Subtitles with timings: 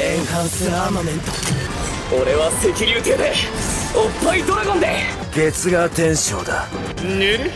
[0.00, 1.32] エンハンスアーマメント。
[2.22, 3.32] 俺は赤竜艇で
[3.96, 4.86] おっぱいドラゴンで。
[5.34, 6.66] 月が天章だ。
[7.02, 7.50] ぬ る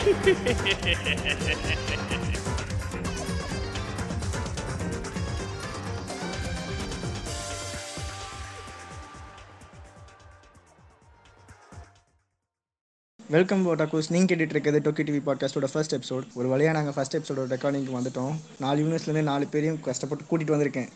[13.32, 17.44] welcome ஓட்டாக்கூஸ் நீங்கள் கேட்டுட்டு இருக்கிறது டோக்கி டிவி பாட்காஸ்டோட ஃபர்ஸ்ட் எபிசோட் ஒரு வழியாக நாங்கள் ஃபர்ஸ்ட் எபிசோட
[17.52, 18.32] ரெக்கார்டிங்க்கு வந்துட்டோம்.
[18.62, 20.88] நாலு யூனிவர்ஸ்லேருந்து நாலு பேரையும் கஷ்டப்பட்டு கூட்டிகிட்டு வந்திருக்கேன்.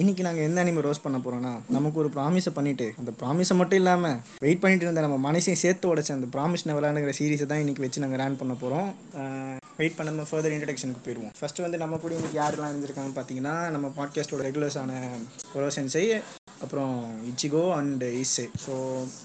[0.00, 4.16] இன்னைக்கு நாங்கள் எந்த அனிமே ரோஸ் பண்ண போகிறோம்னா நமக்கு ஒரு ப்ராமிஸை பண்ணிட்டு அந்த ப்ராமிஸை மட்டும் இல்லாமல்
[4.44, 8.22] வெயிட் பண்ணிட்டு இருந்த நம்ம மனசையும் சேர்த்து உடச்ச அந்த ப்ராமிஸ் நெவலானுங்கிற சீரிஸை தான் இன்னைக்கு வச்சு நாங்கள்
[8.22, 8.88] ரேன் பண்ண போகிறோம்
[9.76, 14.42] வெயிட் பண்ணாமல் ஃபர்தர் இன்ட்ரடக்ஷனுக்கு போயிடுவோம் ஃபர்ஸ்ட் வந்து நம்ம கூட இன்னைக்கு யாரெல்லாம் இருந்திருக்காங்கன்னு பார்த்தீங்கன்னா நம்ம பாட்காஸ்டோட
[14.48, 15.00] ரெகுலர்ஸான
[15.54, 16.04] ஒரோசென்சை
[16.62, 18.70] அப்புறம் இச்சிகோ அண்ட் இசே ஸோ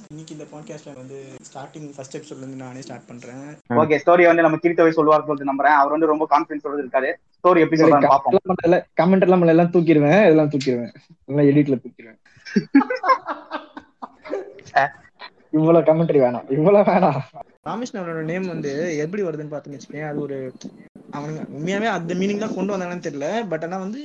[0.09, 4.89] இன்னைக்கு இந்த பாட்காஸ்ட்டில் வந்து ஸ்டார்டிங் ஃபர்ஸ்ட் எபிசோட்லேருந்து நானே ஸ்டார்ட் பண்ணுறேன் ஓகே ஸ்டோரி வந்து நம்ம கிரித்தவை
[4.89, 5.75] சொல்லுவார் சொல்லிட்டு நம்புறேன்.
[5.75, 10.49] அவர் வந்து ரொம்ப கான்பிடன்ஸ் சொல்றது இருக்காரு ஸ்டோரி எப்படி சொல்றாரு பாப்போம் கமெண்ட் எல்லாம் எல்லாம் தூக்கிடுவேன் இதெல்லாம்
[10.49, 10.93] தூக்கிடுவேன்.
[11.25, 12.19] எல்லாம் எடிட்ல தூக்கிடுவேன்.
[15.51, 17.21] இவ்வளவு கமெண்ட்ரி வேணாம் இவ்வளவு வேணாம்.
[17.65, 18.71] ராமேஸ்வரனோட நேம் வந்து
[19.03, 20.37] எப்படி வருதுன்னு பாத்துன்னு வச்சுக்கேன் அது ஒரு
[21.13, 24.01] அவனுங்க உண்மையாவே அந்த மீனிங் தான் கொண்டு வந்தாங்கன்னு தெரியல பட் ஆனா வந்து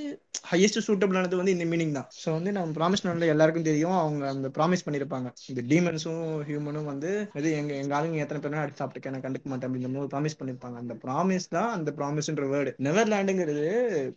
[0.50, 2.08] ஹையஸ்ட் சூட்டபிளானது வந்து இந்த மீனிங் தான்.
[2.22, 7.48] ஸோ வந்து நம்ம ப்ராமிஸ் எல்லாருக்கும் தெரியும் அவங்க அந்த ப்ராமிஸ் பண்ணிருப்பாங்க இந்த டீமன்ஸும் ஹியூமனும் வந்து இது
[7.52, 10.96] எங்க எங்க ஆளுங்க எத்தனை பேரும் அடிச்சு சாப்பிட்டுக்க நான் கண்டுக்க மாட்டேன் அப்படின்ற மாதிரி ப்ராமிஸ் பண்ணிருப்பாங்க அந்த
[11.04, 13.66] ப்ராமிஸ் தான் அந்த ப்ராமிஸ்ன்ற வேர்டு நெவர்லாண்டுங்கிறது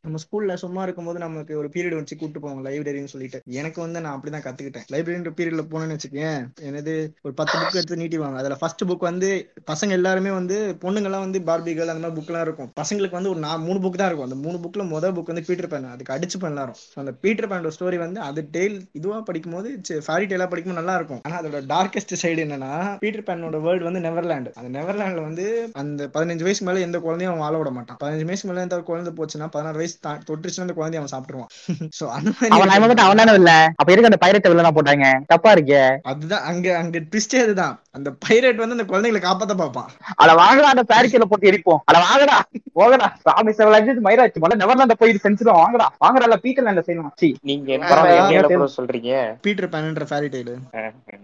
[0.04, 3.42] நம்ம ஸ்கூல்ல சும்மா இருக்கும்போது நமக்கு ஒரு பீரியட் வச்சு கூப்பிட்டு போவாங்க லைப்ரரின்னு சொல்லிட்டு.
[3.60, 4.88] எனக்கு வந்து நான் அப்படிதான் கத்துக்கிட்டேன்.
[4.96, 6.94] லைப்ரரின்ற பீரியட்ல போனேன்னு வச்சுக்கேன் எனது
[7.26, 9.29] ஒரு பத்து புக் எடுத்து நீட்டிவாங்க அதுல ஃபர்ஸ்ட் புக் வந்து
[9.72, 12.72] பசங்க எல்லாருமே வந்து பொண்ணுங்க எல்லாம் வந்து பார்பிகள் அந்த மாதிரி புக் எல்லாம் இருக்கும்.
[12.82, 14.32] பசங்களுக்கு வந்து ஒரு நா- மூணு புக் தான் இருக்கும்.
[14.32, 15.92] அந்த மூணு புக்ல முதல் புக் வந்து பீட்டர் பேன்.
[15.92, 20.74] அதுக்கு அடிச்சு So, அந்த பீட்டர் பேனோட ஸ்டோரி வந்து அது டெய்ல் இதுவா படிக்கும்போது ஃபேரி டெய்லா படிக்கும்போது
[20.74, 21.22] நல்லா இருக்கும்.
[21.24, 26.44] ஆனா அதோட டார்க்கஸ்ட் சைடு என்னன்னா பீட்டர் பேனோட வேர்ல்டு வந்து நெவர்லாண்ட் அந்த நெவர்லாண்ட்ல வந்து அந்த பதினஞ்சு
[26.44, 27.98] வயசு மேல எந்த குழந்தையும் அவன் வாழ விட மாட்டான்.
[28.04, 31.68] பதினஞ்சு வயசு மேல எந்த குழந்தை போச்சுன்னா பதினாறு வயசு தொட்டுச்சுன்னா அந்த குழந்தைய அவன் சாப்பிட்டுருவான்.
[32.00, 33.72] சோ அந்த நான் மாதிரி அவன் தானே இல்ல.
[33.76, 35.22] அப்ப எதுக்கு அந்த பைரட் வில்லனா போட்டாங்க?
[35.28, 35.98] தப்பா இருக்கே.
[36.02, 39.90] அதுதான் அங்க அங்க ட்விஸ்டே அதுதான் அந்த பைரட் வந்து அந்த குழந்தைகளை காப்பாத்த பார்ப்பான்
[40.22, 41.82] அத வாங்கடா அந்த பேரிக்கல போட்டு எரிப்போம்.
[41.86, 42.38] அத வாங்கடா
[42.78, 44.42] போகடா சாமி செவலாச்சு மயிராச்சு.
[44.44, 49.12] முதல்ல நெவர்லாண்ட போய் செஞ்சிடும் வாங்கடா வாங்கடா பீட்டர் லேண்ட செய்யணும் சி நீங்க என்ன சொல்றீங்க?
[49.46, 50.56] பீட்டர் பேன்ன்ற ஃபேரி டெய்லு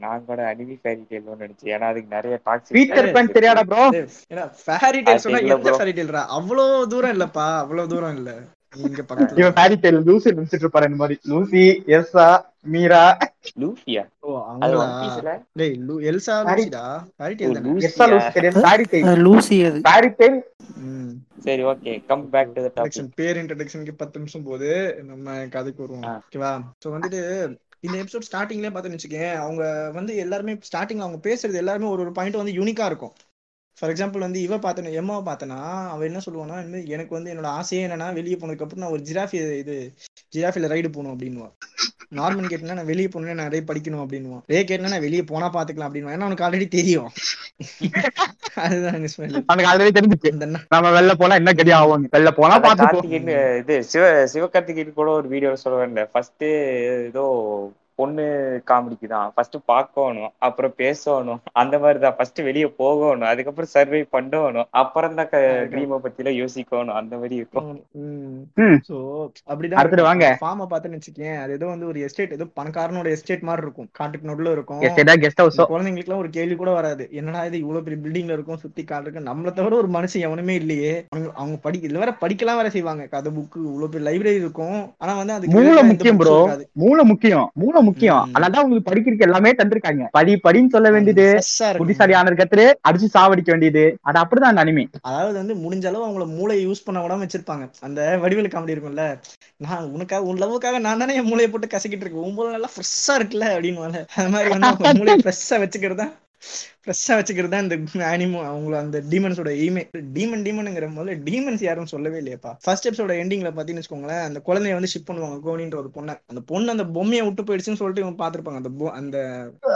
[0.04, 1.72] நான் கூட அனிமி ஃபேரி டெய்ல்னு நினைச்சேன்.
[1.76, 3.84] ஏன்னா அதுக்கு நிறைய டாக்ஸிக் பீட்டர் பேன் தெரியாடா ப்ரோ
[4.32, 5.72] ஏன்னா ஃபேரி டெய்ல் சொன்னா எந்த.
[5.80, 7.48] ஃபேரி டெய்ல்ரா அவ்வளவு தூரம் இல்லப்பா.
[7.64, 8.32] அவ்வளவு தூரம் இல்ல.
[8.78, 11.20] இங்க பக்கத்துல இவன் பேரி டெய்ல் லூசி நினைச்சிட்டு இருப்பாரு இந்த மாதிரி.
[11.24, 11.84] லூசி
[12.62, 13.18] மீரா.
[14.20, 15.42] ஓ அவங்களா?
[15.54, 17.06] டேய் லூ எல்சா Fairy- லூசிடா?
[17.20, 19.82] ஃபேரி டெய்ல் தானே எஸ்ஸா லூசி கிடையாது பேரி டெய்ல் லூசி அது.
[19.82, 20.42] பேரி டெய்ல்
[20.76, 21.10] ம்.
[21.40, 22.06] சரி okay.
[22.06, 26.22] Come back to the introduction, topic பேர் இன்ட்ரடக்ஷனுக்கு பத்து நிமிஷம் போது நம்ம கதைக்கு வருவோம்.
[26.22, 26.62] ஓகேவா?
[26.86, 27.20] சோ வந்துட்டு
[27.80, 32.36] இந்த எபிசோட் ஸ்டார்டிங்லயே பார்த்தேன்னு வச்சுக்கேன் அவங்க வந்து எல்லாருமே ஸ்டார்டிங்ல அவங்க பேசுறது எல்லாருமே ஒரு ஒரு பாயிண்ட்
[32.36, 33.14] வந்து யூனிக்கா இருக்கும்.
[33.78, 35.58] ஃபார் எக்ஸாம்பிள் வந்து இவ பார்த்தன எம்மாவை பார்த்தனா
[35.94, 36.58] அவ என்ன சொல்லுவானா
[36.96, 39.76] எனக்கு வந்து என்னோட ஆசையே என்னன்னா வெளியே போனதுக்கு அப்புறம் நான் ஒரு ஜிராஃபி இது
[40.36, 41.50] ஜிராஃபில ரைடு போகணும் அப்படின்னுவா.
[42.18, 45.90] நார்மன் கேட்டனா நான் வெளியே போகணும் நான் நிறைய படிக்கணும் அப்படின்னுவான் ரே கேட்டனா நான் வெளியே போனா பாத்துக்கலாம்
[45.90, 47.10] அப்படின்னு ஏன்னா அவனுக்கு ஆல்ரெடி தெரியும்.
[48.66, 48.98] அதுதான்.
[49.50, 49.94] அவனுக்கு ஆல்ரெடி
[50.46, 50.62] அண்ணா.
[50.76, 52.06] நம்ம வெளில போனா என்ன கதி ஆகும்?
[52.16, 53.32] வெளில போனா கார்த்திகேயன்
[53.62, 54.04] இது சிவ
[54.34, 56.46] சிவகார்த்திகேயன் கூட ஒரு வீடியோ சொல்லுவேன் ஃபர்ஸ்ட்
[57.10, 57.26] ஏதோ
[58.00, 58.26] பொண்ணு
[58.70, 59.28] காமெடிக்கு தான்.
[59.36, 61.40] ஃபர்ஸ்ட் பார்க்கணும் அப்புறம் பேசணும்.
[61.62, 64.68] அந்த மாதிரி தான் ஃபர்ஸ்ட் வெளியே போகணும் அதுக்கப்புறம் சர்வை பண்ணணும்.
[64.82, 65.30] அப்புறம் தான்
[65.74, 66.96] ட்ரீமை பத்தி எல்லாம் யோசிக்கணும்.
[67.02, 67.70] அந்த மாதிரி இருக்கும்.
[68.90, 68.98] So,
[69.52, 70.28] அப்படிதான் வாங்க.
[70.44, 73.90] ஃபார்ம பார்த்தேன்னு வச்சுக்கேன் அது ஏதோ வந்து ஒரு எஸ்டேட் ஏதோ பணக்காரனோட எஸ்டேட் மாதிரி இருக்கும்.
[74.00, 74.82] காட்டுக்கு நடுவுல இருக்கும்.
[74.88, 77.06] எஸ்டேடா கெஸ்ட் ஹவுஸோ இந்த குழந்தைங்களுக்குலாம் ஒரு கேள்வி கூட வராது.
[77.20, 79.28] என்னடா இது இவ்வளவு பெரிய பில்டிங்ல இருக்கும் சுத்தி காடு இருக்கு.
[79.30, 80.94] நம்மள தவிர ஒரு மனுஷன் எவனுமே இல்லையே.
[81.14, 83.04] அவங்க அவங்க படிக்க இதுல வேற படிக்கலாம் வேற செய்வாங்க.
[83.16, 84.80] கதை புக்கு இவ்வளவு பெரிய லைப்ரரி இருக்கும்.
[85.04, 86.38] ஆனா வந்து மூளை ஆ எந்த முக்கியம் ப்ரோ.
[86.84, 87.48] மூளை முக்கியம்.
[87.64, 88.24] மூளை முக்கியம்.
[88.26, 88.34] ம்.
[88.34, 90.04] அதனால உங்களுக்கு படிக்கிறதுக்கு எல்லாமே தந்திருக்காங்க.
[90.12, 91.28] படி படின்னு சொல்ல வேண்டியது.
[91.78, 93.86] புத்திசாலி ஆனது கத்துரு அடிச்சு சாவடிக்க வேண்டியது.
[94.02, 94.86] அது அப்படிதான் அந்த அனிமே.
[95.02, 97.66] அதாவது வந்து முடிஞ்ச அளவு அவங்கள மூளையை யூஸ் பண்ண விடாம வச்சிருப்பாங்க.
[97.82, 99.06] அந்த வடிவேலு காமெடி இருக்கும்ல.
[99.60, 102.26] நான் உனக்காக உன் லவ்வுக்காக நான் தானே என் மூளையை போட்டு கசக்கிட்டு இருக்கேன்.
[102.30, 106.14] உன் நல்லா ஃப்ரெஷ்ஷா இருக்குல்ல அப்படின்னு அது மாதிரி வந்து மூளையை ஃப்ரெஷ்ஷா வச்சுக்கிறது தான்
[106.82, 107.76] ஃப்ரெஷ்ஷா வச்சுக்கிறது தான் இந்த
[108.10, 109.82] அனிமோ அவங்கள அந்த டீமன்ஸோட எய்மே
[110.16, 112.52] டீமன் டீமனுங்கிற முதல்ல டீமன்ஸ் யாரும் சொல்லவே இல்லையாப்பா.
[112.66, 116.16] ஃபர்ஸ்ட் எபிசோட எண்டிங்ல பாத்தீங்கன்னு வச்சுக்கோங்களேன் அந்த குழந்தைய வந்து ஷிப் பண்ணுவாங்க கோனின்ற ஒரு பொண்ணை.
[116.28, 118.62] அந்த பொண்ணு அந்த பொம்மையை விட்டு போயிடுச்சுன்னு சொல்லிட்டு இவங்க பாத்திருப்பாங்க.
[118.62, 119.18] அந்த அந்த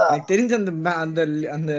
[0.10, 0.72] எனக்கு தெரிஞ்ச அந்த
[1.04, 1.22] அந்த
[1.58, 1.74] அந்த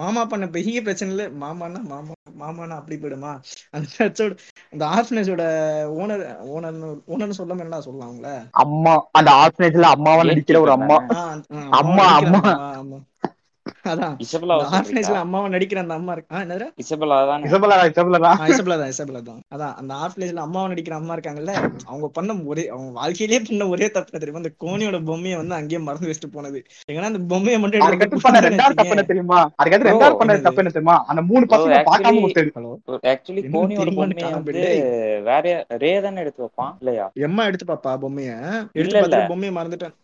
[0.00, 1.26] மாமா பண்ண பெரிய பிரச்சனை இல்ல.
[1.42, 3.32] மாமானா மாமா மாமானா அப்படி போயிடுமா?
[3.74, 4.32] அந்த church-ஓட
[4.72, 5.44] அந்த ஆர்ஃபனேஜோட
[5.98, 6.78] ஓனர் ஓனர்
[7.12, 8.30] ஓனர்னு சொல்லாம என்ன சொல்லலாம் அவங்கள
[8.62, 10.98] அம்மா அந்த ஆர்ஃபனேஜ்ல அம்மாவா நடிக்கிற ஒரு அம்மா.
[11.80, 12.02] அம்மா.
[12.80, 12.98] அம்மா.
[13.92, 14.14] அதான்.
[14.76, 16.34] ஆர்ஃபனேஜ்ல அம்மாவை நடிக்கிற அந்த அம்மா இருக்கு?
[16.44, 16.66] என்னது?
[17.30, 17.42] தான்
[18.24, 18.38] தான்.
[19.28, 21.54] தான் அதான் அந்த ஆர்ஃபனேஜ்ல அம்மாவை நடிக்கிற அம்மா இருக்காங்கல்ல
[21.90, 24.42] அவங்க பண்ண ஒரே அவங்க வாழ்க்கையிலேயே பண்ண ஒரே தப்பு தெரியுமா?
[24.42, 26.60] அந்த கோனியோட பொம்மையை வந்து அங்கேயே மறந்து வச்சுட்டு போனது.
[26.90, 29.40] ஏன்னா அந்த பொம்மையை மட்டும் அதுக்கடுத்து பண்ண ரெண்டாவது தப்பு என்ன தெரியுமா?
[29.60, 30.96] அதுக்கடுத்து ரெண்டாவது பண்ண தப்பு என்ன தெரியுமா?
[31.06, 32.72] அந்த மூணு பசங்க பார்க்காம விட்டது ஹலோ?
[33.12, 34.64] ஆக்சுவலி கோனியோட பொம்மையை வந்து
[35.30, 35.44] வேற
[35.84, 37.06] ரே தானே எடுத்து வைப்பான் இல்லையா?
[37.28, 38.32] எம்மா எடுத்து பாப்பா பொம்மைய?
[38.80, 39.94] எடுத்து பொம்மையை மறந்துட்டேன்.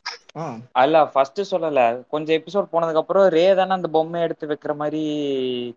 [0.72, 2.06] அல்ல ஃபர்ஸ்ட் சொல்லல.
[2.08, 5.02] கொஞ்சம் எபிசோட் போனதுக்கு அப்புறம் ரே தானே அந்த பொம்மை எடுத்து வைக்கிற மாதிரி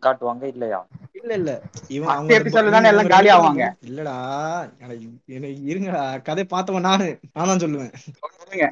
[0.02, 0.88] காட்டுவாங்க இல்லையா?
[1.12, 1.62] இல்ல இல்ல.
[1.88, 3.72] இவன் First அவங்க பொ- தானே எல்லாம் காலி ஆவாங்க.
[3.88, 4.70] இல்லடா.
[4.80, 7.20] எனக்கு எனக்கு இருங்கடா கதை பார்த்தவன் நானு.
[7.34, 7.94] நான் தான் சொல்லுவேன்.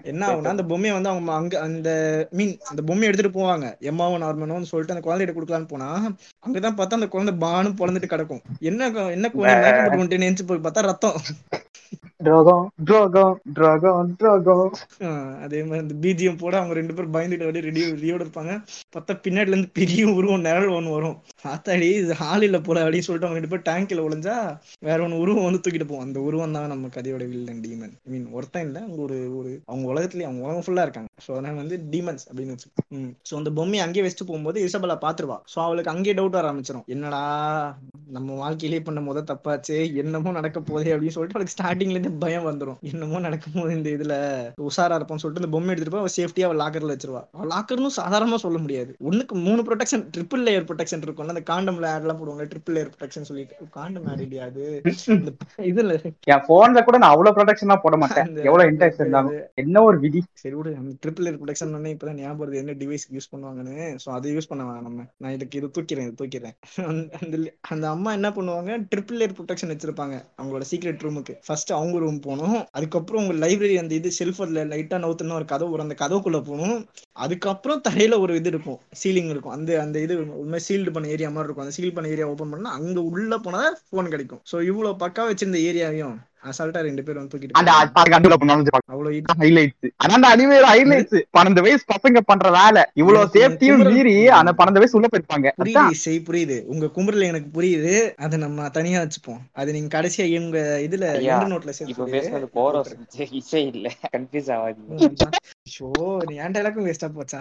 [0.04, 1.90] என்ன ஆகும்னா அந்த பொம்மையை வந்து அவங்க அங்க அந்த
[2.32, 3.80] மீன் அந்த பொம்மையை எடுத்துட்டு போவாங்க.
[3.80, 6.08] எம்மாவும் நார்மனும் சொல்லிட்டு அந்த குழந்தைகிட்ட கொடுக்கலான்னு போனா
[6.48, 8.42] அங்கதான் பார்த்தா அந்த குழந்தை பானு பொழந்துட்டு கிடக்கும்.
[8.60, 11.22] என்ன என்ன குழந்தை வந்துட்டு நினைச்சு போய் பார்த்தா ரத்தம்.
[15.46, 18.54] அதே மாதிரி இந்த பிஜிஎம் போட அவங்க ரெண்டு பேரும் பயந்துட்டு அப்படியே ரெடியோ ரெடியோட இருப்பாங்க.
[18.96, 21.16] பார்த்தா பின்னாடில இருந்து பெரிய உருவம் நிழல் ஒன்று வரும்.
[21.46, 24.36] பார்த்தாடி இது ஹால் இல்ல போல அப்படின்னு சொல்லிட்டு அவங்க ரெண்டு பேரும் டேங்க்ல ஒளிஞ்சா
[24.88, 26.06] வேற ஒன்று உருவம் வந்து தூக்கிட்டு போவோம்.
[26.08, 29.86] அந்த உருவம் தான் நம்ம கதையோட வில்லன் டீமன் ஐ மீன் ஒருத்தன் இல்லை அவங்க ஒரு ஒரு அவங்க
[29.94, 31.10] உலகத்துலயே அவங்க உலகம் ஃபுல்லா இருக்காங்க.
[31.26, 32.70] ஸோ அதனால வந்து டீமன்ஸ் அப்படின்னு வச்சு
[33.30, 37.22] ஸோ அந்த பொம்மையை அங்கேயே வச்சுட்டு போகும்போது இசபலா பாத்துருவா ஸோ அவளுக்கு அங்கேயே டவுட் வர ஆரம்பிச்சிடும் என்னடா
[38.16, 42.80] நம்ம வாழ்க்கையிலேயே பண்ண முத தப்பாச்சே என்னமோ நடக்க போதே அப்படின்னு சொல்லிட்டு அவளுக்கு ஸ்டார்டிங்ல இருந்து பயம் வந்துடும்
[42.90, 44.16] என்னமோ நடக்கும் போது இந்த இதுல
[44.70, 47.22] உஷாரா இருப்போம்னு சொல்லிட்டு இந்த பொம்மை எடுத்துட்டு போய் சேஃப்டியா அவள் லாக்கர்ல வச்சிருவா.
[47.36, 48.92] அவள் லாக்கர்னு சாதாரணமா சொல்ல முடியாது.
[49.10, 53.28] ஒண்ணுக்கு மூணு ப்ரொடெக்ஷன் ட்ரிபிள் லேயர் ப்ரொடெக்ஷன் இருக்கும்ல அந்த காண்டம்ல ஆட் எல்லாம் போடுவாங்க ட்ரிபிள் லேயர் ப்ரொடெக்ஷன்
[53.30, 53.56] சொல்லிட்டு.
[53.78, 54.64] காண்டம் ஆட் இல்லையா அது?
[55.72, 55.94] இதுல
[56.34, 58.30] என் போன்ல கூட நான் அவ்வளவு ப்ரொடக்ஷனா போட மாட்டேன்.
[58.50, 59.38] எவ்வளவு இன்ட்ரெஸ்ட் இருந்தாலும்.
[59.64, 60.22] என்ன ஒரு விதி?
[60.44, 60.74] சரி விடு
[61.06, 63.76] ட்ரிபிள் லேயர் ப்ரொடெக்ஷன் பண்ணி இப்பதான் ஞாபகம் என்ன டிவைஸ் யூஸ் பண்ணுவாங்கன்னு.
[64.04, 65.06] சோ அதை யூஸ் பண்ண வேணாம் நம்ம.
[65.18, 66.56] நான் இதுக்கு இது தூக்கிறேன் இது தூக்கிறேன்
[67.22, 67.36] அந்த
[67.74, 68.72] அந்த அம்மா என்ன பண்ணுவாங்க?
[68.92, 70.16] ட்ரிபிள் லேயர் ப்ரொடெக்ஷன் வச்சிருப்பாங்க.
[70.40, 75.38] அவங்களோட சீக்ரெட் ரூமுக்கு ஃபர்ஸ்ட் அவங்க ரூம் போகணும் அதுக்கப்புறம் உங்க லைப்ரரி அந்த இது செல்ஃபர்ல லைட்டா நவுத்துனா
[75.40, 76.78] ஒரு கதவு அந்த கதவுக்குள்ள போகணும்
[77.24, 78.80] அதுக்கப்புறம் தரையில ஒரு இது இருக்கும்.
[79.02, 79.56] சீலிங் இருக்கும்.
[79.58, 81.66] அந்த அந்த இது உண்மை சீல்டு பண்ண ஏரியா மாதிரி இருக்கும்.
[81.66, 83.62] அந்த சீல் பண்ண ஏரியா ஓபன் பண்ணா அங்க உள்ள போனா
[83.94, 84.42] போன் கிடைக்கும்.
[84.52, 90.14] சோ இவ்வளவு பக்கா வச்சிருந்த ஏரியாவையும் அசால்ட்டா ரெண்டு பேரும் வந்து தூக்கிட்டு அந்த பண்ணாலும் அவ்வளவு ஹைலைட்ஸ் ஆனா
[90.14, 92.84] அந்த அனிமேல ஹைலைட்ஸ் பன்னெண்டு வயசு பசங்க பண்ற வேலை.
[92.94, 95.52] இவ்வளவு சேஃப்டியும் மீறி அந்த பன்னெண்டு வயசு உள்ள போயிருப்பாங்க.
[95.58, 95.90] புரியுது அதான்.
[95.90, 96.58] இசை புரியுது.
[96.66, 98.14] உங்க குமுறல் எனக்கு புரியுது.
[98.16, 99.42] அதை நம்ம தனியா வச்சுப்போம்.
[99.54, 102.96] அது நீங்க கடைசியா எங்க இதுல எந்த நோட்ல இப்ப பேசுறது கோரஸ்
[103.32, 103.88] இசை இல்ல.
[104.16, 105.30] கன்ஃபியூஸ் ஆகாதீங்க.
[105.66, 105.88] ஷோ
[106.28, 107.40] நீ என் டைலாக்கும் வேஸ்டா போச்சா?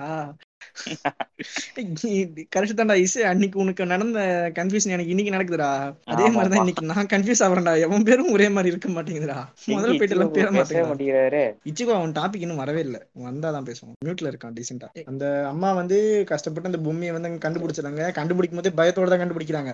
[2.53, 3.23] கரெக்ட் தான்டா இசை.
[3.23, 4.19] அன்னைக்கு உனக்கு நடந்த
[4.59, 5.69] கன்ஃபியூஷன் எனக்கு இன்னைக்கு நடக்குதுடா.
[6.13, 6.25] அதே.
[6.29, 7.73] மாதிரிதான் இன்னைக்கு நான் கன்ஃபியூஸ் ஆகுறேன்டா.
[7.87, 9.37] எவன் பேரும் ஒரே மாதிரி இருக்க மாட்டேங்குதுடா.
[9.69, 11.43] முதல்ல போயிட்டு எல்லாம் பேர மாட்டேங்கிறாரு.
[11.71, 12.99] இச்சிகோ அவன் டாபிக் இன்னும் வரவே இல்ல.
[13.27, 15.99] வந்தாதான் பேசுவான் மியூட்ல இருக்கான் டீசெண்டா அந்த அம்மா வந்து
[16.33, 19.71] கஷ்டப்பட்டு அந்த பொம்மையை வந்து அங்க கண்டுபிடிச்சிடாங்க கண்டுபிடிக்கும் போதே பயத்தோட தான் கண்டுபிடிக்கிறாங்க.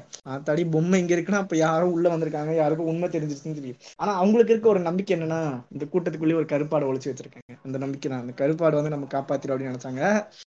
[0.50, 2.54] தடி பொம்மை இங்க இருக்குன்னா அப்ப யாரோ உள்ள வந்திருக்காங்க.
[2.62, 3.80] யாருக்கும் உண்மை தெரிஞ்சிருச்சுன்னு தெரியும்.
[3.96, 5.40] ஆனா அவங்களுக்கு இருக்க ஒரு நம்பிக்கை என்னன்னா
[5.74, 7.38] இந்த கூட்டத்துக்குள்ளேயே ஒரு கருப்பாடு ஒளிச்சு வச்சிருக்காங்க.
[7.64, 10.02] அந்த நம்பிக்கை தான் அந்த கருப்பாடு வந்து நம்ம காப்பாத்திரும் அப்படின்னு நினைச்சாங்க.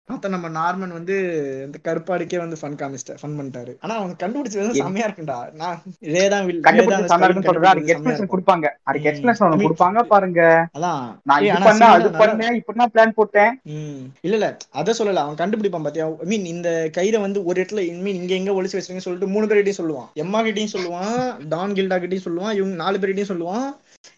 [0.10, 1.16] பார்த்தா நம்ம நார்மன் வந்து
[1.66, 3.74] இந்த கருப்பாடுக்கே வந்து ஃபன் காமிச்சிட்டார் ஃபன் பண்ணிட்டாரு.
[3.80, 5.38] ஆனா அவங்க கண்டுபிடிச்சது செம்மையா இருக்கும்டா.
[5.62, 5.80] நான்
[7.94, 8.66] எக்ஸ்பிளேஷன் கொடுப்பாங்க.
[8.84, 9.10] அதுக்கு.
[9.10, 10.42] எக்ஸ்பிளேஷன் ஒண்ணு கொடுப்பாங்க பாருங்க.
[10.78, 11.04] அதான்.
[11.24, 13.54] நான் இது ஆனா பண்ணேன் அது பண்ணேன் இப்படிதான் பிளான் போட்டேன்.
[14.25, 14.50] இல்ல இல்ல.
[14.81, 15.24] அத சொல்லல.
[15.25, 16.07] அவன் கண்டுபிடிப்பான் பாத்தியா?
[16.24, 19.81] ஐ மீன் இந்த கயிறை வந்து ஒரு இடத்துல மீன் இங்க எங்க ஒளிச்சு வச்சிருக்கீங்கன்னு சொல்லிட்டு மூணு பேர்கிட்டயும்
[19.81, 20.10] சொல்லுவான்.
[20.24, 21.18] எம்மா கிட்டயும் சொல்லுவான்
[21.48, 23.68] டான் கில்டா கிட்டயும் சொல்லுவான் இவங்க நாலு பேர்கிட்டயும் சொல்லுவான்.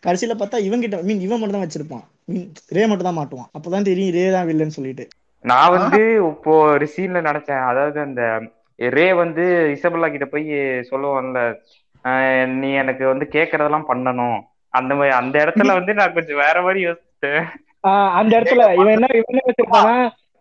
[0.05, 2.05] கடைசியில பார்த்தா இவன் கிட்ட மீன் இவன் மட்டும் தான் வச்சிருப்பான்.
[2.75, 3.49] ரே மட்டும் தான் மாட்டுவான்.
[3.57, 5.05] அப்பதான் தெரியும் ரே தான் வில்லன்னு சொல்லிட்டு.
[5.45, 5.99] நான் வந்து
[6.29, 8.21] இப்போ ஒரு சீன்ல நினைச்சேன் அதாவது அந்த
[8.79, 9.43] ரே வந்து
[9.75, 10.47] இசபெல்லா கிட்ட போய்
[10.89, 11.41] சொல்லுவான்ல
[12.05, 14.39] "ஆஹ் நீ எனக்கு வந்து கேக்குறதெல்லாம் பண்ணணும்.
[14.73, 17.43] அந்த மாதிரி அந்த இடத்துல வந்து நான் கொஞ்சம் வேற மாதிரி யோசிச்சேன்
[18.19, 19.95] அந்த இடத்துல இவன் என்ன இவன் என்ன வச்சிருப்பானா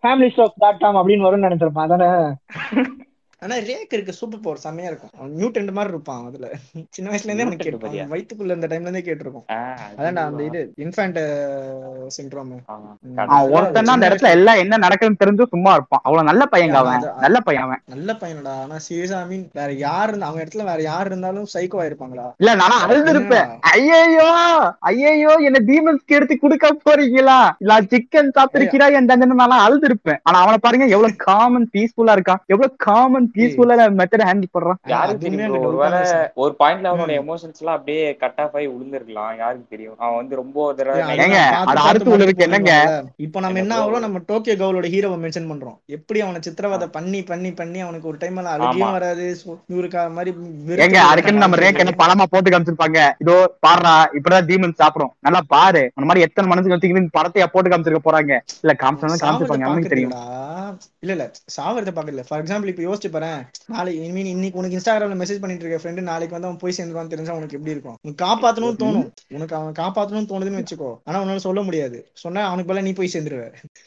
[0.04, 1.86] ஃபேமிலி ஸ்டாக் டாட் காம் அப்படின்னு வரும்னு நினைச்சிருப்பான்.
[1.88, 2.08] அதானே?
[3.44, 5.10] ஆனா ரேக்கு இருக்க சூப்பர் பவர் செம்மையா இருக்கும்.
[5.38, 6.46] மியூட்டன்ட் மாதிரி இருப்பான் அதுல.
[6.96, 8.04] சின்ன வயசுல இருந்தே அவனுக்கு Mutant கேட்டு மாதிரியா?
[8.04, 11.18] அவன் வயித்துக்குள்ள இந்த டைம்ல இருந்தே கேட்டிருக்கோம் ஆஹ் அது அதான்டா அந்த இது இன்ஃபேண்ட்
[12.16, 12.52] சிண்ட்ரோம்
[13.50, 16.02] ஒருத்தன் தான் அந்த இடத்துல எல்லாம் என்ன நடக்குதுன்னு தெரிஞ்சு சும்மா இருப்பான்.
[16.04, 17.04] அவ்வளவு நல்ல பையங்க அவன்.
[17.24, 17.82] நல்ல பையன் அவன்.
[17.94, 18.54] நல்ல பையனடா.
[18.64, 22.26] ஆனா சீரியஸா ஐ மீன் வேற யார் இருந்தா அவங்க இடத்துல வேற யார் இருந்தாலும் சைக்கோ ஆயிருப்பாங்களா?
[22.40, 24.28] இல்ல நானும் அழுது இருப்பேன் ஐயோ
[24.90, 27.38] ஐயோ என்ன டீமன்ஸ்க்கு எடுத்து கொடுக்க போறீங்களா?
[27.62, 32.42] இல்ல சிக்கன் சாப்பிட்டிருக்கிறா என் தண்டனை நான் அழுது இருப்பேன் ஆனா அவனை பாருங்க எவ்வளவு காமன் பீஸ்ஃபுல்லா இருக்கான்.
[32.52, 34.78] எவ்வளவு காமன் பீஸ்ஃபுல்லா மெத்தட் ஹேண்டில் பண்றான்.
[34.94, 36.00] யாருக்கு தெரியும் ஒருவேளை.
[36.42, 37.12] ஒரு பாயிண்ட்ல அவனோட.
[37.22, 39.96] எமோஷன்ஸ் எல்லாம் அப்படியே கட் ஆஃப் ஆகி விழுந்திருக்கலாம் யாருக்கு தெரியும்?
[40.02, 41.00] அவன் வந்து ரொம்ப தடவை
[42.46, 42.74] என்னங்க?
[43.26, 43.74] இப்போ நம்ம என்ன?
[43.80, 44.04] ஆகுறோம்?
[44.06, 45.76] நம்ம டோக்கியோ கவுலோட ஹீரோவை மென்ஷன் பண்றோம்.
[45.96, 48.94] எப்படி அவனை சித்திரவதை பண்ணி பண்ணி பண்ணி அவனுக்கு ஒரு டைம் எல்லாம் அழுகியும்.
[48.98, 49.26] வராது
[49.74, 50.32] இவருக்கா மாதிரி
[50.68, 53.00] வெறுத்து அதுக்குன்னு நம்ம ரேக் என்ன பணமா போட்டு காமிச்சிருப்பாங்க.
[53.24, 53.36] இதோ
[53.66, 55.12] பாடுறா இப்படிதான் டீமன் சாப்பிடும்.
[55.26, 55.84] நல்லா பாரு.
[55.96, 58.32] அந்த மாதிரி எத்தனை மனசுக்கு வச்சுக்கிட்டு படத்தையா போட்டு காமிச்சிருக்க போறாங்க.
[58.64, 59.68] இல்ல காமிச்சாலும் காமிச்சிருப்பாங்க.
[59.68, 60.14] அவனுக்கு தெரியும்?
[61.04, 61.24] இல்ல இல்ல
[61.56, 63.23] சாவறத பாக்கல ஃபார் எக்ஸாம்பிள் இப்ப யோசிச்சு பாரு.
[63.24, 67.08] பாரேன் நாளைக்கு mean இன்னைக்கு உனக்கு இன்ஸ்டாகிராம்ல மெசேஜ் பண்ணிட்டு இருக்க ஃப்ரெண்டு நாளைக்கு வந்து அவன் போய் சேர்ந்துருவான்னு
[67.08, 67.96] தெரிஞ்சா உனக்கு எப்படி இருக்கும்?
[68.02, 69.06] உனக்கு காப்பாத்தணும்னு தோணும்.
[69.30, 70.90] உனக்கு அவன் காப்பாத்தணும்னு தோணுதுன்னு வச்சுக்கோ.
[71.04, 71.98] ஆனா உன்னால சொல்ல முடியாது.
[72.22, 73.44] சொன்னா அவனுக்கு பதிலா நீ போய் சேர்ந்துருவ.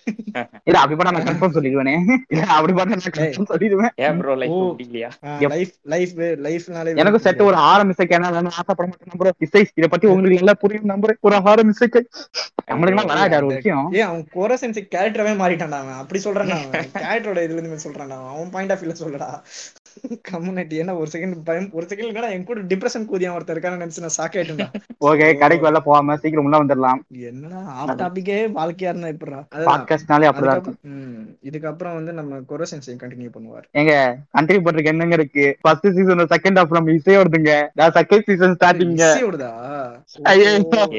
[0.67, 1.95] இல்ல அப்படி பார்த்தா நான் கன்ஃபார்ம் சொல்லிடுவேனே.
[2.33, 3.93] இல்ல அப்படி பார்த்தா நான் கன்ஃபார்ம் சொல்லிடுவேன்.
[4.05, 4.55] ஏன் bro life
[5.37, 5.49] Yep.
[5.51, 6.13] Life life
[6.45, 10.61] லைஃப்னாலே எனக்கு செட் ஒரு ஆரம் இசைக்கு என்ன ஆசைப்பட மாட்டேன் நம்புறேன் இசை இதை பத்தி உங்களுக்கு எல்லாம்
[10.61, 11.99] புரியும் நம்புறேன் ஒரு ஆரம் இசைக்கு
[12.71, 13.85] நம்மளுக்கு வராது ஒரு விஷயம்.
[13.93, 15.99] ஏ அவன் கோரசென்சி கேரக்டராவே மாறிட்டான்டா அவன்.
[16.01, 16.71] அப்படி சொல்றான் அவன்.
[16.97, 18.31] கேரக்டரோட இதுல இருந்து சொல்றான்டா அவன்.
[18.33, 19.43] அவன் பாயிண்ட் ஆஃப் வியூல சொல்லடா 哈哈
[20.77, 24.17] என்ன ஒரு செகண்ட் பயம் ஒரு செகண்ட் என்னடா என் கூட டிப்ரெஷன் கூதியா ஒருத்தர் இருக்கான்னு நினைச்சு நான்
[24.17, 24.35] ஷாக்
[25.09, 29.39] ஓகே கடைக்கு வெளில போகாம சீக்கிரம் உள்ள வந்துடலாம் என்னடா ஆஃப் டாபிக்கே வாழ்க்கையா இருந்தா.
[29.69, 30.77] பாட்காஸ்ட்னாலே அப்படிதான்
[31.47, 33.65] இதுக்கப்புறம் வந்து நம்ம கொரோசென்சி கண்டினியூ பண்ணுவார்.
[33.71, 33.93] எங்க
[34.31, 35.45] கண்ட்ரி பண்றதுக்கு என்னங்க இருக்கு?
[35.61, 37.53] ஃபர்ஸ்ட் சீசன் செகண்ட் ஹாஃப் நம்ம இசையோட வருதுங்க.
[37.73, 38.55] நான் செகண்ட் சீசன்.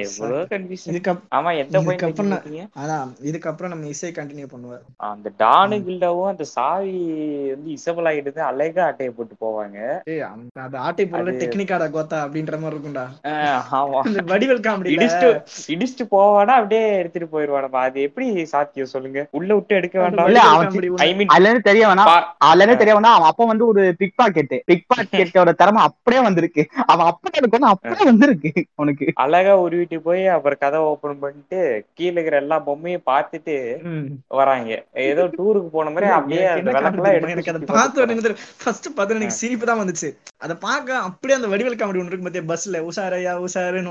[0.02, 2.20] எவ்வளவு கன்ஃபியூஷன் இதுக்கப் ஆமா எந்த பாயிண்ட்
[2.82, 4.84] அதான் இதுக்கப்புறம் நம்ம இசை கண்டினியூ பண்ணுவார்.
[4.96, 6.96] அந்த டானு கில்டாவும் அந்த சாவி
[7.54, 10.00] வந்து இசபல் ஆகிட்டு அழகா அட்டையை போட்டு போவாங்க.
[10.52, 13.06] அந்த- ஆட்டை அது- டெக்னிக்காடா கோத்தா அப்படின்ற மாதிரி இருக்கும்டா.
[13.72, 14.00] ஆமா.
[14.26, 19.26] வடிவல் காமெடி இடிச்சுட்டு இடிச்சுட்டு போவானா அப்படியே எடுத்துட்டு போயிருவானப்பா அது எப்படி சாத்தியம் சொல்லுங்க.
[19.30, 20.26] உள்ள விட்டு எடுக்க வேண்டாம்.
[20.96, 22.22] ஐ மீன் அதுல தெரிய வேணாம்.
[22.38, 23.02] அதுல தெரிய வேணாம்.
[23.02, 26.66] அவன் அப்பா வந்து ஒரு பிக் பாக்கெட் பிக் பாக்கெட்டோட திறமை அப்படியே வந்திருக்கு.
[26.86, 29.12] அவன் அப்பா எனக்கு வந்து அப்படியே வந்திருக்கு உனக்கு.
[29.14, 33.76] அழகா உருவிட்டு போய் அப்புறம் கதை ஓபன் பண்ணிட்டு கீழே இருக்கிற எல்லா பொம்மையும் பார்த்துட்டு
[34.28, 34.84] வராங்க.
[34.92, 37.56] ஏதோ டூருக்கு போன மாதிரி அப்படியே அந்த விளக்கெல்லாம் எடுத்து
[38.78, 40.08] ஃபர்ஸ்ட் பார்த்து எனக்கு சிரிப்பு தான் வந்துச்சு.
[40.44, 43.32] அதை பார்க்க அப்படியே அந்த வடிவல் காமெடி ஒன்று இருக்கு பாத்தியா பஸ்ல உஷாரையா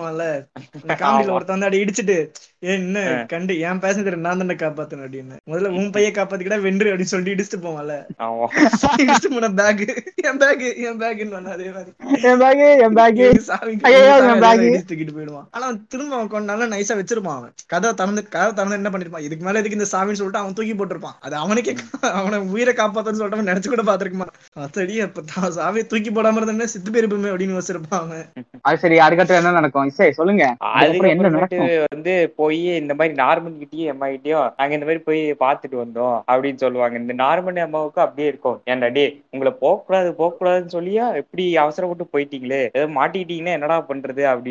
[0.10, 0.25] அந்த
[1.01, 1.34] காமெடியில.
[1.36, 2.15] ஒருத்தன் வந்து அப்படி இடிச்சிட்டு
[2.63, 5.36] "ஏய், என்ன கண்டு என் பேசஞ்சர் நான் தானே காப்பாத்தணும் அப்படின்னு.
[5.50, 7.96] முதல்ல உன் பைய காப்பாத்திக்கிட்டா வென்று அப்படின்னு சொல்லிட்டு இடிச்சுட்டு போவான்ல.
[9.03, 9.84] இடிச்சுட்டு போன பேக்
[10.27, 11.91] என் பேக் என் பேக்னு அதே மாதிரி.
[12.29, 14.63] என் பேக் என் பேக் சாவி ஐயோ, சாவி என் bag.
[14.67, 15.48] இடிச்சு தூக்கிட்டு போயிடுவான்.
[15.51, 17.53] ஆனா திரும்ப அவன் கொஞ்ச நாள்ல நைஸா வச்சிருப்பான் அவன்.
[17.67, 19.25] கதை திறந்து கதை திறந்து என்ன பண்ணிருப்பான்?
[19.27, 21.17] இதுக்கு மேல எதுக்கு இந்த சாமின்னு சொல்லிட்டு அவன் தூக்கி போட்டிருப்பான்.
[21.22, 21.75] அது அவனுக்கே
[22.22, 24.66] அவனை உயிரை காப்பாத்தன்னு சொல்லிட்டு அவன் நினைச்சு கூட பாத்துருக்க மாட்டான்.
[24.67, 28.25] அத்தடி அப்ப தான் சாவியை தூக்கி போடாம இருந்தா சித்து போயிருப்போமே அப்படின்னு வச்சிருப்பான் அவன்.
[28.62, 29.86] அது சரி அதுக்கப்புறம் என்ன நடக்கும்?
[29.86, 30.55] இசை சொல்லுங்க.
[30.59, 35.03] அதுக்கப்புறம் என்ன அதுக்கப்புறமேட்டு நடக்கும் வந்து போய் இந்த மாதிரி நார்மன் கிட்டயும் எம்மா கிட்டயும் நாங்க இந்த மாதிரி
[35.03, 36.97] போய் பார்த்துட்டு வந்தோம் அப்படின்னு சொல்லுவாங்க.
[36.97, 38.62] இந்த நார்மன் அம்மாவுக்கும் அப்படியே இருக்கும்.
[38.65, 41.15] ஏன்டா டே உங்களை போகக்கூடாது போகக்கூடாதுன்னு சொல்லியா?
[41.15, 42.69] எப்படி அவசரப்பட்டு போயிட்டீங்களே?
[42.74, 44.45] ஏதோ மாட்டிக்கிட்டீங்கன்னா என்னடா பண்றது அப்படின்னு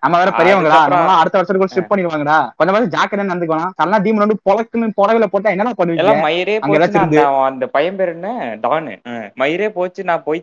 [0.00, 0.80] நம்ம வேற பெரியவங்களா?
[1.16, 2.50] அடுத்த வருஷத்துக்கு ஸ்ட்ரிப் பண்ணிடுவாங்கடா.
[2.56, 6.22] கொஞ்சம் மாதிரி ஜாக்கிரதை நடந்துக்கணும் நல்லா டீம் வந்து பொழக்குன்னு புடவையில போட்டா என்னடா பண்ணுவீங்க?
[6.22, 6.58] மயிரே
[7.42, 8.28] அந்த- பையன் பேர் என்ன?
[8.62, 8.96] டானு.
[9.08, 10.40] ஆ, மயிரே போச்சு நான் போய்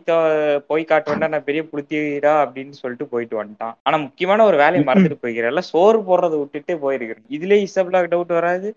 [0.70, 3.74] போய் காட்டுவேன்டா நான் பெரிய புளுத்திடா அப்படின்னு சொல்லிட்டு போயிட்டு வந்துட்டான்.
[3.82, 5.68] ஆனா முக்கியமான ஒரு வேலையை மறந்துட்டு போய்க்கிறேன்.
[5.70, 7.26] சோறு போடுறத விட்டுட்டு போயிருக்கிறேன்.
[7.36, 8.68] இதுலயே இசப்லா டவுட் வராது.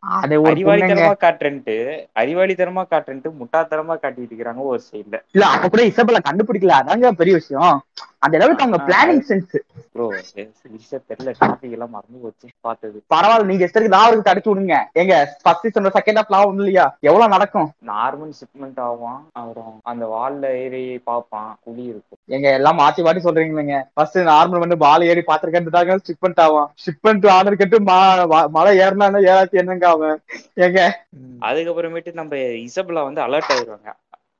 [0.51, 1.75] அறிவாளித்தனமா காட்டுறேன்ட்டு
[2.21, 6.79] அறிவாளித்தனமா காட்டுறேன்ட்டு முட்டாத்தனமா காட்டிட்டு இருக்கிறாங்க ஒரு சைடுல இல்ல அப்ப கூட இசபெல்ல கண்டுபிடிக்கல.
[6.81, 7.75] அதாங்க பெரிய விஷயம்.
[8.23, 9.55] அந்த அளவுக்கு அவங்க பிளானிங் சென்ஸ்
[9.91, 11.33] ப்ரோ தெரியல.
[11.41, 13.03] டாபிக் எல்லாம் மறந்து போச்சு பார்த்தது.
[13.15, 14.83] பரவாயில்ல நீங்க எஸ்டருக்கு லாவருக்கு தடுத்து விடுங்க.
[14.93, 17.71] எங்க ஃபர்ஸ்ட் சீசன் செகண்ட் ஹாஃப் லாவும் இல்லையா எவ்வளவு நடக்கும்?
[17.87, 22.17] நார்மல் ஷிப்மெண்ட் ஆகும் அப்புறம் அந்த வால்ல ஏறி பார்ப்பான் குழி இருக்கும்.
[22.25, 23.83] எங்க எல்லாம் மாத்தி மாத்தி சொல்றீங்களேங்க.
[23.93, 29.21] ஃபர்ஸ்ட் நார்மல் வந்து பால் ஏறி பாத்திருக்கேன் ஷிப்மெண்ட் ஆகும் ஷிப்மெண்ட் ஆர்டர் கேட்டு மா- வா- மழை ஏறினா
[29.29, 30.21] ஏறாச்சு என்னங்க அவன்?
[30.53, 31.01] எங்க
[31.41, 33.93] அதுக்கப்புறமேட்டு நம்ம இசபெல்லா வந்து அலர்ட் ஆயிடுவாங்க.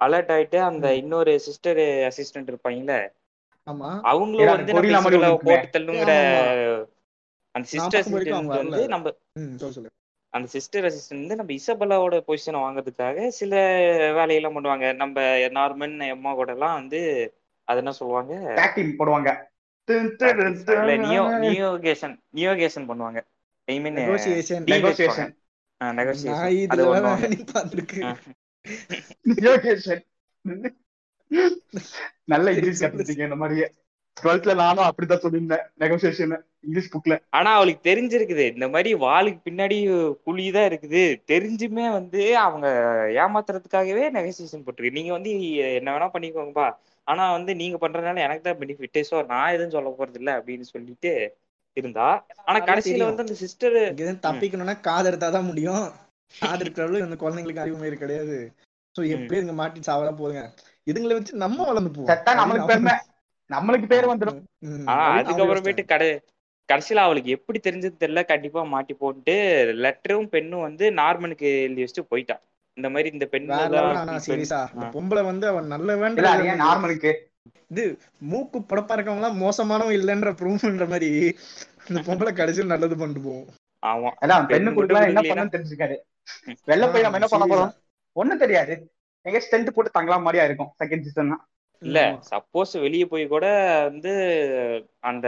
[0.04, 3.08] அலர்ட் ஆயிட்டு அந்த இன்னொரு சிஸ்டர் அசிஸ்டன்ட் இருப்பாங்கல்ல
[4.12, 6.13] அவங்களும் வந்து நம்ம போட்டு தள்ளுங்கிற
[7.55, 8.08] அந்த சிஸ்டர்
[8.60, 8.82] வந்து.
[8.88, 9.05] நம்ம
[10.34, 13.53] அந்த சிஸ்டர் அசிஸ்டன்ட் வந்து நம்ம இசபெல்லாவோட பொசிஷனை வாங்குறதுக்காக சில
[14.13, 14.86] வேலையெல்லாம் பண்ணுவாங்க.
[14.96, 15.22] நம்ம
[15.58, 17.00] நார்மன் எம்மா கூட எல்லாம் வந்து
[17.67, 18.34] அது என்ன சொல்லுவாங்க?
[19.00, 19.32] போடுவாங்க.
[21.03, 23.22] நியோ நியோகேஷன் நியோகேஷன் பண்ணுவாங்க.
[23.67, 25.34] ஐ மீன் நெகோசியேஷன் நெகோசியேஷன்
[32.27, 33.68] நல்ல இங்கிலீஷ் கத்துட்டீங்க இந்த மாதிரியே
[34.18, 36.34] டுவெல்த்ல நானும் அப்படிதான் சொல்லியிருந்தேன் நெகோசியேஷன்
[36.65, 39.77] இங்கிலீஷ் புக்ல ஆனா அவளுக்கு தெரிஞ்சிருக்குது இந்த மாதிரி வாளுக்கு பின்னாடி
[40.27, 41.01] குழிதான் இருக்குது.
[41.32, 42.68] தெரிஞ்சுமே வந்து அவங்க
[43.24, 44.98] ஏமாத்துறதுக்காகவே நெகோசியேஷன் போட்டிருக்கு.
[45.00, 45.32] நீங்க வந்து
[45.80, 46.68] என்ன வேணா பண்ணிக்கோங்கப்பா.
[47.08, 51.12] ஆனா வந்து நீங்க பண்றதுனால எனக்கு தான் பெனிஃபிட் சோ நான் எதுவும் சொல்ல போறது இல்ல அப்படின்னு சொல்லிட்டு
[51.77, 52.08] இருந்தா.
[52.46, 53.08] ஆனா கடைசியில.
[53.10, 53.77] வந்து அந்த சிஸ்டர்
[54.27, 55.86] தப்பிக்கணும்னா காது எடுத்தாதான் முடியும்.
[56.34, 58.38] காது எடுக்கிறவளும் இந்த குழந்தைங்களுக்கு அறிவு மாரி கிடையாது.
[58.96, 60.44] சோ எப்படி இங்க மாட்டி சாவலாம் போதுங்க.
[60.88, 62.10] இதுங்களை வச்சு நம்ம வளர்ந்து போவோம்.
[62.42, 62.94] நம்மளுக்கு பெருமை.
[63.50, 64.40] நம்மளுக்கு பேர் வந்துடும்.
[65.18, 66.08] அதுக்கப்புறமேட்டு கடை
[66.70, 68.25] கடைசியில அவளுக்கு எப்படி தெரிஞ்சது தெரியல.
[68.25, 69.34] கண்டிப்பா மாட்டி போட்டு
[69.84, 72.42] லெட்டரும் பெண்ணும் வந்து நார்மனுக்கு எழுதி வச்சுட்டு போயிட்டான்
[72.78, 73.50] இந்த மாதிரி இந்த பெண்.
[74.94, 77.12] பொம்பளை வந்து அவன் நல்ல வேண்டாம் நார்மலுக்கு?
[78.22, 81.10] மூக்கு படப்பா இருக்கவங்க எல்லாம் மோசமானவன் இல்லைன்ற ப்ரூஃப்ன்ற மாதிரி
[81.90, 83.48] இந்த பொம்பளை கடைசியில் நல்லது பண்ணிட்டு போவோம்
[83.84, 84.10] ஆமா
[84.52, 84.72] பெண்ணு
[85.08, 85.96] என்ன பண்ணு தெரிஞ்சுக்காரு
[86.68, 87.72] வெளில போய் நம்ம என்ன பண்ண போறோம்?
[88.16, 88.74] ஒண்ணும் தெரியாது.
[89.25, 91.34] எங்க ஸ்டென்ட் போட்டு தங்கலாம் மாதிரியா இருக்கும் செகண்ட் சீசன்
[91.82, 92.00] இல்ல
[92.30, 93.46] சப்போஸ் வெளிய போய் கூட
[93.88, 94.12] வந்து
[95.10, 95.27] அந்த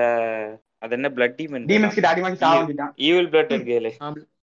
[0.82, 3.92] அது என்ன பிளட் டீமன் டீமன்ஸ் கிட்ட அடி வாங்கி சாக வேண்டியதான் ஈவில் பிளட் இருக்கேல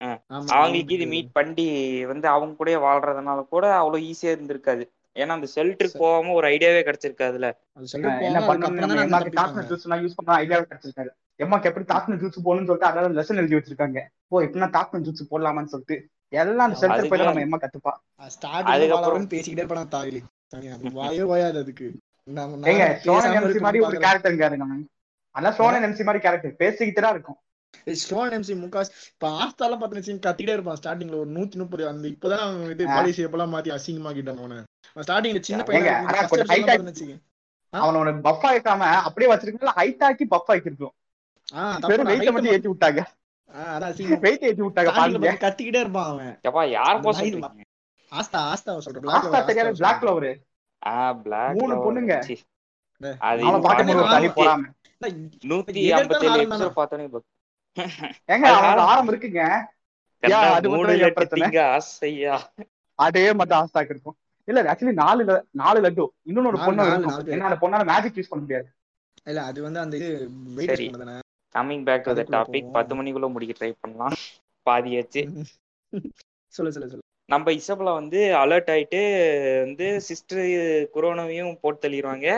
[0.00, 0.14] ஆமா,
[0.54, 1.66] அவங்களுக்கு இது மீட் பண்ணி
[2.10, 4.84] வந்து அவங்க கூட வாழ்றதுனால கூட அவ்வளவு ஈஸியா இருந்திருக்காது.
[5.16, 9.30] ஏன்னா அந்த ஷெல்டருக்கு போகாம ஒரு ஐடியாவே கிடைச்சிருக்காதுல அது ஷெல்டர் என்ன போகாம பண்ண அதுக்கப்புறம் தானே எம்மாக்கு
[9.30, 11.10] அந்த டாக்னர் தப்பிப்பாங்க ஜூஸ் எல்லாம் யூஸ் பண்ண ஐடியாவே கிடைச்சிருக்காரு
[11.40, 13.98] எம்மாக்கு எப்படி டாக்னர் ஜூஸ் போகணும்னு சொல்லிட்டு அதாவது லெசன் எழுதி வச்சிருக்காங்க.
[14.30, 15.96] ஓ எப்படின்னா டாக்னர் ஜூஸ் போடலாமான்னு சொல்லிட்டு.
[16.36, 17.92] எல்லாம் அந்த ஷெல்டர் போய் நம்ம எம்மா கத்துப்பா.
[18.96, 20.20] வளவன்னு பேசிக்கிட்டே இருப்பாங்க தாயிலி
[20.98, 21.86] வாயே ஓயாது அதுக்கு.
[22.70, 24.78] ஏங்க சோனன் எம்சி மாதிரி ஒரு இருக்கணும்னு கேரக்டர் இருக்காரு நம்ம.
[25.34, 27.38] ஆனா சோனன் எம்சி மாதிரி கேரக்டர் பேசிக்கிட்டு தான் இருக்கும்.
[27.96, 32.70] ஸ்டோன் எம்சி முக்காஸ் இப்ப ஆஸ்தாலாம் பாத்தீங்கன்னா கத்திட்டே இருப்பான் ஸ்டார்டிங்ல ஒரு நூத்தி முப்பது அந்த இப்பதான் அவன்
[32.70, 32.94] இது ஆ.
[32.94, 34.58] பாடி ஷேப்பெல்லாம் மாத்தி அசிங்கமாக்கிட்டான் அவனை.
[34.96, 35.92] ஸ்டார்டிங்ல சின்ன பையனா
[36.84, 37.16] வச்சுக்கங்க.
[37.72, 40.94] அவனோட பஃப் ஆயிக்காம அப்படியே வச்சிருக்கல ஹைட் ஆக்கி பஃப் ஆக்கிருக்கும்
[42.06, 43.00] வெயிட்ட மட்டும் ஏத்தி விட்டாங்க.
[45.44, 46.32] கத்திக்கிட்டே இருப்பான் அவன்.
[46.48, 47.00] எப்பா யார்
[48.12, 49.02] ஆஸ்தா சொல்றேன்
[49.74, 50.34] பிளாக் ஃபிளவர்
[50.86, 52.14] ஆ பிளாக் மூணு பொண்ணுங்க.
[53.18, 54.62] அது அவனை போறாம.
[55.04, 55.64] எபிசோட்
[58.30, 58.86] ஏங்க அவனோட ஆரம்பம்.
[58.92, 59.40] ஆரம் இருக்குங்க
[60.28, 61.58] அது மூணு பிரச்சனை.
[61.58, 62.36] ஆசையா?
[62.94, 64.16] அதே மட்டும் ஆஸ்தாக்கு இருக்கும்.
[64.44, 66.04] இல்ல ஆக்சுவலி நாலு நாலு லட்டு.
[66.28, 67.24] இன்னொன்னு ஒரு பொண்ணு இருக்கும்.
[67.24, 67.38] பேர்.
[67.38, 68.68] ஏன்னா அந்த பொண்ணால மேஜிக் யூஸ் பண்ண முடியாது.
[69.24, 70.10] இல்ல அது வந்து அந்த இது
[70.54, 70.80] wait.
[70.80, 71.18] பண்ணதானே
[71.54, 72.70] coming back to the topic.
[72.72, 74.16] பத்து மணிக்குள்ள முடிக்க ட்ரை பண்ணலாம்.
[74.66, 75.22] பாதியாச்சு
[76.54, 77.04] சொல்லு சொல்லு சொல்லு.
[77.28, 79.00] நம்ம இசபலா வந்து அலர்ட் ஆயிட்டு
[79.64, 80.44] வந்து சிஸ்டர்
[80.94, 82.28] குரோனாவையும் போட்டு தள்ளிடுவாங்க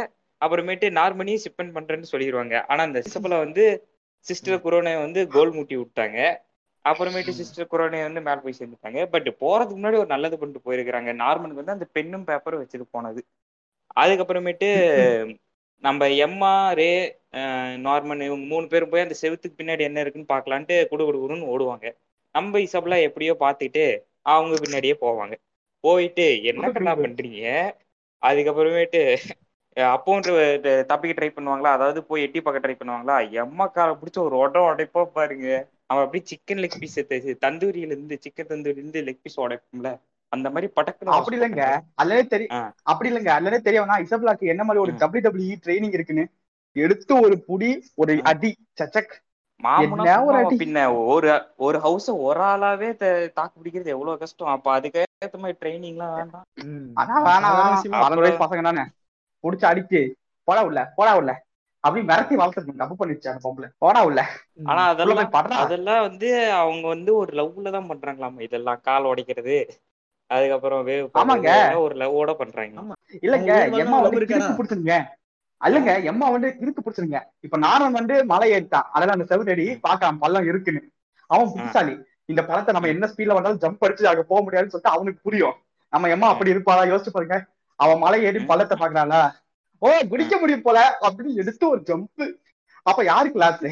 [0.41, 3.65] அப்புறமேட்டு நார்மனியும் சிப்பன் பண்றேன்னு சொல்லிடுவாங்க ஆனா அந்த இசபலா வந்து
[4.27, 6.19] சிஸ்டர் குரோனை வந்து கோல் மூட்டி விட்டாங்க.
[6.85, 9.00] அப்புறமேட்டு சிஸ்டர் குரோனை வந்து மேல போய் சேர்ந்துட்டாங்க.
[9.15, 11.11] பட் போறதுக்கு முன்னாடி ஒரு நல்லது பண்ணிட்டு போயிருக்கிறாங்க.
[11.23, 13.21] நார்மனுக்கு வந்து அந்த பெண்ணும் பேப்பரும் வச்சுட்டு போனது.
[13.97, 14.69] அதுக்கப்புறமேட்டு
[15.85, 16.90] நம்ம எம்மா ரே
[17.87, 21.87] நார்மன் இவங்க மூணு பேரும் போய் அந்த செவுத்துக்கு பின்னாடி என்ன இருக்குன்னு பார்க்கலான்ட்டு குடு குடுன்னு ஓடுவாங்க.
[22.35, 23.85] நம்ம இசபெல்லாம் எப்படியோ பார்த்துட்டு
[24.32, 25.35] அவங்க பின்னாடியே போவாங்க.
[25.85, 27.42] போயிட்டு என்ன கண்ணா பண்றீங்க?
[28.23, 29.02] அதுக்கப்புறமேட்டு
[29.76, 30.25] அப்பவும்
[30.90, 31.73] தப்பிக்க ட்ரை பண்ணுவாங்களா?
[31.76, 33.16] அதாவது போய் எட்டி பார்க்க ட்ரை பண்ணுவாங்களா?
[33.42, 35.49] எம்மா காலை பிடிச்ச ஒரு உடம் உடைப்போ பாருங்க.
[35.90, 36.99] அவன் அப்படியே சிக்கன் லெக் பீஸ்
[37.47, 39.90] தந்தூரியில இருந்து சிக்கன் தந்தூரியில இருந்து லெக் பீஸ் உடைப்போம்ல.
[40.32, 41.64] அந்த மாதிரி படக்குன்னு அப்படி இல்லைங்க.
[41.94, 42.54] அல்லவே தெரியும்.
[42.82, 43.32] அப்படி இல்லைங்க.
[43.38, 43.94] அல்லவே தெரியும்?
[44.04, 44.92] இசப்லாக்கு என்ன மாதிரி ஒரு.
[44.99, 46.25] டபிள்யூ டபிள்யூ ட்ரைனிங் இருக்குன்னு?
[46.76, 48.14] எடுத்து ஒரு புடி ஒரு.
[48.25, 49.14] அடி சச்சக்.
[49.61, 50.58] மாமனா என்ன ஒரு சும்மாவா அடி.
[50.61, 52.90] பின்ன ஒரு ஒரு ஹவுஸ ஒரு ஆளாவே
[53.32, 54.52] தாக்கு பிடிக்கிறது எவ்வளவு கஷ்டம்.
[54.54, 56.47] அப்ப அதுக்கேத்த மாதிரி ட்ரைனிங் எல்லாம் வேண்டாம்.
[58.40, 58.85] பசங்க தானே.
[59.44, 60.00] புடிச்சு அடிச்சு
[60.49, 61.30] போடா உள்ள போடா உள்ள.
[61.85, 63.68] அப்படி மிரட்டி வளர்த்துருக்கு தப்பு பண்ணிச்சு அந்த பொம்பளை.
[63.78, 64.20] போடா உள்ள.
[64.66, 65.30] ஆனா அதெல்லாம்
[65.61, 68.80] அதெல்லாம் வந்து அவங்க வந்து ஒரு லவ்ல தான் பண்றாங்களாமா இதெல்லாம்?
[68.82, 69.58] கால் உடைக்கிறது.
[70.30, 71.50] அதுக்கப்புறம் வேவ் ஆமாங்க.
[71.85, 72.80] ஒரு லவ்வோட பண்றாங்க.
[73.26, 74.20] இல்லங்க எம்மா வந்து?
[74.30, 74.97] கிறுக்கு பிடிச்சிருங்க.
[75.61, 77.20] அல்லங்க எம்மா வந்து கிறுக்கு பிடிச்சிருங்க.
[77.40, 78.88] இப்ப நாரன் வந்து மலை ஏறிட்டான்.
[78.94, 80.82] அதெல்லாம் அந்த செவிட்டடி பாக்கலாம் பள்ளம் இருக்குன்னு.
[81.26, 81.94] அவன் புத்திசாலி.
[82.25, 85.56] இந்த பழத்தை நம்ம என்ன ஸ்பீட்ல வந்தாலும் ஜம்ப் அடிச்சு அங்க போக முடியாதுன்னு சொல்லிட்டு அவனுக்கு புரியும்.
[85.93, 86.82] நம்ம எம்மா அப்படி இருப்பாளா?
[86.93, 87.36] யோசிச்சு பாருங்க.
[87.76, 89.21] அவன் மலை ஏறி பள்ளத்தை பாக்குறாளா?
[89.78, 92.25] ஓ குடிக்க முடியும் போல அப்படின்னு எடுத்து ஒரு ஜம்ப்
[92.82, 93.64] அப்ப யாரு கிளாஸ்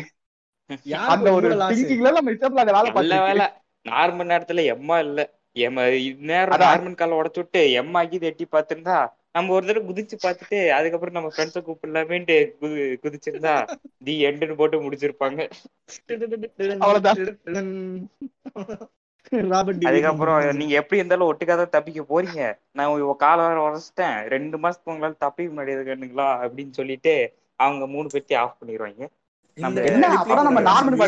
[1.07, 3.47] அந்த ஒரு திங்கிங்ல நம்ம இஷ்டத்துல அந்த வேலை வேலை.
[3.89, 5.21] நார்மல் நேரத்துல எம்மா இல்ல.
[5.57, 5.85] எம்ம
[6.23, 6.63] நேரம்.
[6.63, 8.97] நார்மல் கால உடச்சு விட்டு எம்மா ஆக்கி எட்டி பார்த்திருந்தா
[9.33, 13.55] நம்ம ஒரு தடவை குதிச்சு பார்த்துட்டு அதுக்கப்புறம் நம்ம ஃப்ரெண்ட்ஸை கூப்பிடலாமேன்ட்டு குதி குதிச்சிருந்தா
[14.05, 15.41] தி எண்டுன்னு போட்டு முடிச்சிருப்பாங்க.
[19.83, 22.41] அதுக்கப்புறம் நீங்க எப்படி இருந்தாலும் ஒட்டுக்காக தப்பிக்க போறீங்க.
[22.73, 24.17] நான் கால வேற உடச்சிட்டேன்.
[24.27, 27.15] ரெண்டு மாசத்துக்கு உங்களால தப்பிக்க முடியாது கண்ணுங்களா அப்படின்னு சொல்லிட்டு
[27.61, 29.05] அவங்க மூணு பேர்த்தையும் ஆஃப் பண்ணிடுவாங்க
[29.59, 30.09] நம்ம என்ன?
[30.17, 30.99] அப்புறம் நம்ம நார்மல்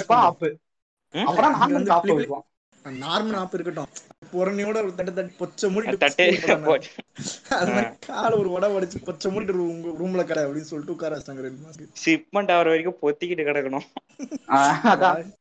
[1.14, 1.26] ம்?
[1.26, 2.46] அப்புறம் நார்மல் வைப்போம்
[2.84, 3.90] நார்மல் ஆப் இருக்கட்டும்.
[4.32, 6.06] புறணியோட ஒரு தட்டு தட்டு பொச்ச மூடிட்டு
[7.58, 11.44] அது மாதிரி கால ஒரு உட உடைச்சு பொச்ச மூடிட்டு ரூம் ரூம்ல கடை அப்படின்னு சொல்லிட்டு உட்கார வச்சாங்க
[11.46, 11.92] ரெண்டு மாசம்.
[12.04, 13.86] ஷிப்மெண்ட் ஆகிற வரைக்கும் பொத்திக்கிட்டு கிடக்கணும்.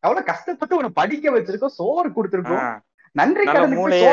[0.06, 2.68] எவ்வளவு கஷ்டப்பட்டு உன்னை படிக்க வச்சிருக்கோம் சோறு கொடுத்திருக்கோம்.
[3.20, 4.08] நன்றி கடனுக்கு மூளைய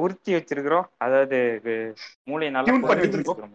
[0.00, 0.86] உறுத்தி வச்சிருக்கிறோம்.
[1.04, 1.38] அதாவது
[2.30, 3.04] மூளையை நல்லா பண்ணி.
[3.04, 3.54] வச்சிருக்கிறோம்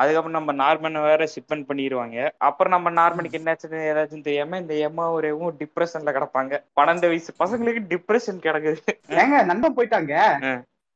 [0.00, 5.56] அதுக்கப்புறம் நம்ம நார்மன் வேற ஷிப்பன் பண்ணிடுவாங்க அப்புறம் நம்ம நார்மனுக்கு என்னாச்சுன்னு ஏதாச்சும் தெரியாம இந்த எம்மா ஒரேவும்
[5.62, 6.62] டிப்ரெஷன்ல கிடப்பாங்க.
[6.80, 8.94] பன்னெண்டு வயசு பசங்களுக்கு டிப்ரெஷன் கிடக்குது.
[9.22, 10.14] ஏங்க நண்பன் போயிட்டாங்க.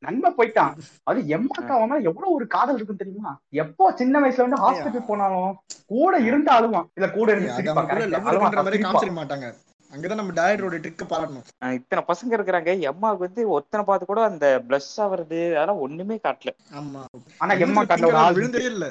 [0.05, 0.73] நண்பன் போயிட்டான்.
[1.11, 3.33] அது எம்மாக்கா அவன் மேல எவ்வளவு ஒரு காதல் இருக்குன்னு தெரியுமா?
[3.63, 5.53] எப்போ சின்ன வயசுல வந்து ஹாஸ்பிட்டல் போனாலும்
[5.93, 9.49] கூட இருந்து அழுவான் இல்ல கூட இருந்து மாட்டாங்க.
[9.91, 12.71] அங்கதான் நம்ம டயரோட ட்ரிக்க பாராட்டணும் இத்தனை பசங்க இருக்கிறாங்க.
[12.91, 16.53] எம்மாவுக்கு வந்து ஒத்தனை பார்த்து கூட அந்த பிளஸ் ஆவறது அதெல்லாம் ஒண்ணுமே காட்டல.
[16.81, 17.03] ஆமா.
[17.43, 18.87] ஆனா எம்மா கண்ட ஒரு ஆள் விழுந்ததே இல்ல.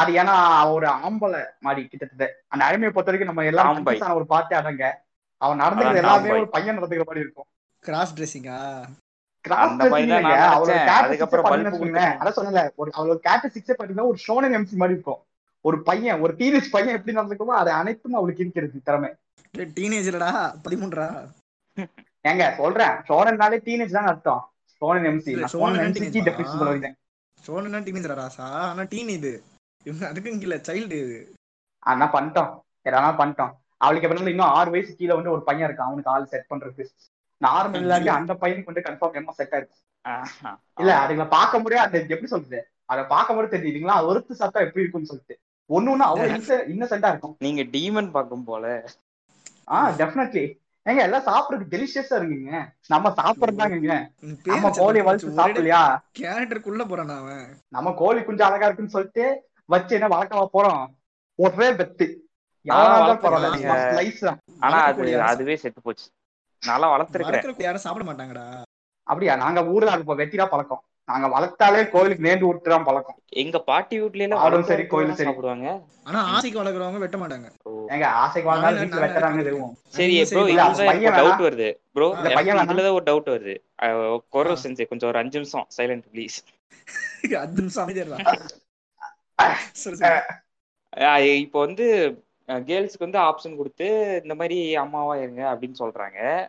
[0.00, 0.34] அது ஏன்னா
[0.74, 2.26] ஒரு ஆம்பளை மாதிரி கிட்டத்தட்ட.
[2.52, 4.84] அந்த அடிமையை பொறுத்த வரைக்கும் நம்ம எல்லாம் ஒரு பார்த்தே அடங்க
[5.40, 6.34] அவன் நடந்துக்கிறது எல்லாமே.
[6.36, 7.48] ஒரு பையன் நடந்துக்கிற மாதிரி இருக்கும்.
[7.84, 8.58] கிராஸ் ட்ரெஸ்ஸிங்கா
[14.08, 15.20] ஒரு ஷோனன் எம்சி மாதிரி இருக்கும்.
[15.60, 19.10] ஒரு பையன் ஒரு டீனேஜ் பையன் எப்படி நடந்துக்குமோ அது அனைத்தும் அவளுக்கு இருக்கிறது திறமை.
[19.54, 20.30] டீனேஜ்லடா
[20.64, 21.06] பதிமூன்றா?
[22.28, 22.94] ஏங்க சொல்றேன்.
[23.08, 24.42] ஷோனன்னாலே டீனேஜ் தான் அர்த்தம்.
[24.80, 26.62] ஷோனன் எம்சி இல்ல, ஷோனன் teenage டெஃபினிஷன்.
[26.62, 26.96] சொல்லுவேன்
[27.46, 29.42] சோழனா டீனேஜ்ரா ராசா ஆனா டீன் இது.
[29.84, 31.34] இவங்க அதுக்கும் கீழே சைல்டு இது.
[31.78, 32.50] ஆனா பண்ணிட்டோம்.
[32.88, 33.52] எதனா பண்ணிட்டோம்.
[33.76, 35.88] அவளுக்கு எப்படி இன்னும் ஆறு வயசு கீழே வந்து ஒரு பையன் இருக்கான்.
[35.90, 36.84] அவனுக்கு ஆள் செட் பண்றதுக்கு
[37.44, 39.80] நார்மல் இல்லாட்டி அந்த பையனுக்கு வந்து கன்ஃபார்ம் எம்மா செட் ஆயிருக்கு.
[40.00, 40.60] ஆஹா.
[40.78, 42.70] இல்ல அதுங்களை பார்க்க முடியாது அந்த எப்படி சொல்றது?
[42.84, 45.38] அதை பார்க்க முடியாது தெரியுதுங்களா ஒருத்து சாப்பிட்டா எப்படி இருக்கும்னு சொல்லிட்டு.
[45.70, 47.36] ஒண்ணு ஒண்ணு அவ்வளவு இன்னசென்டா இருக்கும்.
[47.38, 48.84] நீங்க டீமன் பார்க்கும் போல.
[49.70, 50.44] ஆஹ் டெஃபினெட்லி
[50.86, 52.72] ஏங்க எல்லாம் சாப்பிடுறதுக்கு டெலிஷியஸா இருக்குங்க.
[52.86, 54.08] நம்ம சாப்பிடுறதாங்க
[54.44, 55.98] நம்ம கோழி வளர்த்து சாப்பிடலையா?
[56.18, 57.62] கேரக்டருக்குள்ள போறான் அவன்?
[57.68, 59.24] நம்ம கோழி குஞ்சு அழகா இருக்குன்னு சொல்லிட்டு
[59.64, 60.84] வச்சு என்ன வளர்க்கவா போறோம்?
[61.34, 62.24] ஒரே பெத்து.
[64.60, 65.20] ஆனா அது.
[65.22, 66.06] அதுவே செத்து போச்சு.
[66.66, 67.62] நல்லா வளர்த்துருக்கிறேன்.
[67.62, 68.62] யாரும் சாப்பிட மாட்டாங்கடா.
[69.02, 69.36] அப்படியா?
[69.36, 70.82] நாங்க ஊர்ல அது இப்போ வெட்டிதான் பழக்கம்.
[71.04, 73.16] நாங்க வளர்த்தாலே கோயிலுக்கு நேர்ந்து விட்டுதான் பழக்கம்.
[73.28, 75.28] எங்க பாட்டி வீட்ல எல்லாம் ஆடும் சரி, கோயிலும் சரி.
[75.28, 75.82] சாப்பிடுவாங்க.
[76.04, 77.52] ஆனா ஆசைக்கு வளர்க்குறவங்க வெட்ட மாட்டாங்க.
[77.86, 79.42] எங்க ஆசைக்கு வாழ்ந்தாலும் நானே- வீட்டுல வெட்டுறாங்க.
[79.42, 79.76] தெரியும்.
[79.88, 80.44] சரி ப்ரோ.
[81.10, 81.74] டவுட் வருது.
[81.92, 82.56] ப்ரோ பையன்.
[82.56, 83.58] இதுலதான் ஒரு டவுட் வருது.
[83.82, 84.62] ஆ.
[84.62, 86.44] செஞ்சு கொஞ்சம் ஒரு அஞ்சு நிமிஷம் சைலண்ட் ப்ளீஸ்
[87.36, 88.16] அஞ்சு நிமிஷம் அமைதியா
[91.16, 96.48] இப்போ வந்து கேர்ள்ஸ்க்கு வந்து ஆப்ஷன் கொடுத்து இந்த மாதிரி அம்மாவா இருங்க அப்படின்னு சொல்றாங்க.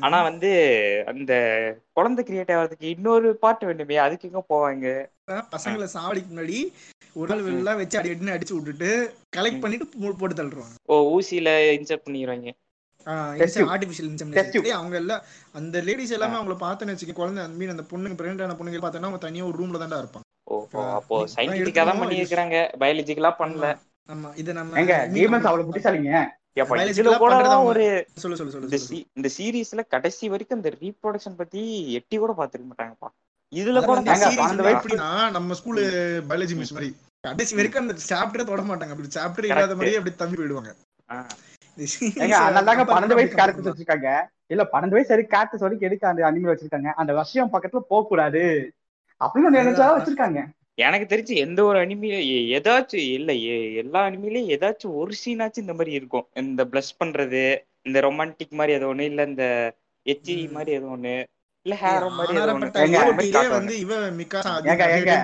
[0.00, 0.50] ஆனா வந்து
[1.06, 1.32] அந்த
[1.92, 4.86] குழந்தை கிரியேட் ஆகிறதுக்கு இன்னொரு பாட்டு வேண்டுமே அதுக்கு எங்க போவாங்க?
[5.32, 6.72] பசங்களை சாவடிக்கு முன்னாடி
[7.12, 12.02] உடல் வெளில வச்சு அடி அடின்னு அடிச்சு விட்டுட்டு கலெக்ட் பண்ணிட்டு போ- போட்டு தள்ளுறாங்க ஓ ஊசியில இன்செர்ட்
[12.04, 12.52] பண்ணிடுவாங்க.
[13.06, 14.10] ஆர்டிபிஷியல்.
[14.10, 15.22] இன்செமினேஷன் அவங்க எல்லாம்
[15.52, 19.06] அந்த லேடிஸ் எல்லாமே அவங்கள பார்த்தேன்னு வச்சுக்க குழந்தை அந்த மீன் அந்த பொண்ணுங்க பிரெண்ட் ஆன பொண்ணுங்க பார்த்தோன்னா
[19.06, 20.20] அவங்க தனியா ஒரு ரூம்ல தான்டா இருப்பாங்க.
[20.44, 22.56] ஓ அப்போ சயின்டிபிக்கா தான் எடுத்துக்கணும், பண்ணியிருக்கிறாங்க.
[22.80, 23.78] பயாலஜிக்கலா பண்ணல.
[24.12, 24.94] ஆமா இத நம்ம எங்க
[25.48, 26.26] அவ்வளவு புத்திசாலிங்க.
[29.14, 33.08] இந்த சீரீஸ்ல கடைசி வரைக்கும் இந்த ரீப்ரொடக்ஷன் பத்தி எட்டி கூட பாத்துக்க மாட்டாங்கப்பா.
[33.54, 34.00] இதுல கூட
[35.30, 35.82] நம்ம ஸ்கூல்
[36.28, 36.96] பயாலஜி மிஸ் மாதிரி.
[37.20, 38.88] கடைசி வரைக்கும் அந்த சாப்டரே தொட மாட்டாங்க.
[38.88, 39.50] அப்படி சாப்டர்.
[39.50, 40.74] இல்லாத மாதிரியே அப்படி தம்பி போயிடுவாங்க.
[41.10, 41.26] ஆ,
[41.76, 44.24] இந்த series ஏங்க அதனால தாங்க compare பன்னெண்டு வயசு கேரக்டர்ஸ் வச்சிருக்காங்க.
[44.46, 46.86] இல்ல பன்னெண்டு வயசு வரைக்கும் கேரக்டர்ஸ் வரைக்கும் எதுக்கு அந்த அனிமே வச்சிருக்காங்க.
[46.86, 48.72] அந்த விஷயம் பக்கத்துல போக கூடாது
[49.20, 50.48] அப்படின்னு நினைச்சா வச்சிருக்காங்க.
[50.78, 52.16] எனக்கு தெரிஞ்சு எந்த ஒரு அனிமையில
[52.56, 53.32] ஏதாச்சும் இல்ல
[53.82, 56.26] எல்லா அனிமையிலயும் ஏதாச்சும் ஒரு சீனாச்சும் இந்த மாதிரி இருக்கும்.
[56.34, 57.42] இந்த பிளஸ் பண்றது
[57.82, 59.44] இந்த ரொமான்டிக் மாதிரி ஏதோ ஒண்ணு இல்ல இந்த
[60.06, 60.48] எச்சி.
[60.48, 61.14] மாதிரி ஏதோ ஒண்ணு
[61.66, 63.50] இல்ல ஹேரோ மாதிரி ஏதோ ஒண்ணு.
[63.50, 63.94] வந்து இவ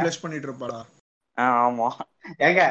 [0.02, 0.80] ப்ளஷ் பண்ணிட்டு இருப்பாடா
[1.38, 1.88] ஆமா.
[2.38, 2.62] ஏங்க.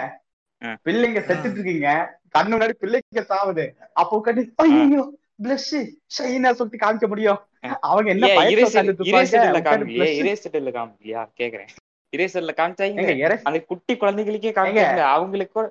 [0.85, 1.91] பிள்ளைங்க செத்துட்டு இருக்கீங்க.
[2.33, 3.65] கண்ணு முன்னாடி பிள்ளைங்க சாவுது.
[3.93, 5.03] அப்போ கட்டி ஐயோ
[5.43, 5.71] பிளஷ்
[6.17, 7.39] ஷைனா சொல்லிட்டு காமிக்க முடியும்.
[7.81, 10.11] அவங்க என்ன பயத்துல காமிக்கலையே.
[10.21, 11.23] இரேசர்ல காமிக்கலையா?
[11.39, 11.71] கேக்குறேன்.
[12.13, 13.01] இரேசர்ல காமிச்சாங்க.
[13.49, 15.61] அந்த குட்டி குழந்தைகளுக்கே காமிக்கல அவங்களுக்கு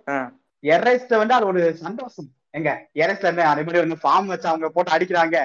[0.64, 2.28] எரஸ்ல வந்து அது ஒரு சந்தோஷம்.
[2.58, 2.70] எங்க
[3.02, 5.36] எரஸ்ல என்ன அதே மாதிரி வந்து ஃபார்ம் வச்சு அவங்க போட்டு அடிக்கிறாங்க.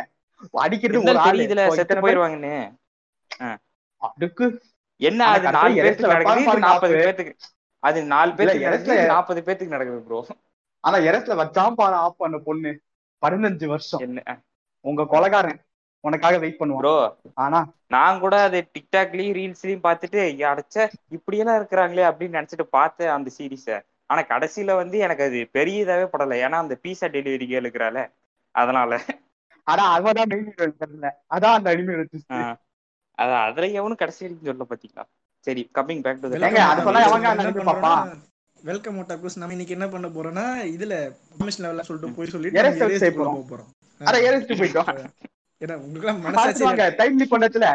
[0.63, 1.43] அடிக்கிறது ஒரு ஆளு.
[1.49, 2.55] இப்போ செத்து போயிருவாங்கன்னு?
[4.01, 4.45] அதுக்கு
[5.01, 7.05] என்ன அது நாலு பேருக்கு நடக்குது நாற்பது பாரு.
[7.07, 7.33] பேத்துக்கு.
[7.83, 10.19] அது நாலு இல்ல, நடக்குது நாற்பது பேத்துக்கு நடக்குது ப்ரோ
[10.83, 12.71] ஆனா எரஸ்ல வச்சாம் பாரு ஆஃப் பண்ண பொண்ணு.
[13.21, 13.99] பதினஞ்சு வருஷம்.
[13.99, 14.21] என்ன
[14.85, 15.59] உங்க கொலகாரன்.
[16.05, 16.81] உனக்காக வெயிட் பண்ணுவான்.
[16.81, 16.95] ப்ரோ
[17.35, 20.19] ஆனா நான் கூட அது டிக்டாக்லயும் ரீல்ஸ்லயும் பார்த்துட்டு
[20.51, 20.77] அடைச்ச
[21.09, 23.67] இப்படியெல்லாம் இருக்கிறாங்களே அப்படின்னு நினைச்சிட்டு பார்த்தேன் அந்த சீரீஸ
[24.09, 26.35] ஆனா கடைசியில வந்து எனக்கு அது பெரிய இதாவே படல.
[26.45, 27.99] ஏன்னா அந்த பீஸா டெலிவரி கேள் இருக்கிறால
[28.55, 28.99] அதனால.
[29.67, 31.09] ஆனா அவதான் மெயின் தெரியல.
[31.35, 31.69] அதான் அந்த
[33.17, 35.03] அதான் அதுல எவனும் கடைசி சொல்ல பாத்தீங்களா?
[35.47, 36.29] சரி கம்மிங் பேக் டு?
[38.59, 38.97] வெல்கம்
[39.35, 40.93] நம்ம இன்னைக்கு என்ன பண்ண போறோம்னா இதுல
[41.59, 42.33] லெவல்ல சொல்லிட்டு போய்
[43.19, 43.69] போறோம்.
[45.61, 47.67] ஏன்னா உங்களுக்கு எல்லாம் மனசாட்சி பாத்துவாங்க டைம் லீப் பண்ணச்சுல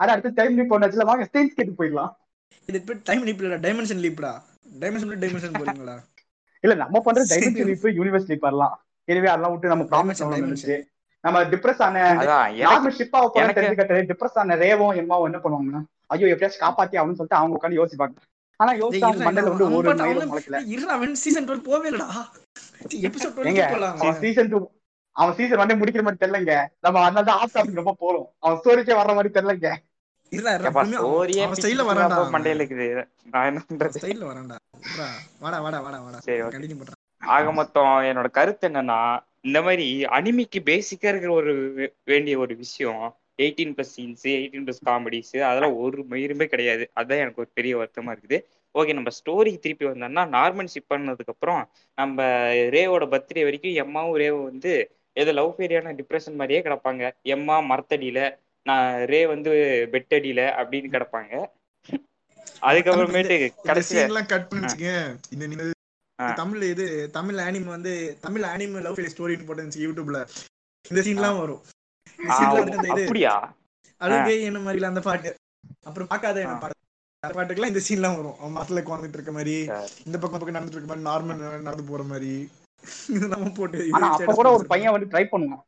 [0.00, 2.12] அட அடுத்து டைம் லீப் பண்ணச்சுல வாங்க ஸ்டேஜ் கேட்டு போயிடலாம்.
[2.68, 4.32] இது இப்ப டைம் லீப் இல்ல டைமென்ஷன் லீப்டா
[4.82, 5.96] டைமென்ஷன் டைமென்ஷன் போறீங்களா?
[6.64, 7.22] இல்ல நம்ம பண்ற.
[7.32, 8.76] டைமென்ஷன் லீப் யூனிவர்ஸ் லீப் வரலாம்.
[9.08, 10.76] எனவே அதெல்லாம் விட்டு நம்ம ப்ராமிஸ் இருந்துச்சு
[11.24, 11.98] நம்ம டிப்ரெஸ் ஆன
[12.62, 15.80] நார்மல் ஷிப்பா போன எனக்கு- தெரிஞ்சுக்கிட்டு டிப்ரெஸ் ஆன ரேவும் எம்மாவும் என்ன பண்ணுவாங்கன்னா
[16.12, 18.16] ஐயோ எப்படியாச்சும் காப்பாத்தி ஆகணும்னு சொல்லிட்டு அவங்க உட்காந்து யோசிப்பாங்க.
[18.60, 20.58] ஆனா யோசிச்சு அவங்க மண்டையில வந்து ஒரு மயிலும் முளைக்கல.
[20.72, 22.08] இருடா அவன் சீசன் 12 போவே இல்லடா.
[23.06, 23.96] எபிசோட் ஏங்க 20 போலாம்?
[24.02, 24.58] அவன் சீசன் டூ
[25.16, 26.54] அவன் சீசன் வந்து முடிக்கிற மாதிரி தெரியலங்க.
[26.84, 28.28] நம்ம அதனால தான் ஆஃப் டாபிக் ரொம்ப போறோம்.
[28.44, 29.70] அவன் ஸ்டோரிக்கே வர்ற மாதிரி தெரியலங்க.
[37.34, 38.98] ஆக மொத்தம் என்னோட கருத்து என்னன்னா
[39.48, 41.52] இந்த மாதிரி அனிமிக்கு பேசிக்கா இருக்கிற ஒரு
[42.04, 43.04] வேண்டிய ஒரு விஷயம்
[43.44, 46.84] eighteen plus scenes eighteen plus comedies அதெல்லாம் ஒரு மயிருமே கிடையாது.
[47.00, 48.38] அதான் எனக்கு ஒரு பெரிய வருத்தமா இருக்குது.
[48.74, 51.62] ஓகே நம்ம ஸ்டோரிக்கு திருப்பி வந்தோம்னா நார்மல் ஷிப் பண்ணதுக்கு அப்புறம்
[51.98, 52.26] நம்ம
[52.76, 54.72] ரேவோட பர்த்டே வரைக்கும் எம்மாவும் ரேவும் வந்து
[55.16, 57.02] ஏதோ லவ் ஃபேரியான டிப்ரெஷன் மாதிரியே கிடப்பாங்க.
[57.34, 58.20] எம்மா மரத்தடியில
[58.66, 59.50] நான் ரே வந்து
[59.92, 61.32] பெட் அடியில அப்படின்னு கிடப்பாங்க.
[62.68, 63.36] அதுக்கப்புறமேட்டு
[63.68, 64.92] கடைசியில கட் பண்ணி வச்சுக்கங்க
[65.36, 65.72] இந்த.
[66.40, 66.84] தமிழ்ல இது
[67.16, 67.92] தமிழ் அனிம் வந்து
[68.24, 70.20] தமிழ் அனிம் லவ் ஃபெயிலியர் ஸ்டோரின்னு போட்டு யூடியூப்ல.
[70.90, 71.62] இந்த சீன்லாம் வரும்.
[72.94, 73.34] அப்படியா?
[74.00, 75.30] அழுகை என்ன மாதிரில அந்த பாட்டு?
[75.88, 76.56] அப்புறம் பார்க்காத என்ன.
[76.62, 78.38] பாட்டு பாட்டுக்கெல்லாம் இந்த சீன்லாம் வரும்.
[78.56, 79.54] மரத்துல உட்காந்துட்டு இருக்க மாதிரி.
[80.08, 82.34] இந்த பக்கம் பக்கம் நடந்துட்டு இருக்க மாதிரி நார்மல் நடந்து போற மாதிரி.
[83.96, 85.64] ஆனா அப்ப கூட ஒரு பையன் வந்து ட்ரை பண்ணுவான்.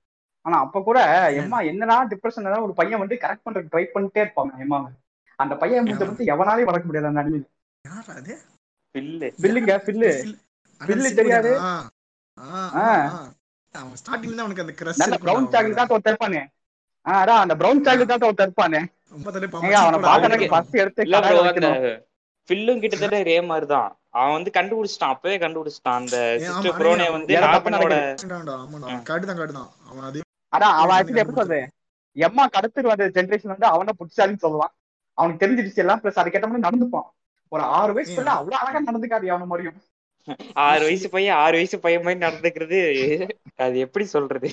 [0.46, 0.98] ஆனா அப்ப கூட
[1.40, 4.78] எம்மா என்னடா டிப்ரெஷன் ஒரு பையன் வந்து கரெக்ட் பண்றதுக்கு ட்ரை பண்ணிட்டே இருப்பாங்க எம்மா.
[5.38, 7.44] அந்த பையன் முடிஞ்ச பத்தி எவனாலையும் வளர்க்க முடியாது அந்த அனிமல்
[7.84, 8.34] யாரா அது?
[8.94, 9.28] பில்லு.
[9.42, 10.10] பில்லுங்க பில்லு.
[10.80, 11.50] பில்லு தெரியாது?
[13.74, 15.84] அவன் ஸ்டார்டிங்ல தான் அவனுக்கு அந்த கிரஷ் நல்ல சாக்லேட் தான்
[17.44, 18.80] அந்த பிரவுன் சாக்லேட் தான் ஒருத்தர் இருப்பானே.
[19.82, 21.68] அவனை பாக்கறதுக்கு ஃபர்ஸ்ட் எடுத்து இல்ல ப்ரோ அந்த
[22.48, 25.14] ஃபில்லும் கிட்டத்தட்ட ரே மாதிரி தான் அவன் வந்து கண்டுபிடிச்சிட்டான்.
[25.14, 25.98] அப்பவே கண்டுபிடிச்சிட்டான்.
[26.02, 27.32] அந்த சிஸ்டர் ப்ரோனே வந்து
[29.10, 29.56] காட்டுதான்
[29.90, 30.20] அவன் அதே
[30.56, 31.60] அதான் அவன் ஆக்சுவலி எப்படி சொல்றது?
[32.16, 34.72] எம்மா கடத்துட்டு வந்த ஜென்ரேஷன் வந்து அவனை புடிச்சாலின்னு சொல்லலாம்
[35.18, 37.08] அவனுக்கு தெரிஞ்சிடுச்சு எல்லாம் பிளஸ் அதுக்கேற்ற மாதிரி நடந்துப்பான்.
[37.52, 39.76] ஒரு ஆறு வயசுக்குள்ள அவ்வளவு அழகா நடந்துக்காது அவன மாதிரியும்.
[40.68, 42.78] ஆறு வயசு பையன் ஆறு வயசு பையன் மாதிரி நடந்துக்கிறது.
[43.64, 44.48] அது எப்படி சொல்றது?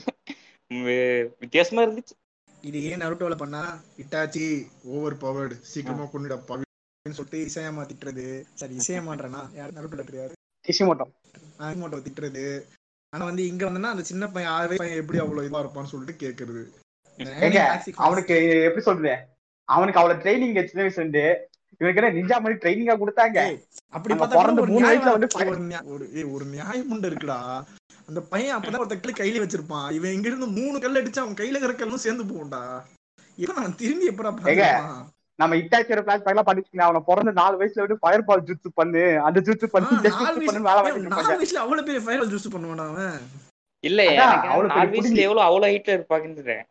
[1.43, 2.15] வித்தியாசமா இருந்துச்சு.
[2.69, 3.63] இது ஏன் நருட்டோல பண்ணா?
[4.03, 4.45] இட்டாச்சி
[4.95, 6.71] ஓவர் பவர்டு சீக்கிரமா கொண்டுட பவின்னு
[7.11, 8.25] சொல்லிட்டு இசையமா திட்டுறது.
[8.59, 9.73] சரி இசையமான்றனா யார்?
[9.77, 10.33] நருட்டோல தெரியாது.
[11.65, 12.43] ஆகிமோட்டோ திட்டுறது.
[13.13, 16.63] ஆனா வந்து இங்க வந்தனா அந்த சின்ன பையன் ஆறு பையன் எப்படி அவ்வளவு இதா இருப்பான்னு சொல்லிட்டு கேக்குறது.
[18.05, 18.35] அவனுக்கு
[18.67, 19.15] எப்படி சொல்றது?
[19.69, 21.25] அவனுக்கு அவ்வளவு ட்ரைனிங் சின்ன வயசுல இருந்து
[21.81, 23.39] இவனுக்கு என்ன நிஞ்சா மாதிரி ட்ரைனிங்கா கொடுத்தாங்க
[23.97, 25.29] அப்படி பார்த்தா பிறந்த மூணு வயசுல வந்து
[25.95, 27.39] ஒரு ஒரு நியாயம் உண்டு இருக்குடா.
[28.09, 29.89] அந்த பையன் அப்பதான் ஒருத்த கல்லு கையில வச்சிருப்பான்.
[29.97, 32.63] இவன் இங்க இருந்து மூணு கல் அடிச்சு அவன் கையில இருக்கிற கல்லும் சேர்ந்து போகும்டா.
[33.37, 34.31] எப்ப நான் திரும்பி எப்படா
[35.39, 39.39] நம்ம இட்டாச்சியோட பிளாஸ் பேக்லாம் படிச்சுக்கலாம் அவனை பிறந்த நாலு வயசுல வந்து ஃபயர் பால் ஜுட்ஸு பண்ணு அந்த
[39.47, 39.89] ஜுட்ஸு பண்ணு
[40.49, 41.31] பண்ணு வேலை வாங்கிட்டு.
[41.33, 43.17] வயசுல அவ்வளவு பெரிய ஃபயர் ஜூஸ் பண்ணுவானா அவன்
[43.83, 44.01] இல்ல
[44.47, 45.25] அவ்வளவு நாலு பெரிய வயசுல.
[45.27, 46.63] எவ்வளவு அவ்வளவு ஹைட்ல இருப்பாங்கன்றேன்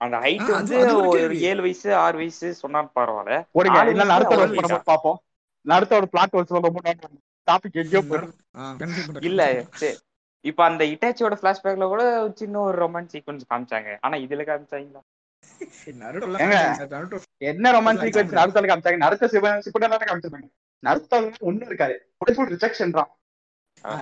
[0.00, 1.36] அந்த ஹைட் வந்து ஒரு ஒரு.
[1.48, 4.90] ஏழு வயசு ஆறு வயசு சொன்னா பரவாயில்ல ஓடுங்க இல்ல நடுத்தோட அவ்வளவு படம் height-ஆ?
[4.90, 5.18] பார்ப்போம்
[5.66, 6.82] நடுத்தோட பிளாட் ஹோல்ஸ் ரொம்ப
[7.48, 8.34] டாபிக் எங்கேயோ போயிடும்.
[9.28, 9.42] இல்ல
[9.80, 9.96] சரி
[10.44, 15.00] இப்ப அந்த இட்டாச்சியோட பிளாஷ்பேக்ல கூட ஒரு சின்ன ஒரு ரொமான்ஸ் சீக்வன்ஸ் காமிச்சாங்க ஆனா இதுல காமிச்சாங்களா
[17.50, 18.98] என்ன ரொமான்ஸ் சீக்வன்ஸ் நடுத்தோல காமிச்சாங்க.
[19.04, 20.48] நடுத்த சிவன் சிப்படா காமிச்சிருக்காங்க.
[20.82, 21.94] நடுத்தோல ஒண்ணும் இருக்காது.
[22.18, 23.10] ஃபுல் ரிஜெக்ஷன் தான்.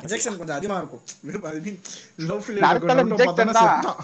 [0.04, 1.02] ரிஜெக்ஷன் கொஞ்சம் அதிகமா இருக்கும்.
[1.26, 1.72] விருப்பம் அது
[2.30, 2.44] லவ்
[3.58, 3.98] தான்.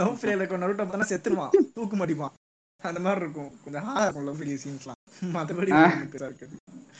[0.00, 1.52] லவ் ஃபீல் இருக்க நருட்டோ பார்த்தா செத்துருவான்.
[1.76, 2.34] தூக்கு மாட்டிப்பான்
[2.82, 3.50] அந்த மாதிரி இருக்கும்.
[3.64, 4.98] கொஞ்சம் ஹார்டா இருக்கும் லவ் ஃபீல் சீன்ஸ்லாம்
[5.36, 5.72] மத்தபடி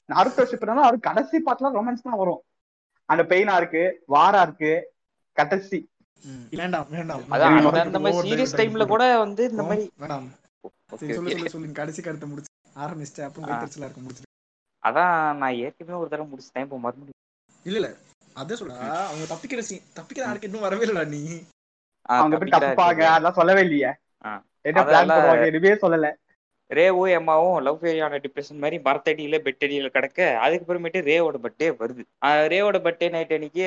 [0.09, 2.41] பெருசா ஷிப்னா அது கடைசி பாட்டுல ரொமான்ஸ் தான் வரும்.
[3.09, 3.83] அந்த பெயினா இருக்கு
[4.15, 4.73] வாரா இருக்கு
[5.37, 5.79] கடைசி.
[6.51, 7.23] வேண்டாம் வேண்டாம்.
[7.31, 10.31] அதான் அந்த- மாதிரி சீரியஸ் டைம்ல கூட வந்து இந்த மாதிரி வேண்டாம்.
[10.97, 11.49] சொல்லு.
[11.49, 12.53] சொல்லு கடைசி கருத்தை முடிச்சு.
[12.77, 13.25] ஆரம்பிச்சிட்டேன்.
[13.25, 13.63] அப்புறம் ஆ.
[13.63, 14.23] வைத்தறிச்சலா இருக்கும் முடிச்சு
[14.87, 16.61] அதான் நான் ஏற்கனவே ஒரு தடவை முடிச்சிட்டேன்.
[16.61, 17.11] இப்போ மறுபடியும்
[17.65, 17.97] இல்ல இல்ல.
[18.33, 21.43] அதே சொல்றா அவங்க தப்பிக்கிற சீன் தப்பிக்கிற ஆளுக்கு இன்னும் வரவே இல்லடா நீ.
[22.03, 23.07] அவங்க தப்பிக்கிறா தப்பாங்க இருக்கு.
[23.07, 23.95] அதெல்லாம் சொல்லவே இல்லையே.
[24.61, 26.15] என்ன பிளான் பண்ணுவாங்க எதுவுமே சொல்லல.
[26.79, 32.03] ரேவும் எம்மாவும் லவ் ஃபேரியான டிப்ரெஷன் மாதிரி மரத்தடியில பெட்டடியில கிடக்க அதுக்கப்புறமேட்டு ரேவோட பர்த்டே வருது.
[32.53, 33.65] ரேவோட பர்த்டே நைட் அன்னைக்கு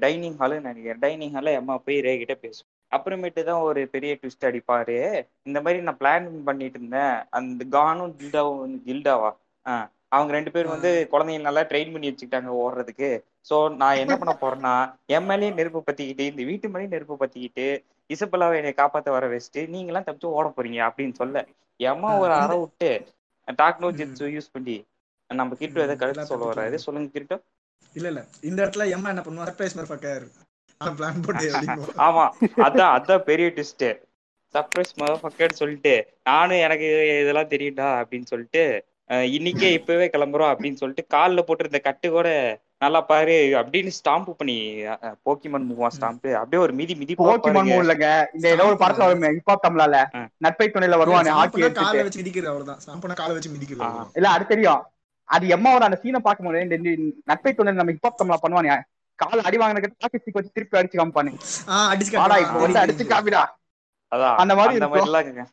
[0.00, 1.02] டைனிங் ஹாலு நினைக்கிறேன்.
[1.04, 2.68] டைனிங் ஹால்ல எம்மா போய் ரே கிட்ட பேசும்.
[2.92, 4.98] அப்புறமேட்டு தான் ஒரு பெரிய ட்விஸ்ட் அடிப்பாரு.
[5.42, 7.16] இந்த மாதிரி நான் பிளான் பண்ணிட்டு இருந்தேன்.
[7.30, 9.30] அந்த கானும் கில்டாவும் வந்து கில்டாவா?
[9.66, 13.10] ஆஹ் அவங்க ரெண்டு பேரும் வந்து குழந்தைங்க நல்லா ட்ரெயின் பண்ணி வச்சுக்கிட்டாங்க ஓடுறதுக்கு.
[13.50, 14.74] சோ நான் என்ன பண்ண போறேன்னா
[15.06, 17.66] என் மேலேயே நெருப்பு பத்திக்கிட்டு இந்த வீட்டு மேலேயும் நெருப்பு பத்திக்கிட்டு
[18.10, 21.46] இசப்பலாவை என்னை காப்பாத்த வர வச்சுட்டு நீங்க எல்லாம் தப்பிச்சு ஓட போறீங்க அப்படின்னு சொல்ல.
[21.80, 22.90] எம்மா ஒரு அற விட்டு?
[23.58, 24.76] டாக்னோ ஜெட்ஸ் யூஸ் பண்ணி.
[25.30, 27.34] நம்ம கிட்ட எதை கருத்து சொல்ல வர்றாரு சொல்லுங்க கிட்ட
[27.96, 28.20] இல்ல இல்ல.
[28.42, 30.24] இந்த இடத்துல எம்மா என்ன பண்ணுவா சர்ப்ரைஸ் மாதிரி ஃபக்கர்
[30.80, 31.48] பிளான் போட்டு
[32.06, 32.24] ஆமா.
[32.66, 33.86] அதான் அதான் பெரிய ட்விஸ்ட்
[34.54, 36.88] சர்ப்ரைஸ் மதர் சொல்லிட்டு நானும் எனக்கு
[37.20, 38.62] இதெல்லாம் தெரியும்டா அப்படின்னு சொல்லிட்டு
[39.32, 42.28] இன்னைக்கே இப்பவே கிளம்புறோம் அப்படின்னு சொல்லிட்டு கால்ல போட்டிருந்த கட்டு கூட
[42.82, 44.56] நல்லா பாரு அப்படின்னு ஸ்டாம்ப் பண்ணி
[45.26, 48.06] போக்கிமன் மூவா ஸ்டாம்ப் அப்படியே ஒரு மிதி மிதி போக்கிமான் மூவ் இல்லங்க.
[48.36, 49.96] இந்த ஏதோ ஒரு படத்துல வருமே ஹிப்ஹாப் தமிழால.
[50.14, 50.22] ஆ.
[50.38, 53.86] நட்பை துணையில வருவானே ஹாக்கி காலை வச்சு மிதிக்கிறது அவ்வளவுதான் சாம்பனா காலை வச்சு மிதிக்கிறது.
[54.14, 54.82] இல்ல அது தெரியும்.
[55.28, 56.90] அது எம்மாவோட அந்த சீனை பார்க்கும்போது இந்த இந்த
[57.30, 58.74] நட்பை துணை நம்ம ஹிப்ஹாப் தமிழா பண்ணுவானே
[59.18, 61.32] கால் அடி வாங்கின ஹாக்கி ஸ்டிக் வச்சு திருப்பி அடிச்சு காமிப்பானு.
[62.44, 63.42] இப்போ வந்து அடிச்சு காமிடா.
[64.12, 64.88] அதான் அந்த மாதிரி அந்த.
[64.92, 65.50] மாதிரிலாம்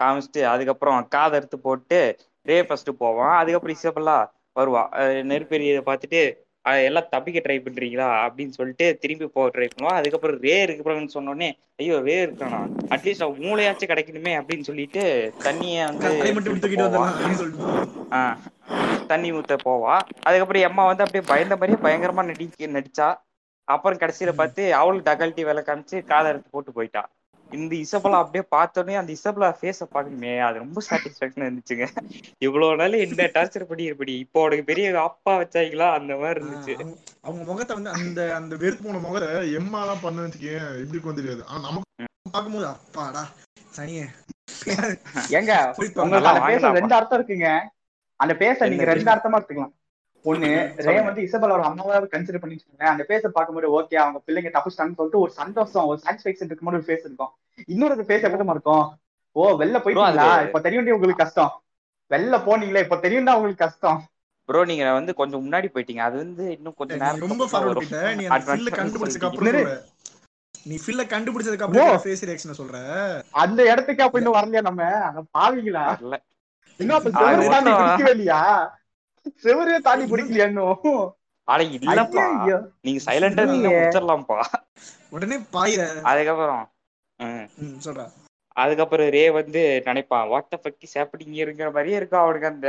[0.00, 1.98] காமிச்சிட்டு அதுக்கப்புறம் காதை எடுத்து போட்டு
[2.46, 3.34] ரே ஃபர்ஸ்ட் போவான்.
[3.40, 4.16] அதுக்கப்புறம் இசபெல்லா
[4.56, 4.82] வருவா.
[5.28, 6.22] நெருப்பெரிய பார்த்துட்டு
[6.64, 8.08] எல்லாம் தப்பிக்க ட்ரை பண்றீங்களா?
[8.26, 12.60] அப்படின்னு சொல்லிட்டு திரும்பி போக ட்ரை பண்ணுவா அதுக்கப்புறம் ரே இருக்கு சொன்னோடனே ஐயோ ரே இருக்கானா?
[12.88, 16.28] அட்லீஸ்ட் அவன் மூளையாச்சும் கிடைக்கணுமே அப்படின்னு சொல்லிட்டு தண்ணிய வந்து
[18.10, 18.36] ஆஹ்
[19.06, 20.00] தண்ணி ஊத்த போவா.
[20.22, 23.18] அதுக்கப்புறம் எம்மா வந்து அப்படியே பயந்த மாதிரியே பயங்கரமா நடிக்க நடிச்சா.
[23.64, 27.10] அப்புறம் கடைசியில பார்த்து அவளும் டகல்ட்டி வேலை காமிச்சு காதை எடுத்து போட்டு போயிட்டா.
[27.52, 31.86] இந்த இசபலா அப்படியே பார்த்தோன்னே அந்த இசபலா ஃபேஸ பாக்கணுமே அது ரொம்ப சாட்டிஸ்பாக்சன் இருந்துச்சுங்க.
[32.38, 35.88] இவ்வளவு நாள் என்ன டார்ச்சர் பண்ணி இப்படி இப்போ உனக்கு பெரிய அப்பா வச்சாங்களா?
[35.92, 36.74] அந்த மாதிரி இருந்துச்சு.
[37.22, 41.44] அவங்க- முகத்தை வந்து அந்த அந்த வெறுத்து போன முகத்தை எம்மா தான் பண்ண வச்சுக்கேன் எப்படி இருக்கும் தெரியாது.
[41.46, 41.90] ஆனா நமக்கு
[42.30, 43.24] பார்க்கும்போது அப்பாடா
[43.76, 44.06] சனியே.
[45.32, 45.52] ஏங்க.
[46.78, 47.48] ரெண்டு அர்த்தம் இருக்குங்க.
[48.20, 48.84] அந்த பேச நீங்க?
[48.92, 49.74] ரெண்டு அர்த்தமா எடுத்துக்கலாம்
[50.24, 51.02] ஒண்ணு ரே சொல்லுங்க.
[51.02, 55.30] வந்து இசபலோட அம்மாவா கன்சிடர் பண்ணி வச்சுக்கோங்க அந்த பேச பார்க்கும்போது ஓகே அவங்க பிள்ளைங்க தப்பிச்சிட்டாங்கன்னு சொல்லிட்டு ஒரு
[55.30, 57.28] சந்தோஷம் ஒரு சாட்டிஸ்பேக்ஷன் இருக்கும் போது ஒரு ஃபேஸ் இருக்கும்.
[57.66, 58.96] இன்னொரு ஃபேஸ் எப்படி இருக்கும்.
[59.32, 60.38] ஓ வெளில போயிட்டீங்களா?
[60.38, 61.62] அது- இப்ப தெரியும் உங்களுக்கு கஷ்டம்.
[62.10, 64.06] வெளில போனீங்களே இப்ப தெரியும்டா உங்களுக்கு கஷ்டம்.
[64.44, 65.98] ப்ரோ நீங்க வந்து கொஞ்சம் முன்னாடி போயிட்டீங்க.
[65.98, 67.46] அது வந்து இன்னும் கொஞ்சம் நேரம் ரொம்ப
[68.14, 69.24] நீ ஃபில்ல கண்டுபிடிச்சதுக்கு.
[69.24, 69.78] அப்புறம்
[70.64, 72.76] நீ ஃபில்ல கண்டுபிடிச்சதுக்கு அப்புறம் ஃபேஸ் ரியாக்ஷன் சொல்ற?
[73.30, 74.84] அந்த இடத்துக்கு அப்ப இன்னும் வரலையா நம்ம?
[74.84, 76.20] அங்க பாவீங்களா.
[76.76, 78.70] இன்னும் அப்ப அது
[79.42, 81.02] செவரு தாண்டி பிடிக்கலையா இன்னும்
[81.48, 82.24] அட இல்லப்பா.
[82.32, 82.58] ஐயையோ.
[82.80, 83.68] நீங்க சைலண்டா நீங்க.
[83.74, 84.38] முடிச்சிடலாம்ப்பா.
[85.10, 85.80] உடனே பாயிர
[86.10, 86.64] அதுக்கப்புறம்
[87.80, 88.02] சொல்ற.
[88.56, 92.68] அதுக்கப்புறம் ரே வந்து நினைப்பான் வாட்ட பக்கி சாப்பிட்டீங்கிற மாதிரியே இருக்கும் அவனுக்கு அந்த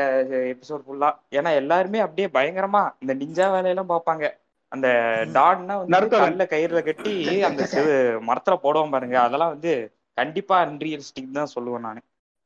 [0.52, 4.26] எபிசோட் ஃபுல்லா ஏன்னா எல்லாருமே அப்படியே பயங்கரமா இந்த நிஞ்சா வேலையெல்லாம் பார்ப்பாங்க.
[4.72, 4.88] அந்த
[5.34, 6.10] டான்னா வந்து.
[6.16, 7.13] கல்ல கயிறுல கட்டி
[7.50, 7.96] அந்த செவு
[8.30, 9.18] மரத்துல போடுவோம் பாருங்க.
[9.26, 9.74] அதெல்லாம் வந்து
[10.18, 12.02] கண்டிப்பா அன்ரியலிஸ்டிக் தான் சொல்லுவேன் நானு.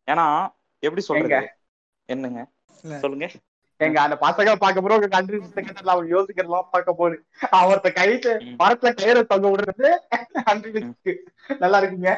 [0.08, 0.26] ஏன்னா
[0.84, 1.40] எப்படி சொல்றீங்க
[2.10, 2.42] என்னங்க?
[2.84, 2.96] இல்ல.
[3.00, 3.28] சொல்லுங்க.
[3.80, 7.18] எங்க அந்த பசங்க பார்க்க போற ஒரு கண்ட்ரி புத்தகத்துல அவன் யோசிக்கிறதெல்லாம் பார்க்க போகுது
[7.50, 8.32] அவர்த்த கைட்டு.
[8.60, 9.90] மரத்துல கயிறு தொங்க விடுறது
[10.44, 10.82] கண்ட்ரி
[11.60, 12.12] நல்லா இருக்குங்க.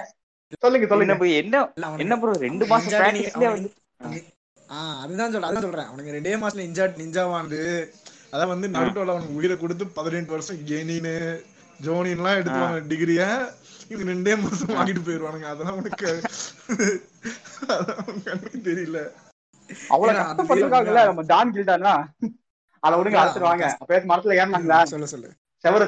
[0.59, 1.27] சொல்லுங்க சொல்லுங்க.
[1.27, 5.61] என்ன என்ன ப்ரோ ரெண்டு மாசம் நிஞ்சா நீங்க- பிராக்டிஸ்லயே அவனுக்கு- வந்து அவனுக்கு- ஆ, அதுதான் சொல்றேன் அதான்
[5.61, 5.85] சொல்றேன்.
[5.85, 7.59] அவனுக்கு ரெண்டே மாசத்துல நிஞ்சா நிஞ்சாவாண்டு
[8.31, 11.13] அதான் வந்து நருட்டோல அவனுக்கு உயிரை கொடுத்து பதினெட்டு வருஷம் கெனின்னு
[11.79, 13.21] ஜோனின்லாம் எடுத்துவாங்க டிகிரிய
[13.89, 15.45] இவங்க ரெண்டே மாசம் வாங்கிட்டு போயிருவானுங்க.
[15.45, 16.09] அதெல்லாம் உனக்கு
[17.69, 18.99] அதான் தெரியல.
[19.93, 21.93] அவ்வளவு கஷ்டப்பட்டிருக்காங்கல்ல நம்ம ஜான் கில்டானா
[22.83, 24.79] அத விடுங்க அதான், அழைச்சிருவாங்க அப்ப மரத்துல ஏறினாங்களா?
[24.93, 25.29] சொல்லு சொல்லு.
[25.63, 25.85] செவரு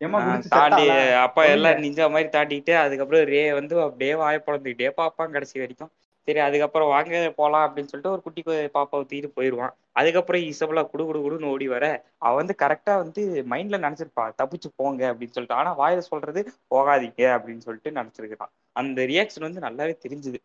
[0.00, 0.84] குடிச்சு தாண்டி?
[1.24, 5.90] அப்ப எல்லாம் நிஞ்சா மாதிரி தாண்டிட்டு அதுக்கப்புறம் ரே வந்து அப்படியே வாய பிறந்துக்கிட்டே பார்ப்பான் கடைசி வரைக்கும்.
[6.28, 8.42] சரி அதுக்கப்புறம் வாங்க போலாம் அப்படின்னு சொல்லிட்டு ஒரு குட்டி
[8.74, 11.84] பாப்பாவை தூக்கிட்டு போயிடுவான் அதுக்கப்புறம் இசபலா குடு குடு குடுன்னு ஓடி வர
[12.18, 15.58] அவ வந்து கரெக்டா வந்து மைண்ட்ல நினைச்சிருப்பா தப்பிச்சு போங்க அப்படின்னு சொல்லிட்டு.
[15.60, 16.42] ஆனா வாயில சொல்றது
[16.74, 20.40] போகாதீங்க அப்படின்னு சொல்லிட்டு நினைச்சிருக்கான் அந்த ரியாக்ஷன் வந்து நல்லாவே தெரிஞ்சுது.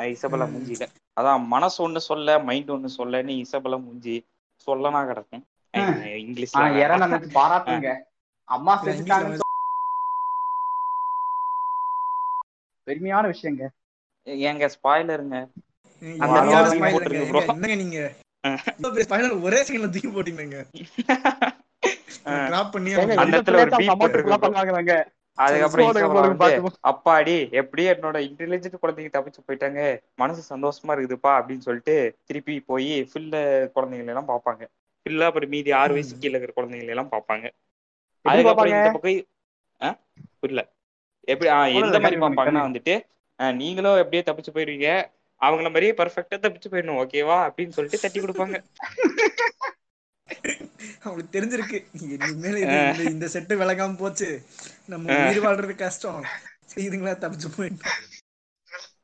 [0.00, 0.52] அஹ் இசபலா ம்.
[0.52, 0.84] மூஞ்சில
[1.16, 4.14] அதான் மனசு ஒண்ணு சொல்ல மைண்ட் ஒண்ணு சொல்லன்னு இசபலா மூஞ்சி
[4.66, 5.44] சொல்லனா கிடக்கும்.
[6.22, 6.62] இங்கிலீஷ்ல
[7.36, 7.88] பாராட்டுங்க.
[8.48, 9.38] அம்மா செஞ்சுட்டாங்க
[12.86, 13.64] பெருமையான விஷயங்க.
[14.44, 15.36] ஏங்க ஸ்பாய்லருங்க
[17.76, 17.98] நீங்க?
[19.40, 20.58] ஒரே செகண்ட்ல தூக்கி போட்டீங்க
[22.72, 22.90] பண்ணி
[25.40, 25.92] அதுக்கப்புறம்.
[26.88, 29.80] அப்பாடி எப்படியும் என்னோட இன்டெலிஜென்ட் குழந்தைங்க தப்பிச்சு போயிட்டாங்க.
[30.14, 31.94] மனசு சந்தோஷமா இருக்குதுப்பா அப்படின்னு சொல்லிட்டு
[32.26, 33.36] திருப்பி போய் ஃபில்ல
[33.74, 34.62] குழந்தைங்களை எல்லாம் பார்ப்பாங்க.
[35.02, 37.46] ஃபில்ல அப்புறம் மீதி ஆறு வயசு கீழே இருக்கிற குழந்தைங்களை எல்லாம் பார்ப்பாங்க.
[38.24, 38.74] எப்படி அதுக்கப்புறம்?
[38.74, 39.96] இந்த பக்கம்?
[40.40, 40.62] புரியல.
[41.24, 42.64] எப்படி எந்த மாதிரி பார்ப்பாங்கன்னா.
[42.68, 42.94] வந்துட்டு
[43.52, 44.88] நீங்களும் எப்படியே தப்பிச்சு போயிருவீங்க.
[45.40, 48.56] அவங்கள மாதிரியே பர்ஃபெக்டா தப்பிச்சு போயிடணும் ஓகேவா அப்படின்னு சொல்லிட்டு தட்டி கொடுப்பாங்க.
[51.02, 51.78] அவங்களுக்கு தெரிஞ்சிருக்கு.
[52.14, 54.28] இனிமேல் இது இந்த இந்த செட்டு விளங்காம போச்சு.
[54.92, 56.22] நம்ம உயிர் வாழ்றது கஷ்டம்.
[56.86, 57.96] இதுங்களா தப்பிச்சு போயிட்டு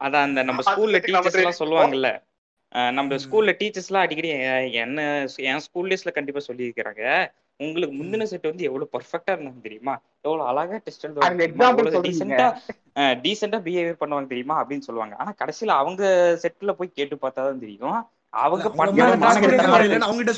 [0.04, 2.10] அதான் அந்த நம்ம ஸ்கூல்ல டீச்சர்ஸ் எல்லாம் சொல்லுவாங்கல்ல.
[2.98, 3.16] நம்ம.
[3.24, 4.30] ஸ்கூல்ல டீச்சர்ஸ் எல்லாம் அடிக்கடி
[4.84, 5.00] என்ன
[5.50, 7.02] என் ஸ்கூல் டேஸ்ல கண்டிப்பா சொல்லியிருக்கிறாங்க.
[7.60, 9.94] உங்களுக்கு முந்தின செட் வந்து எவ்வளவு பர்ஃபெக்டா இருந்தாங்க தெரியுமா?
[10.26, 11.46] எவ்வளவு அழகா டெஸ்ட் எழுதுவாங்க
[11.96, 12.42] சொல்றீங்க.
[13.24, 14.56] டீசெண்டா பிஹேவியர் பண்ணுவாங்க தெரியுமா?
[14.62, 15.16] அப்படின்னு சொல்லுவாங்க.
[15.22, 16.04] ஆனா கடைசியில அவங்க
[16.42, 17.98] செட்ல போய் கேட்டு பார்த்தாதான் தெரியும்.
[18.44, 20.36] அவங்க பண்ண மாதிரி மானங்கெட்ட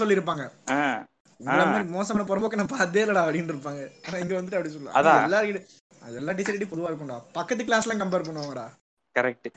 [1.40, 3.83] மோசமான பொறுப்போக்க நான் பார்த்தே இல்லடா அப்படின்னு இருப்பாங்க.
[4.07, 5.22] ஆனா இங்க வந்துட்டு அப்படி சொல்லுவாங்க அதான்.
[5.22, 5.66] எல்லாரும்
[6.07, 7.18] அதெல்லாம் டீச்சர் பொதுவா இருக்கும்டா.
[7.33, 8.66] பக்கத்து கிளாஸ்லாம் கம்பேர் பண்ணுவாங்கடா.
[9.16, 9.48] கரெக்ட்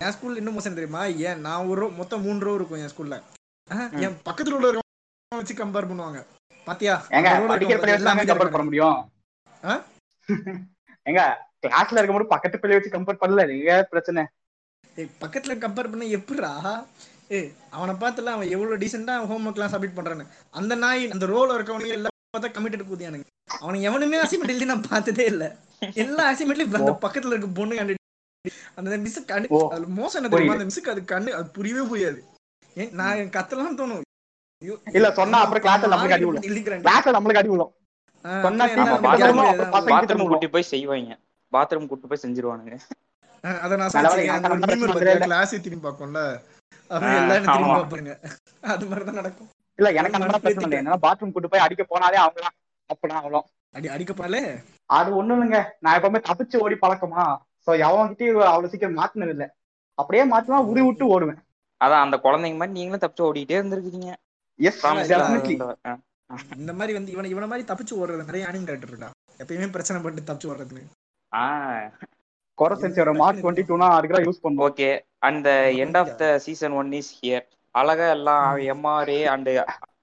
[0.00, 1.04] என் ஸ்கூல்ல இன்னும் மோசம் தெரியுமா?
[1.28, 3.16] ஏன் நான் ஒரு மொத்தம் மூணு ரோ இருக்கும் என் ஸ்கூல்ல
[4.04, 4.68] என் பக்கத்துல உள்ள
[5.32, 6.20] வச்சு கம்பேர் பண்ணுவாங்க.
[6.66, 6.94] பாத்தியா?
[7.10, 8.98] எல்லாம் கம்பேர் பண்ண முடியும்.
[9.64, 9.72] ஆ?
[11.06, 11.22] ஏங்க
[11.64, 13.46] கிளாஸ்ல இருக்கும்போது பக்கத்து பிள்ளை வச்சு கம்பேர் பண்ணல.
[13.52, 14.22] நீங்க பிரச்சனை.
[15.22, 16.52] பக்கத்துல கம்பேர் பண்ண எப்படிடா?
[17.30, 21.96] ஏய் அவனை பார்த்துல அவன் எவ்வளவு டீசெண்டா ஹோம் ஒர்க்லாம் சப்மிட் பண்றானு அந்த நாய் அந்த ரோல இருக்கவனுங்க
[21.98, 23.26] எல்லாம் பார்த்தா கமிட்டட் கூதியானுங்க.
[23.60, 25.44] அவனுக்கு எவனுமே அசைன்மெண்ட் எழுதி நான் பார்த்ததே இல்ல.
[26.02, 27.94] எல்லா அசைன்மெண்ட்லயும் அந்த பக்கத்துல இருக்க பொண்ணு அந்த
[28.76, 29.58] அந்த மிஸ் கண்ணு ஓ.
[29.68, 30.54] அதுல மோசம் என்ன தெரியுமா?
[30.56, 32.18] அந்த மிஸ்ஸுக்கு அது கண்ணு அது புரியவே புரியாது.
[32.76, 34.02] ஏன் நான் என் கத்தலாம் தோணும்.
[34.96, 36.44] இல்ல, சொன்னா அப்புறம் class ல நம்மளுக்கு அடி விழும்.
[36.84, 37.72] கிளாஸ்ல நம்மளுக்கு அடி விழும்.
[39.92, 41.14] பாத்ரூம் கிட்ட போய் செய்வாங்க.
[41.52, 42.76] பாத்ரூம் கூட்டி போய் செஞ்சிருவானுங்க.
[43.64, 43.90] அத நான்
[45.32, 46.20] class திரும்பி பார்க்கும்ல.
[46.90, 48.12] அவங்க எல்லாரும் திரும்பி
[48.72, 49.48] அது மாதிரிதான் நடக்கும்.
[49.78, 50.80] இல்ல எனக்கு அந்த நான் மாதிரி பிரச்சனை இல்லை.
[50.80, 52.56] என்னன்னா பாத்ரூம் கூட்டு போய் அடிக்க போனாலே அவங்க தான்
[52.90, 53.40] அப்பதான் அவ்வளோ
[53.74, 53.88] அடி
[54.90, 55.60] அது ஒண்ணும் இல்லைங்க.
[55.80, 57.22] நான் எப்பவுமே தப்பிச்சு ஓடி பழக்கமா.
[57.66, 59.44] சோ எவன்கிட்டயும் அவ்வளவு சீக்கிரம் மாத்தினது இல்ல
[59.98, 61.40] அப்படியே மாத்தினா உரி விட்டு ஓடுவேன்.
[61.80, 64.10] அதான் அந்த குழந்தைங்க மாதிரி நீங்களும் தப்பிச்சு ஓடிட்டே இருந்திருக்கீங்க.
[66.58, 69.08] இந்த மாதிரி வந்து இவனை இவன மாதிரி தப்பிச்சு ஓடுறது நிறைய கேரக்டர் இருக்கா
[69.40, 70.84] எப்பயுமே பிரச்சனை பண்ணிட்டு தப்பிச்சு ஓடுறதுன்னு
[71.32, 71.44] ஆ.
[72.58, 74.88] குறை செஞ்சோட மார்க் டுவெண்ட்டி டூனா அதுக்கு யூஸ் பண்ணுவோம் ஓகே
[75.28, 75.48] அந்த
[75.84, 79.50] end of the season one is here அழகா எல்லாம் எம்ஆர்ஏ அண்ட்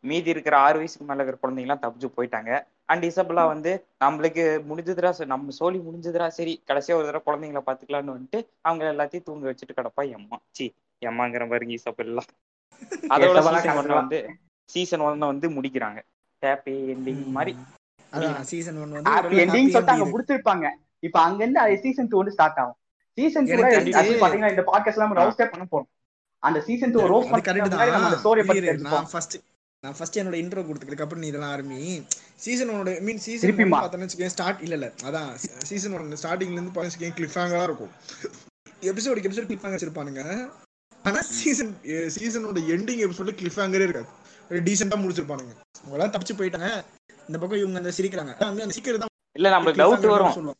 [0.03, 2.51] மீதி இருக்கிற ஆறு வயசுக்கு மேல இருக்கிற குழந்தைங்க எல்லாம் தப்பிச்சு போயிட்டாங்க.
[2.89, 8.15] அண்ட் இசபலா வந்து நம்மளுக்கு முடிஞ்சதுடா சரி, நம்ம சோழி முடிஞ்சதுடா சரி கடைசியா ஒரு தடவை குழந்தைங்களை பாத்துக்கலாம்னு
[8.15, 10.39] வந்துட்டு அவங்க எல்லாத்தையும் தூங்க வச்சுட்டு கிடப்பா எம்மா.
[10.57, 10.65] சி
[11.01, 12.31] எம்மாங்கிற பாருங்க இசபெல்லாம்
[13.13, 13.91] அதோட சீசன்.
[13.93, 14.19] வந்து
[14.69, 15.99] சீசன் ஒன்ன வந்து முடிக்கிறாங்க.
[16.43, 17.53] ஹாப்பி எண்டிங் மாதிரி.
[18.13, 20.65] அதான் சீசன் ஒன் வந்து ஹாப்பி ஒரு எண்டிங் சொல்லிட்டு அங்க முடிச்சிருப்பாங்க
[21.07, 22.77] இப்ப அங்க இருந்து சீசன் டூ வந்து ஸ்டார்ட் ஆகும்.
[23.17, 23.61] சீசன் டூ
[24.23, 25.89] பாத்தீங்கன்னா இந்த பாட்காஸ்ட் எல்லாம் ரவுஸ்டே பண்ண போறோம்.
[26.47, 27.43] அந்த சீசன் டூ ரோஸ் பண்ணி
[28.23, 28.43] ஸ்டோரி.
[28.49, 28.61] பத்தி
[28.91, 29.37] நான் ஃபர்ஸ்ட்
[29.83, 31.79] நான் ஃபர்ஸ்ட் என்னோட இன்ட்ரோ கொடுத்ததுக்கு அப்புறம் நீ இதெல்லாம் ஆரம்பி.
[32.43, 33.55] சீசன் ஒனோட மீன் சீசன்?
[33.75, 34.87] பார்த்தோன்னு வச்சுக்கேன் ஸ்டார்ட் இல்ல இல்ல.
[35.07, 35.29] அதான்
[35.69, 37.93] சீசன் ஒன் ஸ்டார்டிங்ல இருந்து பார்த்தீங்க கிளிஃப் ஹேங்கரா இருக்கும்.
[38.91, 40.23] எபிசோடுக்கு எபிசோட் கிளிஃப் ஹேங்கர் வச்சிருப்பானுங்க.
[41.03, 41.73] ஆனா சீசன்
[42.17, 44.09] சீசனோட எண்டிங் எபிசோட கிளிஃப் ஹேங்கரே இருக்காது.
[44.67, 45.53] டீசெண்டா முடிச்சிருப்பானுங்க.
[45.81, 46.69] அவங்க எல்லாம் தப்பிச்சு போயிட்டாங்க.
[47.27, 48.33] இந்த பக்கம் இவங்க அந்த சிரிக்கிறாங்க.
[48.51, 50.55] அந்த சிரிக்கிறது தான் இல்ல நம்மளுக்கு டவுட் வரும்.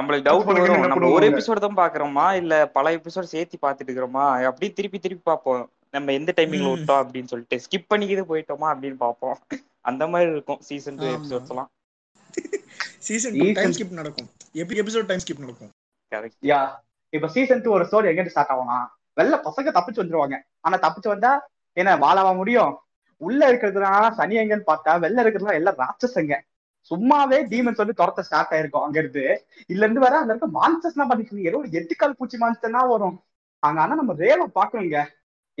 [0.00, 0.86] நம்மளுக்கு டவுட் வரும்.
[0.92, 5.64] நம்ம ஒரு எபிசோடு தான் பாக்குறோமா இல்ல பல எபிசோட் சேர்த்து பாத்துட்டு இருக்கிறோமா அப்படியே திருப்பி திருப்பி பார்ப்போம்.
[5.96, 9.36] நம்ம எந்த டைமிங்ல விட்டோம் அப்படின்னு சொல்லிட்டு ஸ்கிப் பண்ணிக்கிது போயிட்டோமா அப்படின்னு பார்ப்போம்.
[9.90, 11.70] அந்த மாதிரி இருக்கும் சீசன் டூ எபிசோட்ஸ் எல்லாம்.
[13.06, 14.28] சீசன் டைம் ஸ்கிப் நடக்கும்.
[14.62, 15.72] எப்படி எபிசோட் டைம் ஸ்கிப் நடக்கும்.
[16.50, 16.60] யா
[17.12, 18.78] இப்ப சீசன் டூ ஒரு ஸ்டோரி எங்க ஸ்டார்ட் ஆகும்னா
[19.20, 20.36] வெள்ள பசங்க தப்பிச்சு வந்துருவாங்க.
[20.60, 21.32] ஆனா தப்பிச்சு வந்தா
[21.76, 22.72] என்ன வாழவா முடியும்?
[23.20, 26.36] உள்ள இருக்கிறதுனால சனி எங்கன்னு பார்த்தா வெளில இருக்கிறதுலாம் எல்லாம் ராட்சசங்க.
[26.90, 29.24] சும்மாவே டீமன்ஸ் வந்து துரத்த ஸ்டார்ட் ஆயிருக்கும் அங்க இருந்து
[29.70, 33.16] இதுல இருந்து வர அங்க இருக்க மான்ஸ்டர்ஸ் எல்லாம் பாத்தீங்கன்னா ஏதோ ஒரு எட்டுக்கால் பூச்சி மான்ஸ்டர்னா வரும்.
[33.62, 35.00] அங்க ஆனா நம்ம ரேவ பாக்கணுங்க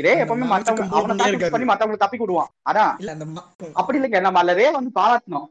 [0.04, 2.50] ரே எப்பவுமே மத்தவங்க அவனை சாக்ரிஃபைஸ் பண்ணி மத்தவங்களுக்கு தப்பி விடுவான்.
[2.70, 2.92] அதான்.
[3.80, 5.48] அப்படி இல்லைங்க நம்ம அதுல ரே வந்து பாராட்டணும்.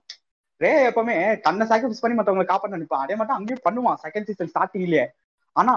[0.61, 3.03] ரே எப்பவுமே தன்னை சாக்ரிஃபைஸ் பண்ணி மத்தவங்களை காப்பாற்ற நினைப்பான்.
[3.05, 5.05] அதே மாதிரி அங்கேயும் பண்ணுவான் செகண்ட் சீசன் ஸ்டார்டிங்லயே
[5.55, 5.75] ஆனா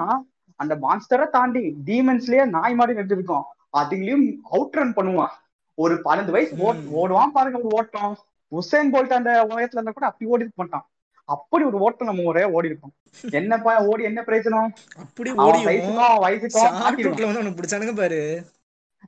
[0.60, 3.44] அந்த மான்ஸ்டரை தாண்டி டீமன்ஸ்லயே நாய் மாதிரி நின்று இருக்கும்
[3.80, 5.34] அதுலயும் அவுட் ரன் பண்ணுவான்.
[5.78, 6.54] ஒரு பன்னெண்டு வயசு
[7.02, 8.14] ஓடுவான் பாருங்க ஒரு ஓட்டம்.
[8.52, 10.86] உசேன் போல்ட் அந்த உலகத்துல இருந்தா கூட அப்படி ஓடி இருக்க மாட்டான்.
[11.28, 12.94] அப்படி ஒரு ஓட்டம் நம்ம ஒரே ஓடி இருக்கும்
[13.38, 14.72] என்னப்பா ஓடி என்ன பிரயோஜனம்?
[15.02, 18.20] அப்படி அவன் வயசுக்கும் வயசுக்கும் பிடிச்சானுங்க பாரு.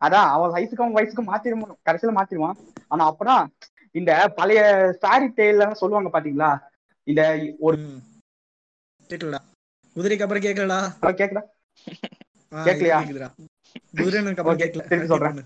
[0.04, 2.56] அதான் அவன் வயசுக்கும் வயசுக்கும் மாத்திருவான் கடைசியில மாத்திருவான்
[2.92, 3.44] ஆனா அப்பதான்
[3.94, 4.60] இந்த பழைய
[5.02, 6.50] சாரி டெய்ல சொல்லுவாங்க பாத்தீங்களா?
[7.06, 7.22] இந்த
[7.66, 7.76] ஒரு
[9.10, 9.40] கேக்கலடா.
[9.96, 10.78] குதிரைக்கு அப்புறம் கேக்கலடா.
[11.20, 11.40] கேக்கல
[12.52, 12.98] கேக்கலையா?
[13.98, 14.84] குதிரைக்கு அப்புறம் கேக்கல.
[14.90, 15.38] திருப்பி சொல்றேன்.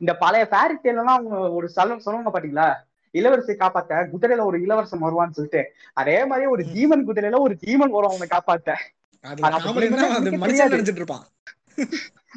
[0.00, 2.68] இந்த பழைய ஃபேரி டேல் எல்லாம் அவங்க ஒரு சொல்ல சொல்லுவாங்க பாத்தீங்களா?
[3.14, 5.62] இளவரசி காப்பாத்த குதிரையில ஒரு இளவரசன் வருவான்னு சொல்லிட்டு
[6.00, 8.76] அதே மாதிரி ஒரு ஜீவன் குதிரையில ஒரு ஜீவன் வரும் அவனை காப்பாத்த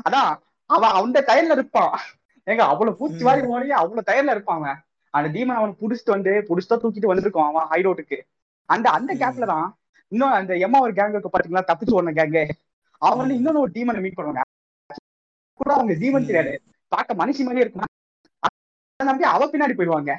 [0.05, 0.31] அதான்
[0.69, 1.93] அவன் அந்த டயர்ல இருப்பான்.
[2.47, 4.79] ஏங்க அவ்வளவு பூச்சி வாரி ஓடி அவ்வளவு டயர்ல இருப்பான் அவன்.
[5.13, 8.17] அந்த டீமன் அவன் புடிச்சிட்டு வந்து புடிச்சுட்டா தூக்கிட்டு வந்திருக்கான் அவன் ஹைரோட்டுக்கு
[8.69, 9.67] அந்த அந்த கேப்ல தான்
[10.11, 12.43] இன்னும் அந்த எம்மா ஒரு கேங் இருக்கு பாத்தீங்களா தப்பிச்சு ஓடின கேங்கு
[13.01, 14.43] அவன் வந்து இன்னொன்னு ஒரு டீமனை மீட் பண்ணுவாங்க.
[15.59, 16.53] கூட அவங்க டீமன் தெரியாது.
[16.91, 17.87] பார்க்க மனுஷி மாதிரியே இருக்கும்?
[18.99, 20.11] நம்பி அவ பின்னாடி போயிடுவாங்க.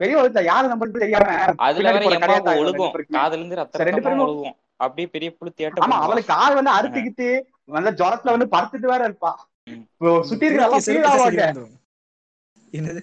[0.00, 1.34] வெளிய ஒருத்த யாரு நம்பருக்கு தெரியாம
[1.66, 1.90] அதுல
[2.62, 2.94] ஒழுகும்.
[3.16, 4.54] காதுல இருந்து ரத்தம் ரெண்டு பேரும் ஒழுகும்.
[4.84, 7.28] அப்படியே பெரிய புளுத்தியாட்டம் ஆமா அவளுக்கு கால் வந்து அறுத்துக்கிட்டு
[7.76, 9.32] நல்ல ஜுரத்துல வந்து படுத்துட்டு வேற இருப்பா.
[10.30, 11.52] சுத்தி இருக்கிற
[12.78, 13.00] என்னது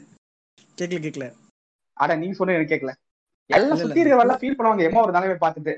[0.78, 1.26] கேக்கல கேக்கல.
[1.98, 2.94] அட நீ சொன்ன எனக்கு கேக்கல.
[3.50, 4.84] எல்லாம் சுத்தி இருக்கிறவங்க ஃபீல் பண்ணுவாங்க.
[4.90, 5.74] எம்மா ஒரு நிலைமை பார்த்துட்டு.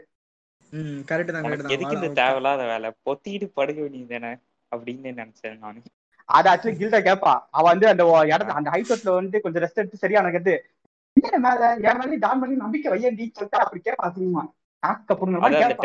[0.73, 1.73] ம் கரெக்ட் தான் கரெக்ட் தான்.
[1.75, 2.89] எதுக்கு இந்த தேவையில்லாத வேலை?
[3.07, 4.31] பொத்திட்டு படுக்க வேண்டியது தானே
[4.71, 5.79] அப்படின்னு நினைச்சேன் நானு.
[6.29, 7.33] அது ஆக்சுவலி கில்டா கேப்பா.
[7.57, 10.55] அவ வந்து அந்த இடத்துல அந்த ஹைட்ல வந்து கொஞ்சம் ரெஸ்ட் எடுத்து சரியானது மேல
[11.17, 13.63] என் மேலே டான் பண்ணி நம்பிக்கை வையண்டி சொல்லிட்டு?
[13.63, 14.43] அப்படி கேப்பா அதிகமா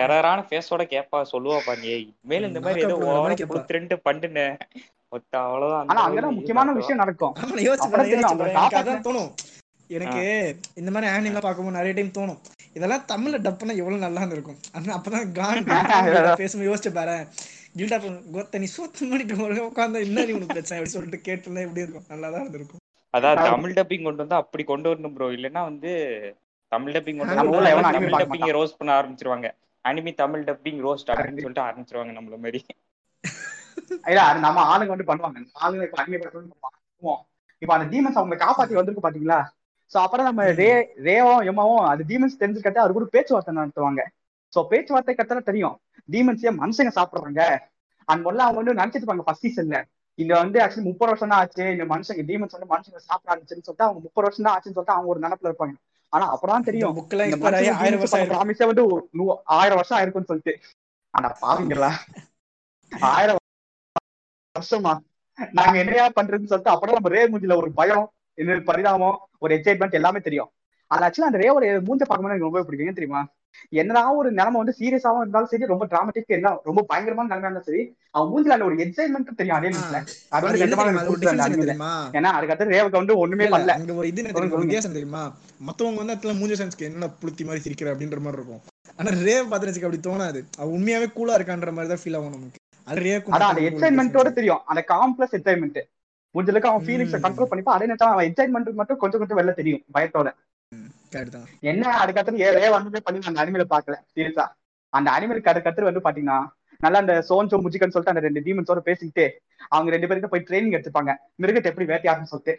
[0.00, 1.18] டெரரான ஃபேஸோட கேப்பா.
[1.32, 1.90] சொல்லுவா பாருங்க
[2.30, 3.34] மேல இந்த மாதிரி ஏதோ ஓவரா
[3.76, 4.46] ரெண்டு பண்ணுன
[5.42, 5.90] அவ்வளவுதான்.
[5.92, 7.34] ஆனா அங்கதான் முக்கியமான விஷயம் நடக்கும்.
[8.78, 9.30] அதான் தோணும்.
[9.90, 10.24] எனக்கு
[10.80, 12.40] இந்த மாதிரி ஆனிமெலாம் பார்க்கும்போது நிறைய டைம் தோணும்.
[12.78, 15.64] இதெல்லாம் தமிழ்ல டப் பண்ணா எவ்வளவு நல்லா இருக்கும் ஆனா அப்பதான் கான்
[16.42, 17.16] பேசும்போது யோசிச்சு பாரு.
[17.78, 17.98] கில்டா
[18.34, 20.78] கோத்த நீ சூத்து பண்ணிட்டு உட்காந்து என்ன உனக்கு பிரச்சனை.
[20.80, 22.06] அப்படி சொல்லிட்டு கேட்டுனா எப்படி இருக்கும்?
[22.12, 22.82] நல்லா தான் இருந்திருக்கும்.
[23.14, 25.90] அதான் தமிழ் டப்பிங் கொண்டு வந்து அப்படி கொண்டு வரணும் ப்ரோ இல்லைன்னா வந்து
[26.72, 29.48] தமிழ் டப்பிங் கொண்டு வந்து தமிழ் டப்பிங் ரோஸ்ட் பண்ண ஆரம்பிச்சிருவாங்க.
[29.84, 32.60] அனிமி தமிழ் டப்பிங் ரோஸ்ட் அப்படின்னு சொல்லிட்டு ஆரம்பிச்சிருவாங்க நம்மள மாதிரி.
[34.10, 35.38] இல்ல அது நம்ம ஆளுங்க வந்து பண்ணுவாங்க.
[35.64, 37.20] ஆளுங்க இப்ப அனிமே பண்ணுவோம்
[37.62, 39.38] இப்ப அந்த டீமன்ஸ் அவங்க காப்பாத்தி வந்திருக்கு பாத்தீங்களா?
[39.92, 40.68] சோ அப்புறம் நம்ம ரே
[41.06, 44.02] ரேவும் எம்மாவும் அது டீமன்ஸ் தெரிஞ்சுக்கிட்ட அது கூட பேச்சுவார்த்தை நடத்துவாங்க.
[44.52, 45.76] சோ பேச்சுவார்த்தை கத்தன தெரியும்.
[46.08, 47.42] டீமன்ஸே மனுஷங்க சாப்பிடுறாங்க?
[48.08, 49.78] அந்த முதல்ல அவங்க வந்து நினைச்சிட்டு இருப்பாங்க ஃபர்ஸ்ட் சீசன்ல
[50.22, 51.64] இந்த வந்து ஆக்சுவலி முப்பது வருஷம் தான் ஆச்சு.
[51.74, 55.12] இந்த மனுஷங்க டீமன்ஸ் வந்து மனுஷங்க சாப்பிட ஆரம்பிச்சுன்னு சொல்லிட்டு அவங்க முப்பது வருஷம் தான் ஆச்சுன்னு சொல்லிட்டு அவங்க
[55.14, 55.74] ஒரு நினப்புல இருப்பாங்க.
[56.12, 56.94] ஆனா அப்புறம் தெரியும்.
[58.34, 58.84] ப்ராமிஸே வந்து
[59.58, 60.54] ஆயிரம் வருஷம் ஆயிருக்கும்னு சொல்லிட்டு.
[61.14, 61.90] ஆனா பாவீங்களா?
[62.92, 63.40] ஆயிரம்
[64.54, 64.94] வருஷமா?
[65.58, 68.06] நாங்க என்னையா பண்றதுன்னு சொல்லிட்டு அப்புறம் நம்ம ரே மூஞ்சில ஒரு பயம்
[68.38, 70.50] இன்னொரு பரிதாபம் ஒரு எக்ஸைட்மெண்ட் எல்லாமே தெரியும்.
[70.90, 72.98] அது ஆக்சுவலா அந்த ரே ஒரு மூஞ்ச பார்க்கும்போது எனக்கு ரொம்ப பிடிக்கும்.
[73.00, 73.20] தெரியுமா?
[73.68, 77.82] என்னதான் ஒரு நிலைமை வந்து சீரியஸாவும் இருந்தாலும் சரி ரொம்ப டிராமட்டிக் என்ன ரொம்ப பயங்கரமான நிலைமை இருந்தாலும் சரி
[78.10, 81.76] அவன் மூஞ்சில அந்த ஒரு எக்ஸைட்மெண்ட் தெரியும் அதே நிமிஷம் அது வந்து
[82.18, 83.74] ஏன்னா அதுக்கடுத்து ரேவுக்கு வந்து ஒண்ணுமே பண்ணல.
[83.96, 84.26] ஒரு இது
[84.62, 85.22] வித்தியாசம் தெரியுமா?
[85.68, 88.62] மத்தவங்க வந்து அதுல மூஞ்ச சென்ஸ்க்கு என்ன புளுத்தி மாதிரி சிரிக்கிற அப்படின்ற மாதிரி இருக்கும்.
[88.96, 90.40] ஆனா ரேவ் பாத்துச்சு அப்படி தோணாது.
[90.58, 92.64] அவ உண்மையாவே கூலா இருக்கான்ற மாதிரி தான் ஃபீல் ஆகும் நமக்கு.
[92.86, 93.00] அது
[93.36, 94.62] அதான் அந்த எக்ஸைட்மெண்ட்டோட தெரியும்.
[94.64, 95.80] அந்த காம்ப்ளெக்ஸ் எக்ஸைட்மெண்ட்
[96.34, 97.74] முடிஞ்சளவுக்கு அவன் ஃபீலிங்ஸை கண்ட்ரோல் பண்ணிப்பா.
[97.76, 100.28] அதே நேரத்தில் அவன் எக்ஸைட்மெண்ட் மட்டும் கொஞ்சம் கொஞ்சம் வெளில தெரியும் பயத்தோட.
[101.70, 104.46] என்ன அதுக்கடுத்து ஏ ரே வந்து பண்ணி அந்த அனிமலை பாக்கல சீரியஸா
[104.92, 106.38] அந்த அனிமலுக்கு அடுக்கடுத்து வந்து பாத்தீங்கன்னா
[106.80, 109.24] நல்லா அந்த சோன்சோ முஜிக்கன்னு சொல்லிட்டு அந்த ரெண்டு டீமன்ஸோட பேசிக்கிட்டு
[109.74, 111.12] அவங்க ரெண்டு பேருக்கு போய் ட்ரைனிங் எடுத்துப்பாங்க.
[111.42, 112.54] மிருகத்தை எப்படி வேட்டையாடுன்னு சொல்லிட்டு.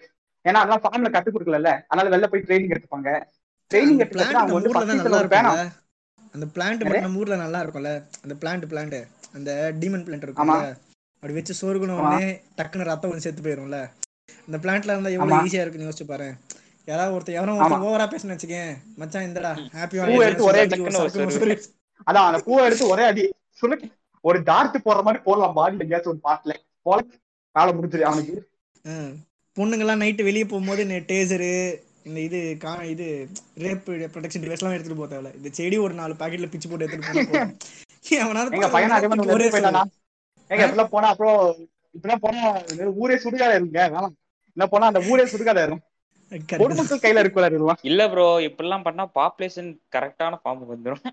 [0.45, 3.11] ஏன்னா அதெல்லாம் ஃபார்ம்ல கத்து கொடுக்கல அதனால வெளில போய் ட்ரைனிங் எடுத்துப்பாங்க.
[3.71, 4.73] ட்ரைனிங் எடுத்துட்டு அவங்க வந்து
[5.35, 5.71] வேணும்
[6.35, 7.91] அந்த பிளான்ட் மட்டும் நம்ம ஊர்ல நல்லா இருக்கும்ல.
[8.23, 8.97] அந்த பிளான்ட் பிளான்ட்
[9.37, 10.59] அந்த டீமன் பிளான்ட் இருக்கும்ல.
[11.23, 12.27] அப்படி வச்சு சோறுகணும் உடனே
[12.57, 13.79] டக்குன்னு ரத்தம் வந்து செத்து போயிரும்ல.
[14.47, 16.27] அந்த பிளான்ட்ல இருந்தா எவ்வளவு ஈஸியா இருக்குன்னு யோசிச்சு பாரு.
[16.89, 18.71] யாராவது ஒருத்தர் எவனோ ஒருத்தர் ஓவரா பேசணும் வச்சுக்கேன்.
[19.01, 19.51] மச்சான் இந்தடா.
[19.77, 20.61] ஹாப்பி எடுத்து ஒரே
[22.07, 23.23] அதான் அந்த பூவை எடுத்து ஒரே அடி.
[23.61, 23.75] சொல்லு
[24.23, 25.57] ஒரு டார்ட் போடுற மாதிரி போடலாம்.
[25.57, 26.53] பாடியில எங்கேயாச்சும் ஒரு பாட்டுல
[26.87, 26.99] போல.
[27.55, 28.35] வேலை முடிஞ்சிரு அவனுக்கு.
[29.57, 30.81] பொண்ணுங்க எல்லாம் நைட்டு வெளியே போகும்போது
[31.11, 31.51] டேசரு
[32.07, 33.05] இந்த இது கா இது
[33.63, 33.81] ரேப்
[34.13, 35.31] ப்ரொடெக்ஷன் டிவைஸ்லாம் எடுத்துட்டு போக தேவையில்ல.
[35.39, 37.41] இந்த செடி ஒரு நாலு பாக்கெட்ல பிச்சு போட்டு எடுத்துட்டு
[38.25, 39.47] அவனால எங்க பையன் அதே மாதிரி ஒரே
[40.51, 41.39] எங்க இப்பெல்லாம் போனா அப்புறம்
[41.95, 42.41] இப்பெல்லாம் போனா
[43.03, 43.79] ஊரே சுடுகாடு இருங்க.
[43.95, 44.15] வேணாம்.
[44.57, 45.85] என்ன போனா அந்த ஊரே சுடுகாடு இருக்கும்
[46.55, 47.81] பொதுமக்கள் கையில இருக்குல்ல இதெல்லாம்.
[47.81, 51.03] இல்ல ப்ரோ இப்படிலாம் பண்ணா பாப்புலேஷன் கரெக்டான ஃபார்முக்கு வந்துரும்.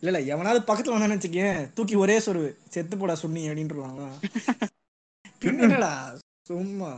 [0.02, 1.60] இல்ல எவனாவது பக்கத்துல வந்தான்னு வச்சுக்கேன்.
[1.76, 2.50] தூக்கி ஒரே சொருவு.
[2.68, 3.40] செத்து போடா சொன்னி
[5.60, 5.92] என்னடா?
[6.46, 6.90] சும்மா.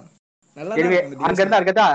[0.56, 0.74] நல்லா
[1.26, 1.86] அங்க இருந்தா இருக்கதா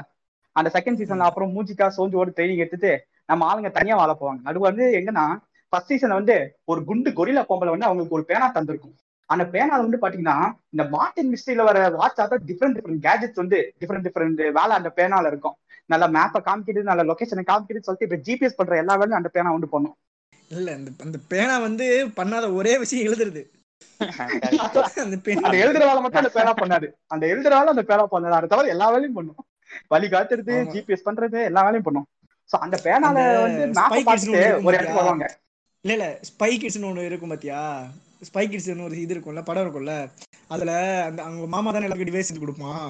[0.55, 2.91] அந்த செகண்ட் சீசன்ல அப்புறம் மூஞ்சிக்கா சோஞ்சோட ட்ரைனிங் எடுத்துட்டு
[3.25, 4.41] நம்ம ஆளுங்க தனியா வாழ போவாங்க.
[4.43, 5.25] அது வந்து எங்கன்னா
[5.75, 8.95] ஃபர்ஸ்ட் சீசன்ல வந்து ஒரு குண்டு கொரிலா பொம்பளை வந்து அவங்களுக்கு ஒரு பேனா தந்திருக்கும்.
[9.29, 10.35] அந்த பேனால வந்து பாத்தீங்கன்னா
[10.69, 15.27] இந்த மார்டின் மிஸ்ட்ரியில வர வாட்ச் ஆட்டா டிஃப்ரெண்ட் டிஃப்ரெண்ட் கேஜெட்ஸ் வந்து டிஃப்ரெண்ட் டிஃப்ரெண்ட் வேலை அந்த பேனால
[15.27, 15.55] இருக்கும்.
[15.85, 19.69] நல்ல மேப்பை காமிக்கிட்டு நல்ல லொகேஷனை காமிக்கிட்டு சொல்லிட்டு இப்ப ஜிபிஎஸ் பண்ற எல்லா வேலையும் அந்த பேனா வந்து
[19.69, 19.95] பண்ணும்.
[20.51, 23.43] இல்ல அந்த அந்த பேனா வந்து பண்ணாத ஒரே விஷயம் எழுதுறது.
[25.47, 26.87] அந்த எழுதுற வேலை மட்டும் அந்த பேனா பண்ணாது.
[27.07, 28.31] அந்த எழுதுற வேலை அந்த பேனா பண்ணாது.
[28.31, 29.39] அதை தவிர எல்லா வேலையும் பண்ணும்.
[29.87, 30.53] வழி காத்துறது.
[30.73, 32.07] ஜிபிஎஸ் பண்றது எல்லா வேலையும் பண்ணும்.
[32.49, 35.27] சோ அந்த பேனால வந்து மேப்பை பார்த்துட்டு ஒரு இடத்துக்கு வருவாங்க.
[35.85, 37.59] இல்ல இல்ல ஸ்பை கிட்ஸ்னு ஒண்ணு இருக்கும் பாத்தியா?
[38.27, 39.93] ஸ்பை கிட்ஸ்னு ஒரு இது இருக்கும்ல படம் இருக்கும்ல
[40.47, 40.71] அதுல
[41.03, 42.87] அந்த அவங்க மாமா தானே எல்லாருக்கும் டிவைஸ் செஞ்சு கொடுப்பான்.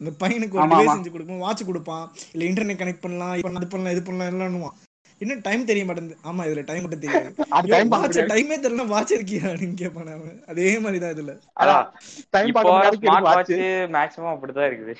[0.00, 0.96] அந்த பையனுக்கு ஒரு டிவைஸ்.
[0.96, 2.04] செஞ்சு கொடுப்பான் வாட்ச் கொடுப்பான்.
[2.32, 4.76] இல்ல இன்டர்நெட் கனெக்ட் பண்ணலாம் இப்ப அது பண்ணலாம் இது பண்ணலாம் எல்லாம்னுவான்.
[5.20, 6.20] இன்னும் டைம் தெரிய மாட்டேங்குது?
[6.24, 7.28] ஆமா இதுல டைம் மட்டும் தெரியாது.
[7.56, 10.42] அது டைம் வாட்ச் டைமே தெரியல வாட்ச் இருக்கியா அப்படின்னு கேட்பான் அவன்.
[10.46, 11.34] அதே மாதிரிதான் இதுல.
[11.60, 11.86] அதான்.
[12.30, 13.52] டைம் பார்க்க வாட்ச்
[13.96, 14.94] மேக்ஸிமம் அப்படிதான் இருக்குது.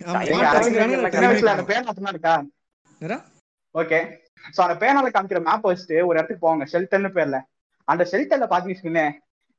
[0.00, 0.54] ஆமா, எல்லாம்
[2.08, 2.34] இருக்கா?
[3.74, 4.00] ஓகே.
[4.56, 6.64] சோ அந்த பேனால காமிக்கிற மேப் வச்சுட்டு ஒரு இடத்துக்கு போவாங்க.
[6.72, 7.38] ஷெல்டர்னு பேர்ல.
[7.88, 9.06] அந்த ஷெல்டர்ல பாத்தீங்கன்னு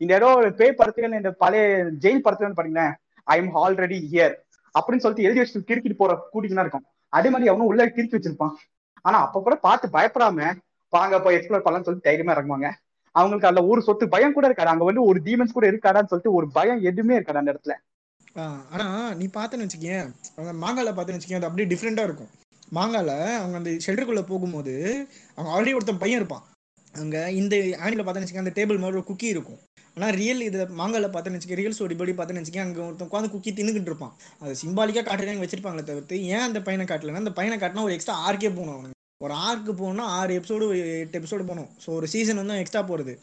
[0.02, 1.66] இந்த இடம் ஒரு பேய் படத்துல இந்த பழைய
[2.04, 2.88] ஜெயில் படத்துல பாத்தீங்கன்னா
[3.28, 4.36] ஐ எம் ஆல்ரெடி ஹியர்
[4.76, 6.86] அப்படின்னு சொல்லிட்டு எழுதி வச்சு கிறுக்கிட்டு போற கூட்டிங்கன்னா இருக்கும்.
[7.14, 8.54] அதே மாதிரி அவனும் உள்ள கிறுக்கி வச்சிருப்பான்.
[9.06, 10.50] ஆனா அப்ப கூட பார்த்து பயப்படாம
[10.94, 12.70] வாங்க போய் எக்ஸ்ப்ளோர் பண்ணலாம்னு சொல்லிட்டு தைரியமா இறங்குவாங்க.
[13.16, 14.72] அவங்களுக்கு அதுல ஒரு சொத்து பயம் கூட இருக்காது.
[14.74, 17.76] அங்க வந்து ஒரு டீமன்ஸ் கூட இருக்காடான்னு சொல்லிட்டு ஒரு பயம் எதுவுமே இருக்காது அந்த இடத்துல.
[18.74, 18.86] ஆனா
[19.20, 20.06] நீ பார்த்தேன்னு வச்சுக்கேன்
[20.38, 22.32] அவங்க மாங்கால பார்த்தேன்னு வச்சுக்கேன் அது அப்படியே டிஃப்ரெண்டா இருக்கும்.
[22.78, 23.12] மாங்கால
[23.42, 24.74] அவங்க அந்த ஷெல்டருக்குள்ள போகும்போது
[25.36, 26.44] அவங்க ஆல்ரெடி ஒருத்தன் பையன் இருப்பான்.
[26.94, 29.60] அங்க இந்த பார்த்தேன்னு வச்சுக்கேன் அந்த டேபிள் மாதிரி ஒரு குக்கி இருக்கும்.
[29.96, 33.52] ஆனா ரியல் இது மாங்கால பார்த்தேன்னு வச்சுக்கேன் ரியல் ஸ்டோரி படி பார்த்தேன்னு வச்சுக்கேன் அங்க ஒருத்தன் உட்காந்து குக்கி
[33.58, 34.14] தின்னுக்கிட்டு இருப்பான்.
[34.42, 38.52] அது சிம்பாலிக்கா காட்டுறாங்க வச்சிருப்பாங்களே தவிர்த்து ஏன் அந்த பையனை காட்டலன்னா அந்த பையனை காட்டினா ஒரு எக்ஸ்ட்ரா ஆர்க்கே
[38.58, 39.00] போகணும் அவனுக்கு.
[39.26, 40.66] ஒரு ஆர்க்கு போகணும்னா ஆறு எபிசோடு
[41.04, 41.70] எட்டு எபிசோடு போகணும்.
[41.84, 43.14] ஸோ ஒரு சீசன் வந்து எக்ஸ்ட்ரா போறது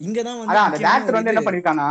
[0.00, 1.88] இங்கதான் வந்து அந்த டேரக்டர் வந்து என்ன பண்ணிருக்கானா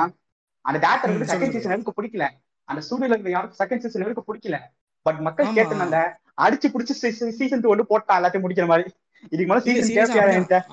[0.65, 1.55] அந்த டேரக்டர் வந்து செகண்ட்.
[1.55, 2.26] சீசன் வரைக்கும் பிடிக்கல.
[2.70, 4.57] அந்த ஸ்டூடியோல இருக்க யாருக்கும் செகண்ட் சீசன் வரைக்கும் பிடிக்கல.
[5.05, 5.53] பட் மக்கள்.
[5.59, 5.99] கேட்டனால
[6.45, 6.93] அடிச்சு புடிச்சு
[7.39, 8.91] சீசன் டூ வந்து போட்டான் எல்லாத்தையும் முடிக்கிற மாதிரி.
[9.33, 9.53] இதுக்கு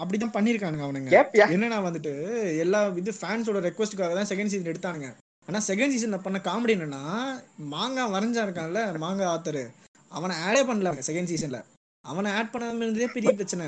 [0.02, 1.10] அப்படிதான் பண்ணிருக்கானுங்க அவனுங்க.
[1.54, 2.12] என்னன்னா வந்துட்டு
[2.64, 5.08] எல்லா இது ஃபேன்ஸோட ரெக்வஸ்ட்டுக்காக தான் செகண்ட் சீசன் எடுத்தானுங்க.
[5.48, 7.02] ஆனா செகண்ட் சீசன்ல பண்ண காமெடி என்னன்னா
[7.74, 9.64] மாங்கா வரைஞ்சா இருக்கான்ல மாங்கா ஆத்தரு
[10.12, 11.60] அவனை ஆடே பண்ணல செகண்ட் சீசன்ல
[12.04, 13.66] அவனை ஆட் பண்ணாம இருந்ததே பெரிய பிரச்சனை.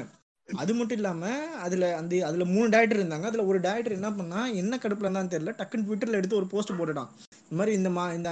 [0.49, 1.25] அது மட்டும் இல்லாம
[1.65, 3.27] அதுல அந்த அதுல மூணு டேரக்டர் இருந்தாங்க.
[3.31, 5.53] அதுல ஒரு டேரக்டர் என்ன பண்ணா என்ன கடுப்புல இருந்தான்னு தெரியல.
[5.59, 7.11] டக்குன்னு ட்விட்டர்ல எடுத்து ஒரு போஸ்ட் போட்டுட்டான்.
[7.43, 8.31] இந்த மாதிரி இந்த மா இந்த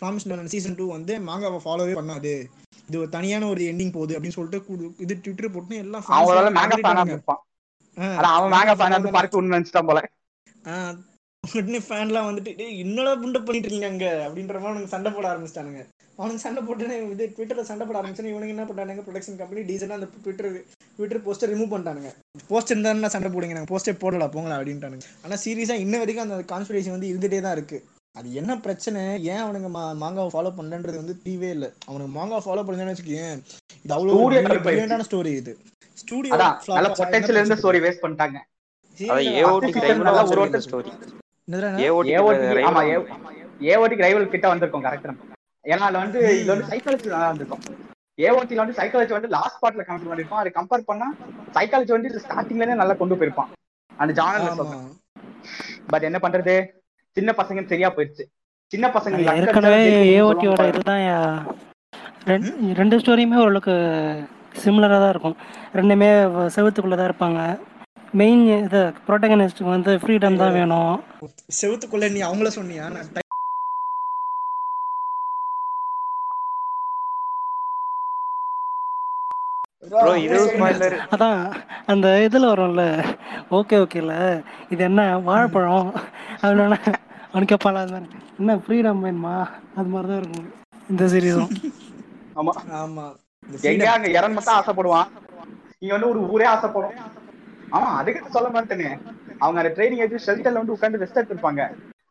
[0.00, 2.34] ப்ராமிஸ் சீசன் டூ வந்து மாங்காவை ஃபாலோவே பண்ணாது.
[2.88, 4.60] இது ஒரு தனியான ஒரு எண்டிங் போகுது அப்படின்னு சொல்லிட்டு
[5.04, 6.42] இது ட்விட்டர் போட்டு எல்லாம் போல.
[11.44, 12.50] உடனே ஃபேன்லாம் வந்துட்டு
[12.82, 14.06] என்னடா புண்டை பண்ணிட்டு இருக்கீங்க அங்க?
[14.26, 15.82] அப்படின்ற மாதிரி சண்டை போட ஆரம்பிச்சிட்டானுங்க.
[16.18, 20.08] அவனுக்கு சண்டை போட்டு இது ட்விட்டர்ல சண்டை போட ஆரம்பிச்சு இவனுக்கு என்ன பண்ணானுங்க ப்ரொடக்ஷன் கம்பெனி டீசெண்டா அந்த
[20.22, 20.50] ட்விட்டர்
[20.96, 22.10] ட்விட்டர் போஸ்டர் ரிமூவ் பண்ணிட்டானுங்க.
[22.48, 25.06] போஸ்ட் இருந்தா சண்டை போடுங்க நாங்க போஸ்டே போடல போங்களா அப்படின்ட்டானுங்க.
[25.24, 27.78] ஆனா சீரியஸா இன்ன வரைக்கும் அந்த கான்ஸ்பிரேஷன் வந்து இருந்துட்டே தான் இருக்கு.
[28.14, 29.00] அது என்ன பிரச்சனை?
[29.24, 31.66] ஏன் அவனுங்க மா- மாங்காவை ஃபாலோ பண்ணன்றது வந்து தீவே இல்ல.
[31.86, 33.38] அவனுக்கு மாங்காவை ஃபாலோ பண்ணலன்னு வச்சுக்கேன்
[33.84, 33.94] இது
[34.48, 34.66] கடுப்பாயிருச்சு.
[34.66, 35.52] பிரில்லியண்டான ஸ்டோரி இது.
[35.98, 36.34] ஸ்டூடியோ
[36.68, 38.38] நல்ல பொட்டன்ஷியல் இருந்த ஸ்டோரி வேஸ்ட் பண்ணிட்டாங்க.
[38.98, 39.26] ஏஓடி
[41.86, 42.82] ஏஓடி ஏஓடி ஆமா
[43.70, 45.12] ஏஓடிக்கு ரைவல் கிட்ட வந்திருக்கும் கரெக்டா
[45.70, 47.64] ஏன்னா அதுல வந்து இதுல வந்து சைக்காலஜி நல்லா இருந்திருக்கும்.
[48.26, 50.42] ஏஓடில வந்து சைக்காலஜி வந்து லாஸ்ட் பார்ட்ல கம்பேர் பண்ணிருப்பான்.
[50.42, 51.08] அதை கம்பேர் பண்ணா
[51.56, 53.50] சைக்காலஜி வந்து ஸ்டார்டிங்ல இருந்தே நல்லா கொண்டு போயிருப்பான்.
[54.02, 54.86] அந்த ஜானர்ல சொல்றேன்.
[55.92, 56.54] பட் என்ன பண்றது?
[57.16, 58.26] சின்ன பசங்க சரியா போயிருச்சு.
[58.72, 59.80] சின்ன பசங்க ஏற்கனவே
[60.16, 61.06] ஏஓடியோட இதுதான்
[62.30, 62.50] ரெண்டு
[62.80, 63.74] ரெண்டு ஸ்டோரியுமே ஓரளவுக்கு
[64.62, 65.36] சிமிலராக தான் இருக்கும்.
[65.78, 66.10] ரெண்டுமே
[66.56, 67.40] செவுத்துக்குள்ள தான் இருப்பாங்க.
[68.20, 70.94] மெயின் இது ப்ரோட்டகனிஸ்ட்டுக்கு வந்து ஃப்ரீடம் தான் வேணும்.
[71.60, 73.30] செவுத்துக்குள்ள நீ அவங்கள சொன்னியா நான் type ப்ரோ இது
[79.52, 79.71] ஸ்பாயிலர்
[81.12, 81.40] அதான்
[81.86, 82.82] அந்த இதில் வரும்ல
[83.50, 84.14] ஓகே ஓகேல
[84.70, 85.88] இது என்ன வாழைப்பழம்?
[86.42, 86.78] அப்படின்னா
[87.32, 88.06] அவனுக்கு அது மாதிரி
[88.40, 89.34] என்ன ஃப்ரீடம் வேணுமா?
[89.76, 90.48] அது மாதிரி தான் இருக்கும்.
[90.90, 91.52] இந்த சீரீஸும்
[92.36, 92.52] ஆமா.
[92.82, 93.04] ஆமா.
[93.70, 93.86] எங்க.
[93.94, 95.08] அங்க இறன் மட்டும் ஆசைப்படுவான்.
[95.80, 96.96] இங்க வந்து ஒரு ஊரே ஆசைப்படும்.
[97.72, 98.90] ஆமா அதுக்கு சொல்ல மாட்டேனே
[99.38, 101.62] அவங்க அந்த ட்ரைனிங் எடுத்து ஷெல்டர்ல வந்து உட்காந்து ரெஸ்ட் எடுத்திருப்பாங்க.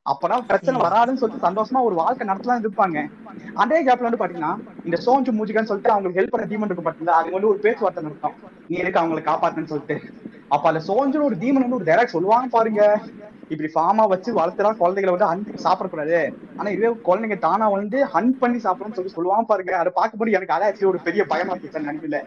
[0.06, 2.98] அப்பதான் பிரச்சனை வராதுன்னு சொல்லிட்டு சந்தோஷமா ஒரு வாழ்க்கை நடத்தலாம் இருப்பாங்க.
[3.62, 4.54] அதே கேப்ல வந்து பாத்தீங்கன்னா
[4.88, 7.18] இந்த சோஞ்சு மூஞ்சிக்கான்னு சொல்லிட்டு அவங்களுக்கு ஹெல்ப் பண்ண தீமன் இருக்கு பாத்தீங்களா?
[7.20, 8.38] அது வந்து ஒரு பேச்சுவார்த்தை நடத்தும்.
[8.70, 9.98] நீ எதுக்கு அவங்களை காப்பாத்துன்னு சொல்லிட்டு.
[10.56, 12.84] அப்ப அந்த சோஞ்சுன்னு ஒரு தீமன் வந்து ஒரு டைரக்ட் சொல்லுவாங்க பாருங்க.
[13.52, 16.20] இப்படி ஃபார்மா வச்சு வளர்த்துறா குழந்தைகளை வந்து ஹன் சாப்பிடக்கூடாது.
[16.58, 19.74] ஆனா இதுவே குழந்தைங்க தானா வந்து ஹன் பண்ணி சாப்பிடணும்னு சொல்லி சொல்லுவான் பாருங்க.
[19.82, 22.22] அதை பார்க்கும்போது எனக்கு அதை ஆக்சுவலி ஒரு பெரிய பயமா இருக்கு நினைக்கல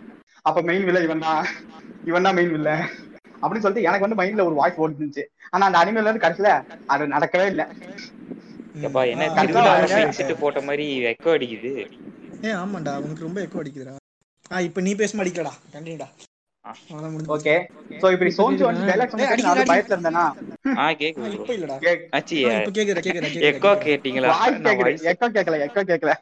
[0.48, 1.42] அப்ப மெயின் வில்ல இவன் தான்
[2.10, 2.70] இவன் தான் மெயின் வில்ல
[3.44, 6.50] அப்படின்னு சொல்லிட்டு எனக்கு வந்து மைண்ட்ல ஒரு வாய்ஸ் ஓடிச்சு ஆனா அந்த அனிமேல இருந்து கடைசியில
[6.86, 7.66] அது நடக்கவே இல்லை.
[9.12, 9.28] என்ன
[10.42, 11.72] போட்ட மாதிரி எக்கோ அடிக்குது.
[12.44, 13.94] ஏ ஆமாண்டா உனக்கு ரொம்ப எக்கோ அடிக்குதுடா.
[14.50, 16.08] ஆ இப்போ நீ பேச அடிக்கலடா கண்டினியூடா.
[17.34, 17.54] ஓகே
[18.02, 19.70] சோ இப்படி சோஞ்சு வந்து டைலாக் அடிக்கல, நான்.
[19.72, 20.24] பயத்துல இருந்தேனா?
[20.78, 21.76] ஆ கேக்குது இப்போ இல்லடா.
[22.18, 24.30] ஆச்சி இப்போ கேக்குதா கேக்குதா எக்கோ கேட்டீங்களா?
[25.12, 26.14] எக்கோ கேட்கல எக்கோ கேட்கல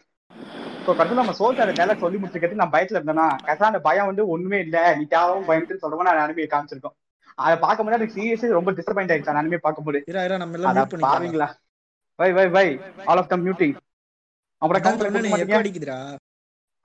[0.86, 3.26] சோ கடைசியில் நம்ம சோல்ஜர் டைலாக் சொல்லி முடிச்சுக்கிட்டு நான் பயத்துல இருந்தேனா?
[3.68, 4.78] அந்த பயம் வந்து ஒண்ணுமே இல்ல.
[4.98, 6.96] நீ தேவையும் பயந்துன்னு சொல்றவங்க நான் அனுப்பி காமிச்சிருக்கோம்.
[7.38, 10.00] அதை பார்க்கும் போது எனக்கு சீரியஸா ரொம்ப டிசப்பாயிண்ட் ஆயிடுச்சு அனுப்பி பார்க்கும்போது.
[10.12, 11.16] இரா இரா நம்ம எல்லாம் மியூட் பண்ணிக்கலாம்.
[11.16, 11.48] பாவீங்களா?
[12.18, 12.66] Why why why
[13.10, 13.74] all of them muting
[14.62, 15.60] சொன்னேனே, கொடுக்க எக்கோ மாட்டீங்க?
[15.62, 15.98] அடிக்குதுடா.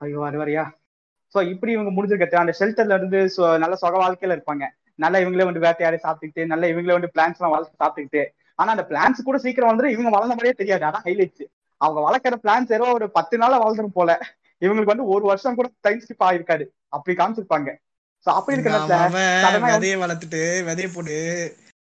[0.00, 0.64] ஐயோ அது வரையா
[1.34, 4.64] சோ இப்படி இவங்க முடிஞ்சிருக்கட்டு அந்த ஷெல்டர்ல இருந்து so நல்ல சுக வாழ்க்கையில இருப்பாங்க.
[5.04, 8.22] நல்லா இவங்களே வந்து வேட்டையாடி சாப்பிட்டுக்கிட்டு நல்ல இவங்களே வந்து பிளான்ஸ் எல்லாம் வளர்த்து சாப்பிட்டுக்கிட்டு.
[8.58, 10.84] ஆனா அந்த பிளான்ஸ் கூட சீக்கிரம் வந்து இவங்க வளர்ந்த மாதிரியே தெரியாது.
[10.88, 11.44] அதான் ஹைலைட்ஸ்
[11.80, 14.10] அவங்க வளர்க்குற பிளான்ஸ் ஏதோ ஒரு பத்து நாள்ல வளர்ந்துரும் போல.
[14.62, 16.64] இவங்களுக்கு வந்து ஒரு வருஷம் கூட டைம் ஸ்கிப் ஆயிருக்காது.
[16.96, 17.70] அப்படி காமிச்சிருப்பாங்க.
[18.26, 18.72] அப்படி இருக்க
[19.66, 21.16] விதைய வளர்த்துட்டு விதைய போட்டு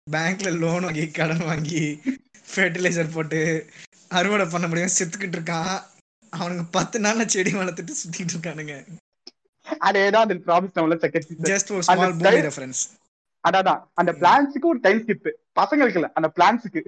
[0.07, 1.81] பேங்க்ல லோன் வாங்கி கடன் வாங்கி
[2.47, 3.39] ஃபெர்டிலைசர் போட்டு
[4.11, 5.73] அறுவடை பண்ண முடியும் செத்துக்கிட்டு இருக்கான்.
[6.33, 8.75] அவனுங்க பத்து நாள்ல செடி வளர்த்துட்டு சுத்திட்டு இருக்கானுங்க.
[9.85, 12.81] அதேதான் அந்த ப்ராமிஸ் நம்மள செகண்ட் ஜஸ்ட் ஒரு ஸ்மால் பூமி ரெஃபரன்ஸ்
[13.97, 15.27] அந்த பிளான்ஸுக்கு ஒரு டைம் ஸ்கிப்
[15.59, 16.81] பசங்களுக்கு இல்ல அந்த பிளான்ஸுக்கு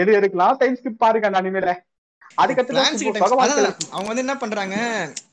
[0.00, 1.72] எது எதுக்கெல்லாம் டைம் ஸ்கிப் பாருங்க அந்த அனிமேல
[2.36, 4.76] அவங்க வந்து என்ன பண்றாங்க?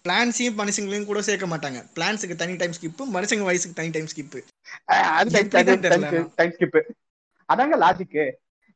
[0.06, 1.80] பிளான்ஸையும் மனுஷங்களையும் கூட சேர்க்க மாட்டாங்க.
[1.96, 4.38] பிளான்ஸுக்கு தனி டைம் ஸ்கிப் மனுஷங்க வயசுக்கு தனி டைம் ஸ்கிப்
[6.39, 6.80] டைம் ஸ்கிப்
[7.50, 8.20] அதாங்க லாஜிக்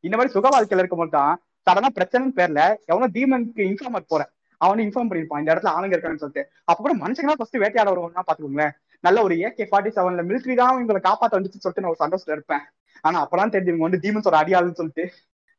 [0.04, 1.34] இந்த மாதிரி சுக வாழ்க்கையில இருக்கும்போது தான்
[1.68, 2.60] சடனா பிரச்சனை பேர்ல
[2.92, 4.30] எவனோ டீமனுக்கு இன்ஃபார்மர் போறேன்.
[4.62, 6.44] அவனு இன்ஃபார்ம் பண்ணிருப்பான் இந்த இடத்துல ஆளுங்க இருக்கான்னு சொல்லிட்டு.
[6.64, 10.74] அப்ப கூட மனுஷங்க தான் ஃபர்ஸ்ட் வேட்டையாட வருவாங்கன்னா பாத்துக்கோங்களேன் நல்ல ஒரு ஏகே ஃபார்ட்டி செவன்ல மிலிட்ரி தான்
[10.78, 12.64] இவங்களை காப்பாத்த வந்துச்சு சொல்லிட்டு நான் ஒரு சந்தோஷத்துல இருப்பேன்.
[13.04, 15.06] ஆனா அப்பதான் தெரிஞ்சு இவங்க வந்து டீமன்ஸோட அடியாளுன்னு சொல்லிட்டு.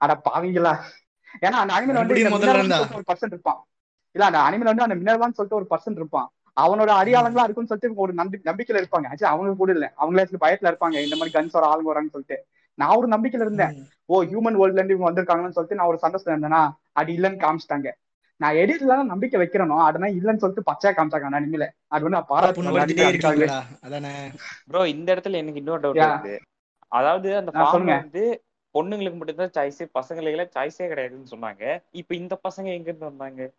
[0.01, 0.73] அட பாவீங்களா.
[1.41, 2.14] ஏன்னா அந்த அனிமல் வந்து
[2.95, 3.61] ஒரு பர்சன்ட் இருப்பான்.
[4.14, 6.28] இல்ல அந்த அனிமல் வந்து அந்த மினர்வான்னு சொல்லிட்டு ஒரு பர்சன்ட் இருப்பான்.
[6.57, 9.07] அவனோட அடியாளங்களா இருக்கும்னு சொல்லிட்டு ஒரு நம்பி நம்பிக்கையில இருப்பாங்க.
[9.11, 9.95] ஆக்சுவலி அவங்க கூட இல்ல.
[9.97, 10.97] அவங்களே பயத்துல இருப்பாங்க.
[11.01, 12.39] இந்த மாதிரி கன்ஸோட ஆளுங்க வராங்கன்னு சொல்லிட்டு.
[12.78, 13.72] நான் ஒரு நம்பிக்கையில இருந்தேன்.
[14.09, 16.62] ஓ ஹியூமன் வேர்ல்ட்ல இருந்து இவங்க வந்திருக்காங்கன்னு சொல்லிட்டு நான் ஒரு சந்தோஷம் இருந்தேன்னா
[16.93, 17.91] அது இல்லைன்னு காமிச்சிட்டாங்க.
[18.41, 22.62] நான் எடிட்ல நம்பிக்கை வைக்கிறனோ அதனா இல்லைன்னு சொல்லிட்டு பச்சையா காமிச்சாங்க அந்த அனிமையில அது வந்து நான் பாராட்டு
[24.68, 26.01] ப்ரோ இந்த இடத்துல எனக்கு இன்னொரு டவுட்.
[26.07, 26.37] இருக்கு
[26.93, 27.97] அதாவது அந்த சொல்லுங்க.
[27.97, 28.22] வந்து
[28.75, 31.62] பொண்ணுங்களுக்கு மட்டும்தான் சாய்ஸ் பசங்களுக்கு சாய்ஸே கிடையாதுன்னு சொன்னாங்க.
[32.01, 33.51] இப்ப இந்த பசங்க எங்க இருந்து வந்தாங்க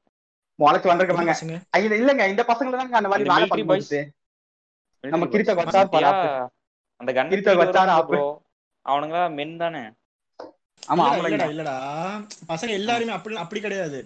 [0.60, 3.92] முளைச்சு வந்திருக்காங்க இல்லங்க இந்த பசங்களை தாங்க அந்த மாதிரி வேலை பண்ண boys.
[5.04, 5.54] நம்ம கிரித்த.
[5.60, 5.90] வச்சார்?
[5.94, 6.30] பாராட்டு.
[7.02, 8.12] அந்த கண்ணு கிரித்த வச்சார் ஆப்பு.
[8.12, 8.26] ப்ரோ
[8.86, 9.82] அவனுங்க மென் தானே?
[10.84, 11.76] ஆமா இல்லடா, இல்லடா
[12.52, 14.00] பசங்க எல்லாருமே அப்படி அப்படி கிடையாது.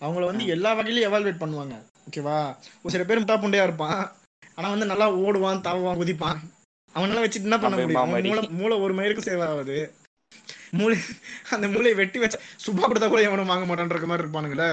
[0.00, 1.76] அவங்கள வந்து எல்லா வகையிலயும் எவால்வேட் பண்ணுவாங்க.
[2.08, 2.36] ஓகேவா
[2.82, 4.00] ஒரு சில பேர் முட்டா புண்டையா இருப்பான்.
[4.54, 6.40] ஆனா வந்து நல்லா ஓடுவான் தாவுவான் குதிப்பான்.
[6.94, 8.28] அவனெல்லாம் வச்சுட்டு என்ன பண்ண முடியும்.
[8.28, 9.78] மூளை மூளை ஒரு மயிருக்கு சேவ் ஆகுது.
[10.78, 10.96] மூளை
[11.54, 14.70] அந்த மூளையை வெட்டி வச்சு சுப்பா கொடுத்தா கூட எவனும் வாங்க மாட்டான்ற மாதிரி இருப்பானுங்களே.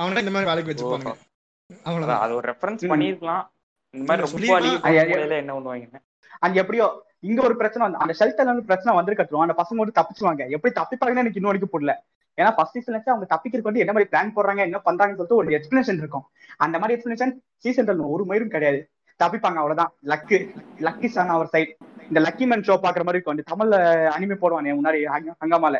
[0.00, 2.22] அவனை இந்த மாதிரி வேலைக்கு வச்சுப்பானுங்க அதான் அவ்வளவுதான்.
[2.24, 2.82] அது ஒரு ரெஃபரன்ஸ்.
[2.92, 3.44] பண்ணிருக்கலாம்
[3.94, 6.00] இந்த மாதிரி ரொம்ப என்ன பண்ணுவாங்க?
[6.46, 6.86] அங்க எப்படியோ
[7.28, 11.22] இங்க ஒரு பிரச்சனை வந்து அந்த ஷெல்டர்ல வந்து பிரச்சனை வந்திருக்கட்டும் அந்த பசங்க வந்து தப்பிச்சுவாங்க எப்படி தப்பிப்பாங்கன்னு
[11.22, 11.94] எனக்கு இன்னும் வரைக்கும் புரியல.
[12.38, 16.00] ஏன்னா ஃபர்ஸ்ட் சீசன்ல அவங்க தப்பிக்கிறதுக்கு வந்து என்ன மாதிரி பிளான் போடுறாங்க என்ன பண்றாங்கன்னு சொல்லிட்டு ஒரு எக்ஸ்பிளேஷன்
[16.02, 16.24] இருக்கும்.
[16.64, 17.34] அந்த மாதிரி எக்ஸ்பிளேஷன்
[17.64, 18.80] சீசன் ஒரு மயிரும் கிடையாது.
[19.20, 19.92] தப்பிப்பாங்க அவ்வளவுதான்.
[20.12, 20.38] லக்கு
[20.86, 21.72] லக்கி சான் அவர் சைட்
[22.10, 23.36] இந்த லக்கி மேன் ஷோ பாக்குற மாதிரி இருக்கும்.
[23.36, 23.74] இந்த தமிழ்ல
[24.10, 25.76] அனிமே போடுவானே முன்னாடி ஹங்க- ஹங்காமால.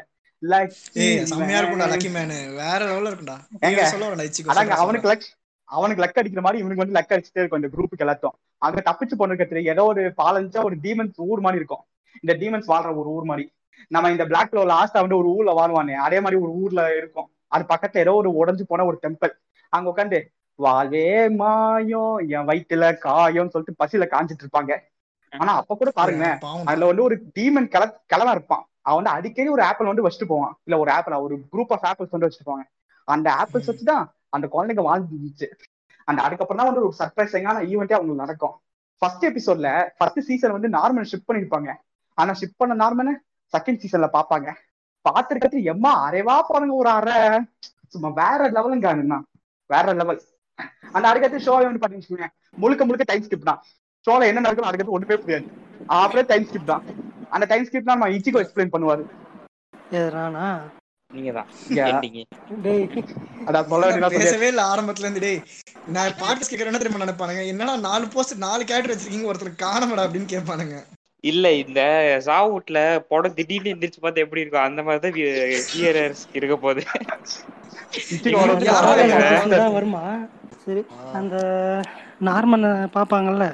[4.74, 5.24] அவனுக்கு லக்
[5.64, 9.64] அவனுக்கு லக் அடிக்கிற மாதிரி இவனுக்கு வந்து லக் அடிச்சுட்டே இருக்கும் இந்த குரூப்புக்கு எல்லாத்தையும் அங்க தப்பிச்சு போனதுக்கு
[9.64, 11.84] ஏதோ ஒரு பாலஞ்சா ஒரு டீமன்ஸ் ஊர் மாதிரி இருக்கும்.
[12.20, 13.52] இந்த டீமன்ஸ் வாழ்ற ஒரு ஊர் மாதிரி.
[13.88, 17.30] நம்ம இந்த பிளாக் லோ லாஸ்டா வந்து ஒரு ஊர்ல வாழ்வானே அதே மாதிரி ஒரு ஊர்ல இருக்கும்.
[17.46, 19.30] அது பக்கத்துல ஏதோ ஒரு உடைஞ்சு போன ஒரு டெம்பிள்
[19.68, 20.22] அங்க உட்காந்து
[20.54, 24.78] வாழ்வே மாயம் என் வயிற்றுல காயம் சொல்லிட்டு பசியில காஞ்சிட்டு இருப்பாங்க.
[25.32, 26.38] ஆனா அப்ப கூட பாருங்களேன்
[26.70, 28.64] அதுல வந்து ஒரு டீமன் கிள கிளவா இருப்பான்.
[28.86, 30.54] அவன் வந்து அடிக்கடி ஒரு ஆப்பிள் வந்து வச்சுட்டு போவான்.
[30.66, 32.66] இல்ல ஒரு ஆப்பிள் ஒரு குரூப் ஆஃப் ஆப்பிள்ஸ் வந்து வச்சுட்டு போவாங்க.
[33.08, 34.04] அந்த ஆப்பிள்ஸ் வச்சுதான்
[34.36, 35.48] அந்த குழந்தைங்க வாழ்ந்துச்சு.
[36.08, 38.54] அந்த அதுக்கப்புறம் தான் வந்து ஒரு சர்ப்ரைசிங்கான ஈவெண்ட்டே அவங்களுக்கு நடக்கும்.
[39.02, 39.68] ஃபர்ஸ்ட் எபிசோட்ல
[39.98, 41.70] ஃபர்ஸ்ட் சீசன் வந்து நார்மல் ஷிப் பண்ணிருப்பாங்க.
[42.18, 43.12] ஆனா ஷிப் பண்ண நார்மனை
[43.54, 44.48] செகண்ட் சீசன்ல பாப்பாங்க
[45.04, 47.18] பாத்துருக்கிறது எம்மா அரைவா போறாங்க ஒரு அரை.
[47.94, 48.88] சும்மா வேற லெவலுங்க
[49.70, 50.20] வேற லெவல்
[50.92, 52.28] அந்த அதுக்கடுத்து ஷோ வந்து பாத்தீங்கன்னா
[52.62, 53.60] முழுக்க முழுக்க டைம் ஸ்கிப் தான்.
[54.06, 55.48] ஷோல என்ன நடக்கும் அதுக்கடுத்து ஒண்ணுமே புரியாது.
[56.00, 56.84] அப்புறம் டைம் ஸ்கிப் தான்.
[57.34, 59.02] அந்த டைம் ஸ்கிப் தான் நம்ம இச்சிகோ எக்ஸ்பிளைன் பண்ணுவாரு.
[59.98, 60.44] எது நானா
[61.10, 61.88] நீங்க தான் Yeah.
[61.90, 62.18] எண்டிங்
[62.66, 62.84] டேய்.
[63.46, 65.40] அதான் சொல்ல வேண்டியதா சொல்லி பேசவே இல்ல ஆரம்பத்துல இருந்து டேய்.
[65.94, 67.44] நான் பாட்டு கேட்கறேன் என்ன தெரியுமா நினைப்பானுங்க?
[67.52, 70.76] என்னடா நாலு போஸ்ட் நாலு கேரக்டர் வச்சிருக்கீங்க ஒருத்தர் காணமடா அப்படின்னு கேட்பானுங்க.
[71.24, 71.80] இல்ல இந்த
[72.28, 72.78] சாவுட்ல
[73.12, 74.66] படம் திடீர்னு எந்திரிச்சு பார்த்தா எப்படி இருக்கும்?
[74.68, 75.16] அந்த மாதிரி தான்
[75.72, 76.84] ஹியரர்ஸ் இருக்க போகுது.
[79.78, 80.04] வருமா?
[80.64, 80.82] சரி
[81.18, 81.36] அந்த
[82.28, 83.44] நார்மன் பாப்பாங்கல்ல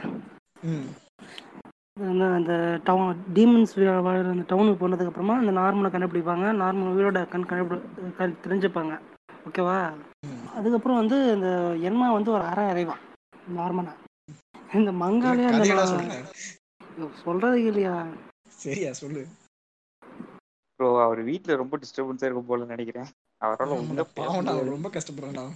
[0.67, 0.87] ம்.
[2.37, 2.55] அந்த
[2.85, 3.75] டவுன் டீமன்ஸ்
[4.07, 6.47] வாழ்கிற அந்த டவுனுக்கு போனதுக்கப்புறமா அந்த நார்மலை கண்டுபிடிப்பாங்க.
[6.63, 7.79] நார்மல் உயிரோட கண் கண்டுபிடி
[8.17, 8.95] கண் தெரிஞ்சுப்பாங்க.
[9.47, 9.77] ஓகேவா
[10.55, 11.49] அதுக்கப்புறம் வந்து இந்த
[11.83, 13.03] என்மா வந்து ஒரு அரை அறைவான்
[13.57, 13.95] நார்மலா
[14.75, 15.65] இந்த மங்காலே அந்த
[17.25, 17.95] சொல்றது இல்லையா?
[18.57, 19.23] சரியா சொல்லு.
[20.81, 23.09] ப்ரோ அவர் வீட்ல ரொம்ப டிஸ்டர்பன்ஸா இருக்கும் போல நினைக்கிறேன்.
[23.41, 23.73] அவரால்
[24.69, 25.53] ரொம்ப கஷ்டப்படுறான்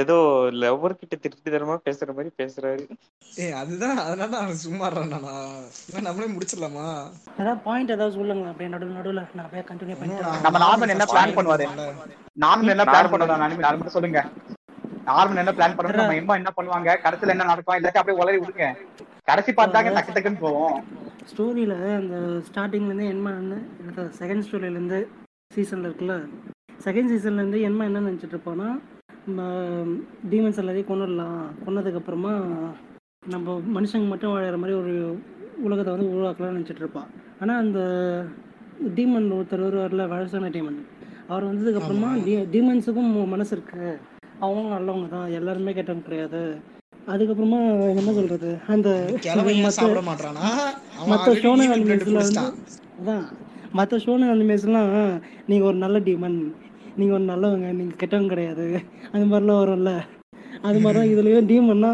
[0.00, 0.16] ஏதோ
[0.62, 2.84] லவ்வர் கிட்ட திருப்தி தரமா பேசுற மாதிரி பேசுறாரு.
[3.42, 4.88] ஏய் அதுதான் அதனால அவன் சும்மா
[6.06, 6.86] நம்மளே முடிச்சிடலாமா?
[7.40, 9.22] ஏதாவது பாயிண்ட் ஏதாவது சொல்லுங்க அப்படியே நடுவு நடுவுல.
[9.34, 11.66] நான் அப்படியே கண்டினியூ பண்ணிட்டு நம்ம நார்மல் என்ன பிளான் பண்ணுவாரு?
[12.44, 14.22] நார்மல் என்ன பிளான் பண்ணுவாங்க நார்மல் சொல்லுங்க.
[15.10, 16.98] நார்மல் என்ன பிளான் பண்ணுவோம் நம்ம எம்மா என்ன பண்ணுவாங்க?
[17.04, 17.78] கடைசியில என்ன நடக்கும்?
[17.78, 18.66] இல்லாட்டி அப்படியே உளறி விடுங்க.
[19.30, 20.76] கடைசி பார்த்தாங்க டக்கு டக்குன்னு போவோம்.
[21.30, 22.16] ஸ்டோரியில அந்த
[22.48, 25.00] ஸ்டார்டிங்ல இருந்து என்ன செகண்ட் ஸ்டோரியில இருந்து
[25.54, 26.16] சீசன்ல இருக்குல்ல
[26.84, 28.68] செகண்ட் சீசன்லேருந்து என்ன என்ன நினச்சிட்டு இருப்பான்னா
[30.32, 32.34] டீமன்ஸ் எல்லாரையும் கொண்டுடலாம் கொன்னதுக்கப்புறமா
[33.34, 34.94] நம்ம மனுஷங்க மட்டும் வாழற மாதிரி ஒரு
[35.66, 37.08] உலகத்தை வந்து உருவாக்கலாம்னு நினச்சிட்டு இருப்பான்
[37.40, 37.80] ஆனால் அந்த
[38.96, 40.78] டீமன் ஒருத்தர் வருவார்ல வயசான டீமன்
[41.30, 43.86] அவர் வந்ததுக்கப்புறமா டீ டீமன்ஸுக்கும் மனசு இருக்கு.
[44.40, 46.40] அவங்களும் நல்லவங்க தான் எல்லாருமே கேட்டவங்க கிடையாது.
[47.12, 47.58] அதுக்கப்புறமா
[48.00, 48.50] என்ன சொல்றது?
[48.74, 48.88] அந்த
[51.12, 52.44] மற்ற ஷோன அனிமேஸ்ல வந்து
[53.00, 53.24] அதான்.
[53.78, 54.92] மற்ற ஷோன அனிமேஸ்லாம்
[55.50, 56.38] நீங்கள் ஒரு நல்ல டீமன்
[56.98, 58.66] நீங்கள் ஒரு நல்லவங்க நீங்கள் கெட்டவங்க கிடையாது.
[59.12, 59.92] அந்த மாதிரிலாம் வரும்ல.
[60.66, 61.90] அது மாதிரி தான் இதுலேயும் டீமன்னா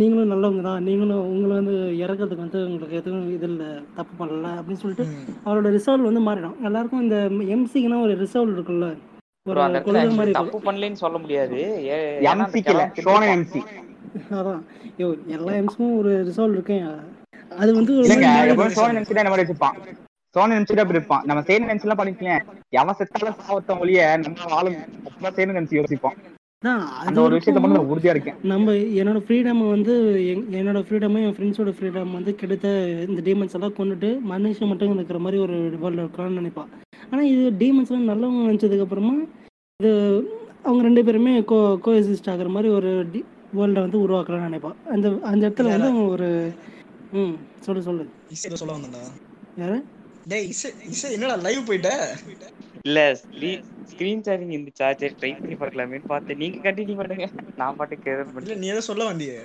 [0.00, 0.80] நீங்களும் நல்லவங்க தான்.
[0.86, 5.04] நீங்களும் உங்களை வந்து இறக்கிறதுக்கு வந்து உங்களுக்கு எதுவும் இது இல்லை தப்பு பண்ணல அப்படின்னு சொல்லிட்டு
[5.46, 6.56] அவரோட ரிசல்ட் வந்து மாறிடும்.
[6.68, 7.18] எல்லாருக்கும் இந்த
[7.56, 8.88] எம்சிக்குனா ஒரு ரிசல்ட் இருக்குல்ல
[9.50, 11.58] ஒரு கொள்கை மாதிரி தப்பு பண்ணலன்னு சொல்ல முடியாது.
[14.38, 14.62] அதான்.
[15.36, 16.86] எல்லா எம்ஸுக்கும் ஒரு ரிசல்ட் இருக்கேன்.
[17.62, 17.92] அது வந்து
[20.36, 21.22] சோனன் எம்சி தான் இருப்பான்.
[21.28, 22.46] நம்ம சேனன் எம்சி எல்லாம் பண்ணிக்கலாம்
[22.78, 24.80] எவன் செத்தாலும் சாவத்தம் ஒழிய நம்ம ஆளும்
[25.38, 26.16] சேனன் எம்சி யோசிப்போம்.
[27.06, 28.36] அந்த ஒரு விஷயத்த மட்டும் உறுதியா இருக்கேன்.
[28.52, 29.94] நம்ம என்னோட ஃப்ரீடம் வந்து
[30.60, 32.68] என்னோட ஃப்ரீடமும் என் ஃப்ரெண்ட்ஸோட ஃப்ரீடம் வந்து கெடுத்த
[33.08, 36.70] இந்த டீமன்ஸ் எல்லாம் கொண்டுட்டு மனுஷன் மட்டும் இருக்கிற மாதிரி ஒரு வேர்ல்டு இருக்கலாம்னு நினைப்பான்.
[37.10, 39.14] ஆனா இது டீமன்ஸ் எல்லாம் நல்லவங்க நினைச்சதுக்கு அப்புறமா
[39.80, 39.92] இது
[40.66, 43.22] அவங்க ரெண்டு பேருமே கோ கோஎசிஸ்ட் ஆகுற மாதிரி ஒரு டி
[43.58, 44.78] வேர்ல்டை வந்து உருவாக்கலாம்னு நினைப்பான்.
[44.94, 46.30] அந்த அந்த இடத்துல வந்து அவங்க ஒரு
[47.20, 48.06] ம் சொல்லு சொல்லு.
[48.62, 49.04] சொல்ல வந்தா
[49.62, 49.78] யாரு?
[50.30, 51.90] டேய் இசை இசை என்னடா லைவ் போயிட்ட?
[52.88, 53.00] இல்ல
[53.90, 56.40] ஸ்கிரீன் ஷேரிங் இந்த சார்ஜர் ட்ரை பண்ணி பார்க்கலாமேன்னு பார்த்தேன்.
[56.42, 57.26] நீங்க கண்டினியூ பண்ணுங்க.
[57.60, 58.10] நான் பாட்டுக்கு
[58.42, 59.36] இல்ல நீ ஏதோ சொல்ல வந்தியே?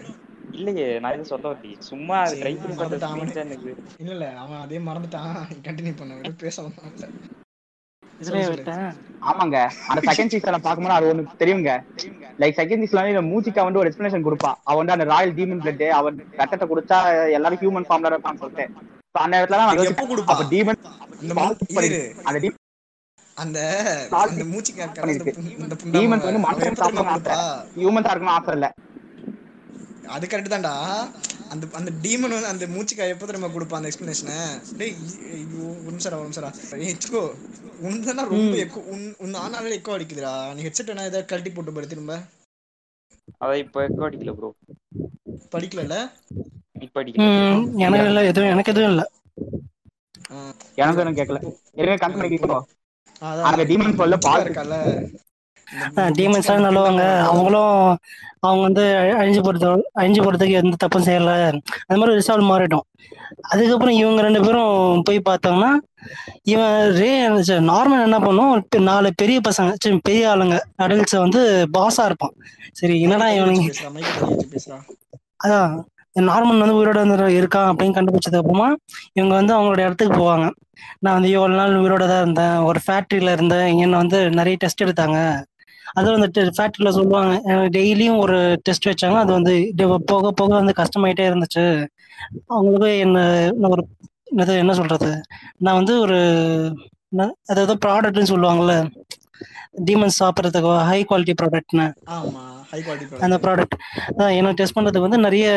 [0.58, 3.52] இல்லையே நான் எதுவும் சொல்ல வரலையே சும்மா ட்ரை பண்ணி பார்த்தேன்
[4.02, 5.36] இல்ல இல்ல அவன் அதே மறந்துட்டான்.
[5.68, 7.06] கண்டினியூ பண்ண விட பேச வந்தான்
[9.30, 9.58] ஆமாங்க
[9.92, 11.72] அந்த செகண்ட் சீசன்ல பாக்கும்போது அது ஒண்ணு தெரியுங்க.
[12.42, 16.18] லைக் செகண்ட் சீசன்ல மூச்சிக்கா வந்து ஒரு எக்ஸ்பிளேஷன் கொடுப்பா அவன் வந்து அந்த ராயல் டீமன் பிளட் அவன்
[16.42, 17.00] ரத்தத்தை குடிச்சா
[17.38, 18.68] எல்லாரும் ஹியூமன் ஃபார்ம்ல இருப்பான்னு சொல்லிட்டு.
[19.16, 20.34] அந்த இடத்துல எப்ப கொடுப்பா?
[20.34, 20.80] அப்ப டீமன்
[21.18, 21.34] அந்த
[23.38, 23.60] அந்த
[24.22, 27.36] அந்த மூச்சு இந்த டீமன் வந்து மனுஷன் சாப்பிடணும் ஆசை
[27.76, 28.68] ஹியூமன் இருக்கணும் ஆசை இல்ல.
[30.16, 30.74] அது கரெக்ட் தான்டா.
[31.52, 34.38] அந்த அந்த டீமன் வந்து அந்த மூச்சுக்காய் எப்போ திரும்ப கொடுப்பான் அந்த எக்ஸ்பிளனேஷனை
[34.80, 34.94] டேய்
[35.32, 36.58] ஐயோ ஒரு நிமிஷம் ஒரு நிமிஷம்
[36.88, 37.24] ஏச்சுக்கோ
[37.86, 40.34] உன்தானா ரொம்ப எக்கோ உன் உன் ஆனாலே எக்கோ அடிக்குதுடா.
[40.56, 42.16] நீ ஹெட்செட் என்ன ஏதாவது கழட்டி போட்டு பாரு திரும்ப.
[43.42, 44.50] அதான் இப்போ எக்கோ அடிக்கல ப்ரோ
[45.54, 46.61] படிக்கலல இப்ப அடிக்கல
[47.86, 49.04] எனக்கு இல்ல எதுவும் எனக்கு எதுவும் இல்ல.
[50.80, 51.40] எனக்கு எதுவும் கேட்கல
[51.80, 52.66] இருங்க கணக்கு பண்ணிக்கிறோம்
[53.50, 54.78] அந்த டீமன் சொல்ல பால் இருக்கல
[56.18, 57.04] டீமன்ஸ் நல்லவங்க.
[57.28, 57.76] அவங்களும்
[58.42, 58.84] அவங்க வந்து
[59.20, 59.68] அழிஞ்சு போறது
[60.00, 61.32] அழிஞ்சு போறதுக்கு எந்த தப்பும் செய்யல.
[61.84, 62.86] அந்த மாதிரி ரிசால்வ் மாறிடும்
[63.52, 64.74] அதுக்கப்புறம் இவங்க ரெண்டு பேரும்
[65.08, 65.72] போய் பார்த்தாங்கன்னா
[66.46, 67.10] இவன் ரே
[67.70, 68.54] நார்மல் என்ன பண்ணும்?
[68.90, 69.72] நாலு பெரிய பசங்க
[70.08, 71.42] பெரிய ஆளுங்க அடல்ட்ஸ வந்து
[71.78, 72.36] பாஸா இருப்பான்.
[72.74, 73.64] சரி என்னடா இவனுங்க
[75.44, 75.72] அதான்.
[76.16, 78.68] நார்மல் வந்து உயிரோட வந்து இருக்கான் அப்படின்னு கண்டுபிடிச்சதுக்கு அப்புறமா
[79.14, 80.46] இவங்க வந்து அவங்களோட இடத்துக்கு போவாங்க.
[81.00, 82.58] நான் வந்து எவ்வளவு நாள் உயிரோட தான் இருந்தேன்.
[82.70, 83.68] ஒரு ஃபேக்ட்ரியில இருந்தேன்.
[83.84, 85.18] என்னை வந்து நிறைய டெஸ்ட் எடுத்தாங்க.
[85.94, 87.32] அது வந்து ஃபேக்ட்ரியில சொல்லுவாங்க.
[87.78, 88.38] டெய்லியும் ஒரு
[88.68, 89.18] டெஸ்ட் வச்சாங்க.
[89.24, 89.54] அது வந்து
[90.12, 91.66] போக போக வந்து கஷ்டமாயிட்டே இருந்துச்சு.
[92.50, 93.20] அவங்களுக்கு என்ன
[93.72, 93.84] ஒரு
[94.60, 95.10] என்ன சொல்றது?
[95.60, 96.18] நான் வந்து ஒரு
[97.52, 98.76] அதாவது ப்ராடக்ட்னு சொல்லுவாங்கல்ல.
[99.88, 101.88] டீமன்ஸ் சாப்பிட்றதுக்கு ஹை குவாலிட்டி ப்ராடக்ட்னு
[103.28, 103.76] அந்த ப்ராடக்ட்
[104.40, 105.48] எனக்கு டெஸ்ட் பண்றதுக்கு வந்து நிறைய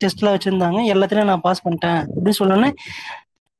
[0.00, 0.78] டெஸ்ட்லாம் வச்சிருந்தாங்க.
[0.92, 2.00] எல்லாத்துலயும் நான் பாஸ் பண்ணிட்டேன்.
[2.12, 2.70] அப்படின்னு சொல்லணுன்னே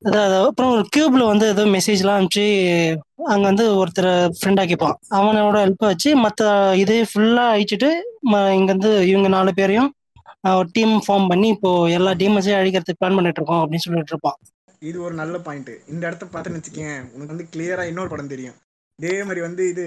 [0.02, 2.44] அதாவது அப்புறம் ஒரு கியூப்ல வந்து ஏதோ மெசேஜ்லாம் அனுப்பிச்சு
[3.32, 4.94] அங்க வந்து ஒருத்தர் ஃப்ரெண்ட் ஆக்கிப்பான்.
[5.18, 6.46] அவனோட ஹெல்ப் வச்சு மற்ற
[6.82, 7.90] இது ஃபுல்லா அழிச்சிட்டு
[8.58, 9.90] இங்க வந்து இவங்க நாலு பேரையும்
[10.58, 14.38] ஒரு டீம் ஃபார்ம் பண்ணி இப்போ எல்லா டீமஸையும் அழிக்கிறதுக்கு பிளான் பண்ணிட்டு இருக்கோம் அப்படின்னு சொல்லிட்டு இருப்பான்.
[14.90, 18.56] இது ஒரு நல்ல பாயிண்ட் இந்த இடத்த பார்த்துன்னு வச்சுக்கேன் உனக்கு வந்து கிளியரா இன்னொரு படம் தெரியும்.
[19.01, 19.84] இதே மாதிரி வந்து இது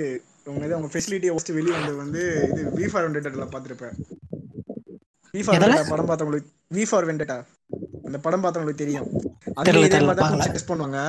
[0.52, 3.96] உங்க இது அவங்க ஃபெசிலிட்டியை ஃபர்ஸ்ட் வெளியே வந்தது வந்து இது வி ஃபார் வெண்டேட்டால பார்த்துருப்பேன்.
[5.34, 7.38] வி ஃபார் படம் பார்த்தவங்களுக்கு வி ஃபார் வெண்டேட்டா
[8.08, 9.08] அந்த படம் பார்த்தவங்களுக்கு தெரியும்.
[9.60, 11.00] அதுல இதே மாதிரி தான் டெஸ்ட் பண்ணுவாங்க.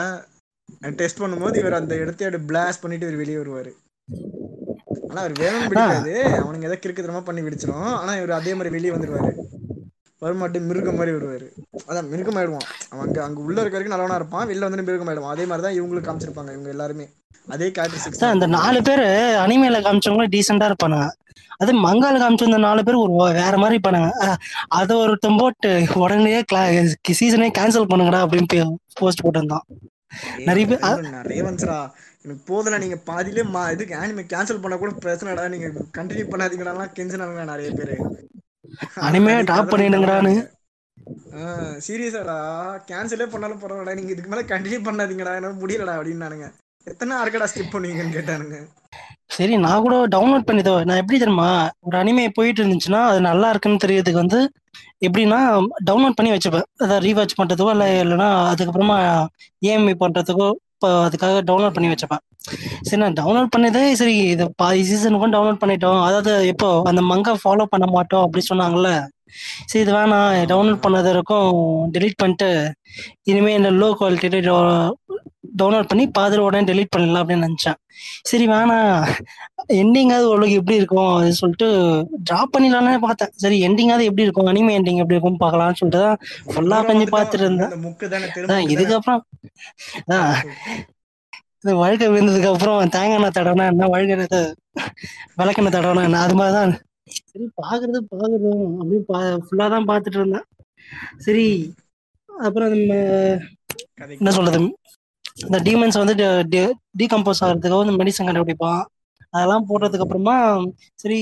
[1.00, 3.72] டெஸ்ட் பண்ணும்போது இவர் அந்த இடத்தையோட பிளாஸ் பண்ணிட்டு இவர் வெளியே வருவாரு.
[5.09, 6.14] ஆனா அவர் வேணும்னு பிடிக்காது.
[6.42, 9.32] அவனுங்க எதாவது கிறுக்குத்தனமா பண்ணி விடிச்சிடும் ஆனா இவர் அதே மாதிரி வெளியே வந்துருவாரு.
[10.25, 11.47] வருமாட்டு மிருகம் மாதிரி வருவாரு.
[11.89, 15.35] அதான் மிருகம் ஆயிடுவான் அவன் அங்க அங்க உள்ள இருக்க வரைக்கும் நல்லவனா இருப்பான் வெளில வந்து மிருகம் ஆயிடுவான்
[15.35, 17.07] அதே மாதிரி தான் இவங்களுக்கு காமிச்சிருப்பாங்க இவங்க எல்லாருமே.
[17.49, 19.05] அதே கேரக்டர் சார் அந்த நாலு பேர்
[19.45, 21.09] அனிமேல காமிச்சவங்களும் டீசெண்டா இருப்பானுங்க.
[21.62, 23.79] அது மங்கால காமிச்சிருந்த நாலு பேர் ஒரு வேற மாதிரி
[24.27, 24.39] அஹ்
[24.79, 26.33] அதை ஒருத்தன் போட்டு உடனே
[27.20, 28.64] சீசனே கேன்சல் பண்ணுங்கடா அப்படின்னு
[29.01, 29.66] போஸ்ட் போட்டிருந்தான்.
[30.49, 31.79] நிறைய பேர் நிறைய வந்துச்சுடா
[32.25, 35.68] எனக்கு போதுல நீங்க பாதியிலே மா இதுக்கு ஆனிமே கேன்சல் பண்ண கூட பிரச்சனைடா நீங்க
[35.99, 37.97] கண்டினியூ பண்ணாதீங்கடா கெஞ்சினாங்க நிறைய பேரு.
[39.07, 40.35] அனிமே அதெல்லாம் பண்ணிடுங்கடான்னு.
[41.87, 42.37] சீரியஸாடா
[42.91, 43.97] கேன்சலே பண்ணாலும் பரவாயில்லடா.
[43.99, 45.35] நீங்க இதுக்கு மேல கண்டினியூ பண்ணாதீங்கடா.
[45.39, 46.47] என்னால முடியலடா அப்படின்னானுங்க.
[46.87, 48.57] எத்தனை ஆர்க்கடா ஸ்கிப் பண்ணுவீங்கன்னு கேட்டானுங்க.
[49.37, 50.75] சரி நான் கூட டவுன்லோட் பண்ணிதோ.
[50.89, 51.49] நான் எப்படி தெரியுமா?
[51.87, 54.41] ஒரு அனிமே போயிட்டு இருந்துச்சுன்னா அது நல்லா இருக்குன்னு தெரியறதுக்கு வந்து
[55.07, 55.39] எப்படின்னா
[55.89, 56.66] டவுன்லோட் பண்ணி வச்சுப்பேன்.
[56.83, 58.99] அதாவது ரீவாச் பண்றதுக்கோ இல்லை இல்லைன்னா அதுக்கப்புறமா
[59.62, 60.49] ஏஎம்ஐ பண்றதுக்கோ
[60.85, 62.22] இப்போ அதுக்காக டவுன்லோட் பண்ணி வச்சுப்பேன்
[62.87, 66.01] சரி நான் டவுன்லோட் பண்ணதே சரி இது பாதி சீசனுக்கும் டவுன்லோட் பண்ணிட்டோம்.
[66.07, 68.91] அதாவது எப்போ அந்த மங்கை ஃபாலோ பண்ண மாட்டோம் அப்படின்னு சொன்னாங்கல்ல.
[69.70, 70.28] சரி இது வேணாம்.
[70.51, 71.49] டவுன்லோட் பண்ணது வரைக்கும்
[72.22, 72.51] பண்ணிட்டு
[73.30, 74.28] இனிமேல் இந்த லோ குவாலிட்டி
[75.61, 77.78] டவுன்லோட் பண்ணி பாதியில் உடனே delete பண்ணிடலாம் அப்படின்னு நினச்சேன்.
[78.30, 78.88] சரி வேணாம்
[79.80, 81.68] எண்டிங்காவது ஓரளவுக்கு எப்படி இருக்கும் அது சொல்லிட்டு
[82.28, 83.32] ட்ராப் பண்ணிடலாம்னு பார்த்தேன்.
[83.42, 84.50] சரி எண்டிங்காவது எப்படி இருக்கும்?
[84.52, 86.18] அனிமே எண்டிங் எப்படி இருக்கும் பார்க்கலாம்னு சொல்லிட்டு தான்
[86.55, 87.72] ஃபுல்லா கொஞ்சம் பார்த்துட்டு இருந்தேன்.
[88.74, 89.22] இதுக்கப்புறம்
[91.62, 93.86] இந்த வழுக்க விழுந்ததுக்கு அப்புறம் தேங்காய் தடவை என்ன?
[93.92, 94.40] வழுக்க
[95.40, 96.24] விளக்கெண்ணெய் தடவை என்ன?
[96.26, 96.74] அது மாதிரி தான்.
[97.30, 100.46] சரி பாக்குறது பாக்குறோம் அப்படின்னு பா ஃபுல்லா தான் பார்த்துட்டு இருந்தேன்.
[101.26, 101.46] சரி
[102.28, 102.72] அப்புறம்
[104.18, 104.59] என்ன சொல்றது?
[105.37, 106.14] இந்த டீமன்ஸ் வந்து
[107.01, 108.82] டீகம்போஸ் ஆகிறதுக்காக வந்து மெடிசன் கண்டுபிடிப்பான்.
[109.35, 110.37] அதெல்லாம் போட்டதுக்கு அப்புறமா
[111.03, 111.20] சரி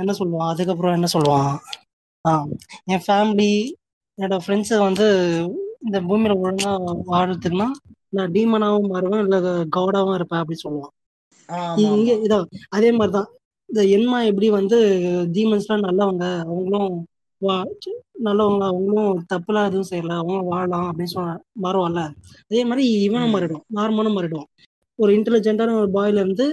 [0.00, 0.50] என்ன சொல்லுவான்?
[0.52, 1.54] அதுக்கப்புறம் என்ன சொல்லுவான்?
[2.24, 2.32] ஆ
[2.92, 3.52] என் ஃபேமிலி
[4.18, 5.06] என்னோட ஃப்ரெண்ட்ஸை வந்து
[5.86, 6.72] இந்த பூமியில ஒழுங்கா
[7.10, 7.68] வாழறதுக்குன்னா
[8.16, 9.38] நான் டீமனாவும் மாறுவேன் இல்ல
[9.76, 10.94] கவுடாவும் இருப்பேன் அப்படின்னு சொல்லுவான்.
[11.86, 12.38] இங்க இதோ
[12.76, 13.30] அதே மாதிரிதான்.
[13.68, 14.78] இந்த என்மா எப்படி வந்து
[15.36, 16.92] டீமன்ஸ்லாம் நல்லவங்க அவங்களும்
[17.44, 17.56] வா
[18.24, 20.12] நல்லவங்க அவங்களும் தப்புலாம் எதுவும் செய்யல.
[20.12, 21.30] அவங்களும் வாழலாம் அப்படின்னு சொல்ல
[21.62, 22.02] மாறுவான்ல.
[22.44, 23.34] அதே மாதிரி இவனும் ம்.
[23.34, 23.66] மாறிடுவான்.
[23.74, 24.50] நார்மலும் மாறிடுவான்.
[24.98, 26.46] ஒரு இன்டெலிஜென்ட்டான ஒரு பாய்ல இருந்து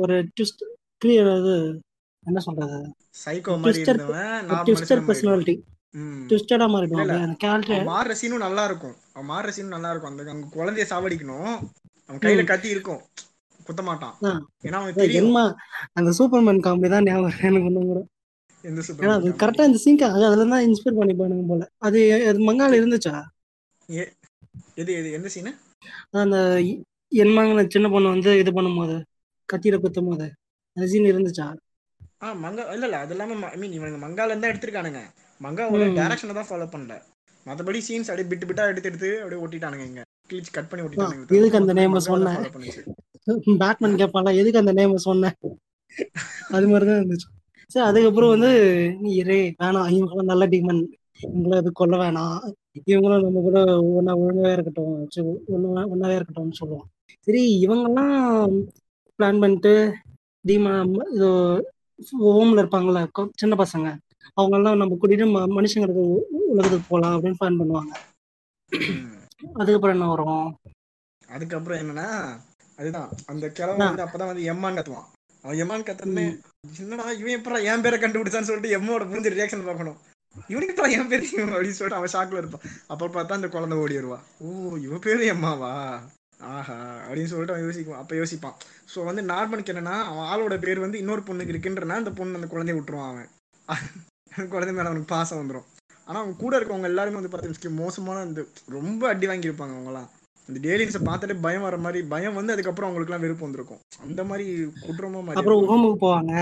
[0.00, 0.64] ஒரு ட்விஸ்ட்
[1.04, 1.54] கிளியர் அது
[2.22, 2.78] என்ன சொல்றது?
[4.66, 5.54] Twister personality.
[6.28, 6.66] ட்விஸ்டடா
[6.96, 7.14] இல்ல.
[7.20, 8.94] அந்த கேரக்டர் அவன் மாறுற சீனும் நல்லா இருக்கும்.
[9.12, 10.10] அவன் மாறுற சீனும் நல்லா இருக்கும்.
[10.10, 11.52] அந்த அங்க குழந்தைய சாவடிக்கணும்.
[12.08, 13.00] அவன் கையில கத்தி இருக்கும்.
[13.66, 14.14] குத்த மாட்டான்.
[14.64, 15.34] ஏன்னா அவனுக்கு தெரியும்.
[15.92, 18.00] அந்த சூப்பர்மேன் காமெடி தான் ஞாபகம் எனக்கு ஒண்ணும் கூட.
[19.12, 21.62] அது கரெக்டா இந்த சீன் அதுல தான் இன்ஸ்பயர் பண்ணிப்பானுங்க போல.
[21.86, 21.98] அது
[22.30, 23.14] அது மங்கால இருந்துச்சா?
[24.78, 25.52] எது எது எந்த சீனு
[26.22, 26.36] அந்த
[27.12, 28.96] என்மாங்கின சின்ன பொண்ணு வந்து இது பண்ணும்போது
[29.48, 30.26] கத்தியில குத்தும் போது
[30.76, 31.46] அந்த சீன் இருந்துச்சா?
[32.22, 35.00] ஆ மங்கா இல்ல இல்ல அது இல்லாம ஐ மீன் இவனுங்க மங்கால இருந்தா எடுத்திருக்கானுங்க.
[35.40, 35.84] மங்காவோட.
[35.98, 36.94] டைரக்ஷனை தான் ஃபாலோ பண்ணல.
[37.46, 40.02] மத்தபடி சீன்ஸ் அப்படியே பிட்டு பிட்டா எடுத்து எடுத்து அப்படியே ஒட்டிட்டானுங்க இங்க.
[40.30, 42.34] கிழிச்சு கட் பண்ணி ஒட்டிட்டானுங்க ஆ, எதுக்கு அந்த மத்தபடி name அ மங்காவை தான் சொன்ன?
[42.36, 42.82] follow பண்ணுச்சு.
[43.62, 45.36] பேட்மேன் கேட்பான்ல எதுக்கு அந்த நேம் சொன்னேன்?
[46.50, 47.28] அது மாதிரிதான் இருந்துச்சு.
[47.70, 49.90] சரி அதுக்கப்புறம் வந்து நீ இரே வேணாம்.
[49.90, 50.86] இவங்களும் நல்ல டீமன்
[51.22, 52.52] இவங்கள இது கொல்ல வேணாம்.
[52.86, 55.08] இவங்களும் நம்ம கூட ஒன்னா ஒழுங்காவே இருக்கட்டும்.
[55.46, 57.12] ஒண்ணா ஒன்னாவே இருக்கட்டும்னு சொல்லுவான்.
[57.20, 58.66] சரி இவங்கெல்லாம்
[59.04, 59.94] பிளான் பண்ணிட்டு
[60.48, 61.28] டீமன் இது
[62.20, 63.96] ஹோம்ல இருப்பாங்கல்ல கொ- சின்ன பசங்க.
[64.34, 67.96] அவங்க எல்லாம் நம்ம கூட்டிட்டு மனுஷங்களுக்கு உலகத்துக்கு போலாம் அப்படின்னு பிளான் பண்ணுவாங்க.
[69.52, 70.56] அதுக்கப்புறம் என்ன வரும்?
[71.28, 72.36] அதுக்கப்புறம் என்னன்னா
[72.76, 73.08] அதுதான்.
[73.26, 75.18] அந்த கிழவன் வந்து அப்பதான் வந்து எம்மான் கத்துவான்.
[75.44, 76.24] அவன் எம்மான் கத்துனே
[76.82, 79.98] என்னடா இவன் எப்படா என் பேரை கண்டுபிடிச்சான்னு சொல்லிட்டு எம்மோட புரிஞ்ச ரியாக்ஷன் பார்க்கணும்.
[80.52, 82.64] இவனுக்கு எப்படா என் பேர் தெரியும் அப்படின்னு சொல்லிட்டு அவன் ஷாக்ல இருப்பான்.
[82.86, 84.18] அப்புறம் பார்த்தா அந்த குழந்தை ஓடி வருவா.
[84.38, 85.72] ஓ இவ பேரு எம்மாவா?
[86.56, 86.76] ஆஹா
[87.06, 88.02] அப்படின்னு சொல்லிட்டு அவன் யோசிக்குவான்.
[88.02, 88.56] அப்ப யோசிப்பான்.
[88.92, 92.76] ஸோ வந்து நார்மலுக்கு என்னன்னா அவன் ஆளோட பேர் வந்து இன்னொரு பொண்ணுக்கு இருக்குன்றனா அந்த பொண்ணு அந்த குழந்தைய
[92.76, 93.30] விட்டுருவான் அவன்.
[94.54, 95.68] குழந்தை மேல அவனுக்கு பாசம் வந்துடும்
[96.08, 98.40] ஆனா அவங்க கூட இருக்கவங்க எல்லாருமே வந்து பார்த்தீங்கன்னா மோசமான அந்த
[98.76, 100.08] ரொம்ப அடி வாங்கியிருப்பாங்க அவங்கலாம்.
[100.50, 103.80] இந்த டேலியன்ஸை பார்த்துட்டு பயம் வர மாதிரி பயம் வந்து அதுக்கப்புறம் அவங்களுக்குலாம் வெறுப்பு வந்திருக்கும்.
[104.04, 104.46] அந்த மாதிரி
[104.84, 105.62] குற்றமா மாதிரி அப்புறம்.
[105.70, 106.32] ஹோமுக்கு போவாங்க.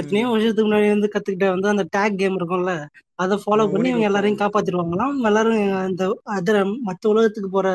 [0.00, 2.74] எத்தனையோ வருஷத்துக்கு முன்னாடி வந்து கத்துக்கிட்ட வந்து அந்த டேக் கேம் இருக்கும்ல
[3.18, 5.14] அதை ஃபாலோ பண்ணி இவங்க எல்லாரையும் காப்பாத்திடுவாங்களாம்.
[5.30, 6.02] எல்லாரும் அந்த
[6.36, 6.56] அதர
[6.88, 7.68] மத்த உலகத்துக்கு போற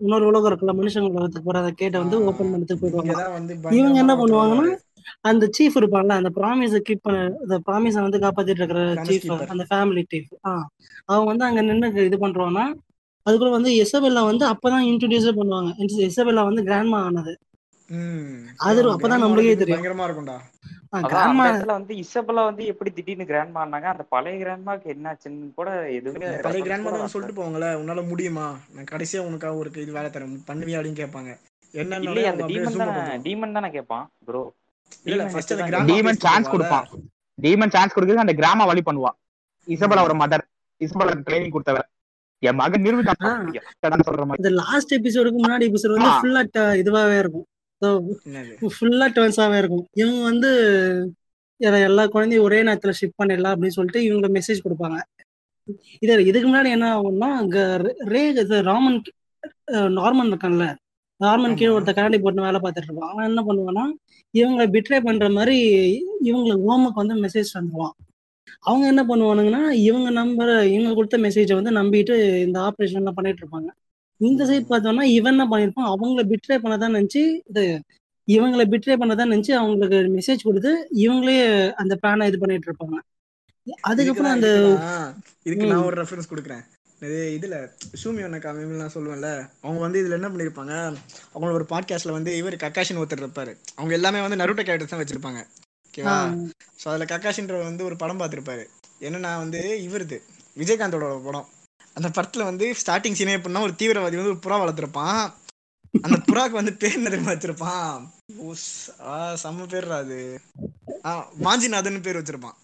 [0.00, 3.14] இன்னொரு உலகம் இருக்குல்ல மனுஷங்க உலகத்துக்கு போற அதை கேட்ட வந்து ஓபன் பண்ணதுக்கு போயிடுவாங்க.
[3.78, 4.66] இவங்க என்ன பண்ணுவாங்கன்னா
[5.28, 9.26] அந்த சீஃப் இருப்பான்ல அந்த ப்ராமிஸ கீப் பண்ண அந்த ப்ராமிஸ வந்து காப்பாத்திட்டு இருக்கிற சீஃப்.
[9.52, 10.52] அந்த ஃபேமிலி சீஃப் ஆ
[11.08, 12.64] அவங்க வந்து அங்க நின்று இது பண்றோம்னா
[13.26, 15.70] அதுக்குள்ள வந்து எசபெல்லா வந்து அப்பதான் இன்ட்ரடியூஸே பண்ணுவாங்க.
[16.08, 17.32] எசபெல்லா வந்து கிராண்ட்மா ஆனது.
[17.90, 18.34] ம்.
[18.56, 19.78] அது அப்பதான் grandma நம்மளுக்கே தெரியும்.
[19.78, 20.36] பயங்கரமா இருக்கும்டா.
[21.12, 26.64] கிராண்ட்மா வந்து இசபெல்லா வந்து எப்படி திடீர்னு கிராண்ட் மாறினாங்க அந்த பழைய கிராண்ட்மாக்கு என்னாச்சுன்னு கூட எதுவுமே பழைய
[26.64, 27.08] கிராண்ட்மா கூட தான்.
[27.08, 28.46] சொல்லிட்டு போவாங்கல்ல உன்னால முடியுமா?
[28.74, 31.32] நான் கடைசியா உனக்காக ஒரு இது வேலை தரேன் பண்ணுவியா அப்படின்னு கேட்பாங்க.
[32.06, 33.16] இல்லையே அந்த டீமன் தானே.
[33.26, 34.42] டீமன் தானே கேட்பான் ப்ரோ
[35.06, 36.50] இல்ல, first அந்த grandma டீமன் சான்ஸ்.
[36.50, 36.86] கொடுப்பான்.
[37.38, 39.10] டீமன் சான்ஸ் கொடுக்குறது அந்த கிராம வழி பண்ணுவா.
[39.68, 40.44] இசபலா ஒரு மதர்
[40.80, 41.80] இசபலா ட்ரைனிங் கொடுத்தவ.
[42.42, 42.86] என் மகன் ஆ.
[42.86, 44.38] நிரூபிதான் சொல்ற மாதிரி.
[44.38, 46.14] இந்த லாஸ்ட் எபிசோடுக்கு முன்னாடி எபிசோடு வந்து.
[46.20, 46.42] ஃபுல்லா
[46.82, 47.46] இதுவாவே இருக்கும்.
[48.76, 49.86] ஃபுல்லா டர்ன்ஸாவே இருக்கும்.
[49.92, 50.50] இவங்க வந்து
[51.56, 54.98] எல்லா குழந்தையும் ஒரே நேரத்துல ஷிப் பண்ணிடலாம் அப்படின்னு சொல்லிட்டு இவங்க மெசேஜ் கொடுப்பாங்க.
[56.00, 57.58] இது இதுக்கு முன்னாடி என்ன ஆகும்னா அங்க
[58.12, 59.02] ரே இது ராமன்
[59.72, 60.64] நார்மன் இருக்கான்ல
[61.20, 63.10] நார்மன் கீழே ஒருத்த கரண்டி போட்டு வேலை பார்த்துட்டு இருப்பான்.
[63.10, 63.84] அவன் என்ன பண்ணுவான்னா
[64.34, 65.58] இவங்களை பிட்ரே பண்ற மாதிரி
[66.24, 67.96] இவங்களுக்கு ஹோமுக்கு வந்து மெசேஜ் வந்துருவான்
[68.68, 72.14] அவங்க என்ன பண்ணுவானுங்கன்னா இவங்க நம்பர் இவங்க கொடுத்த மெசேஜை வந்து நம்பிட்டு
[72.46, 73.70] இந்த ஆப்ரேஷன்லாம் பண்ணிட்டு இருப்பாங்க.
[74.20, 77.64] இந்த சைட் பார்த்தோம்னா இவன் என்ன பண்ணிருப்பான் அவங்கள பிட்ரே பண்ணதான் நினைச்சு இது
[78.28, 80.72] இவங்களை பிட்ரே பண்ணதான் நினைச்சு அவங்களுக்கு மெசேஜ் கொடுத்து
[81.04, 81.34] இவங்களே
[81.82, 82.98] அந்த பிளானை இது பண்ணிட்டு இருப்பாங்க.
[83.90, 84.48] அதுக்கப்புறம் அந்த
[85.48, 86.64] இதுக்கு நான் ஒரு ரெஃபரன்ஸ் கொடுக்குறேன்.
[87.36, 87.56] இதுல
[88.00, 88.50] சூமி ஒன்னக்கா
[88.94, 89.30] சொல்லுவேன்ல
[89.64, 90.74] அவங்க வந்து இதுல என்ன பண்ணிருப்பாங்க
[91.32, 93.52] அவங்களோட ஒரு பாட்காஸ்ட்ல வந்து இவர் கக்காஷின் ஒருத்தர் இருப்பாரு.
[93.78, 95.42] அவங்க எல்லாமே வந்து நருட்ட கேரக்டர்ஸ் தான் வச்சிருப்பாங்க.
[95.94, 96.48] ஓகேவா?
[96.84, 98.64] ஸோ அதில் கக்காஷின்ற வந்து ஒரு படம் பார்த்துருப்பாரு.
[99.00, 100.22] என்னன்னா வந்து இவருது
[100.56, 101.48] விஜயகாந்தோட படம்.
[101.94, 105.32] அந்த படத்துல வந்து ஸ்டார்டிங் சீனே எப்படின்னா ஒரு தீவிரவாதி வந்து ஒரு புறா வளர்த்துருப்பான்.
[106.02, 108.08] அந்த புறாக்கு வந்து பேர் நிறைய வச்சிருப்பான்?
[109.42, 110.40] செம்ம பேர் அது.
[111.02, 112.56] ஆஹ் மாஞ்சிநாதன் பேர் வச்சிருப்பான்.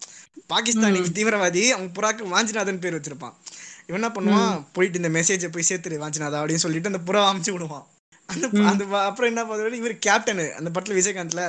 [0.49, 3.33] பாகிஸ்தானி தீவிரவாதி அவங்க புறாக்கு வாஞ்சிநாதன் பேர் வச்சிருப்பான்.
[3.87, 4.63] இவன் என்ன பண்ணுவான்?
[4.73, 7.87] போயிட்டு இந்த மெசேஜை போய் சேர்த்துரு வாஞ்சிநாதா அப்படின்னு சொல்லிட்டு அந்த புறா அமைச்சு விடுவான்.
[8.33, 9.77] அந்த அந்த அப்புறம் என்ன பண்ணுவாரு?
[9.81, 11.41] இவர் கேப்டன் அந்த படத்துல விஜயகாந்த்ல.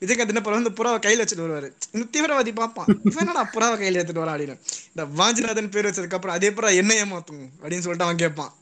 [0.00, 1.68] விஜயகாந்த் என்ன பண்ணுவாரு இந்த புறாவை கையில வச்சுட்டு வருவாரு.
[1.96, 2.88] இந்த தீவிரவாதி பார்ப்பான்.
[3.04, 4.56] இவன் என்னடா புறாவை கையில எடுத்துட்டு வரா அப்படின்னு.
[4.90, 8.52] இந்த வாஞ்சிநாதன் பேர் வச்சதுக்கு அப்புறம் அதே புறா என்ன ஏமாத்தும் அப்படின்னு சொல்லிட்டு அவன் கேட்பான்.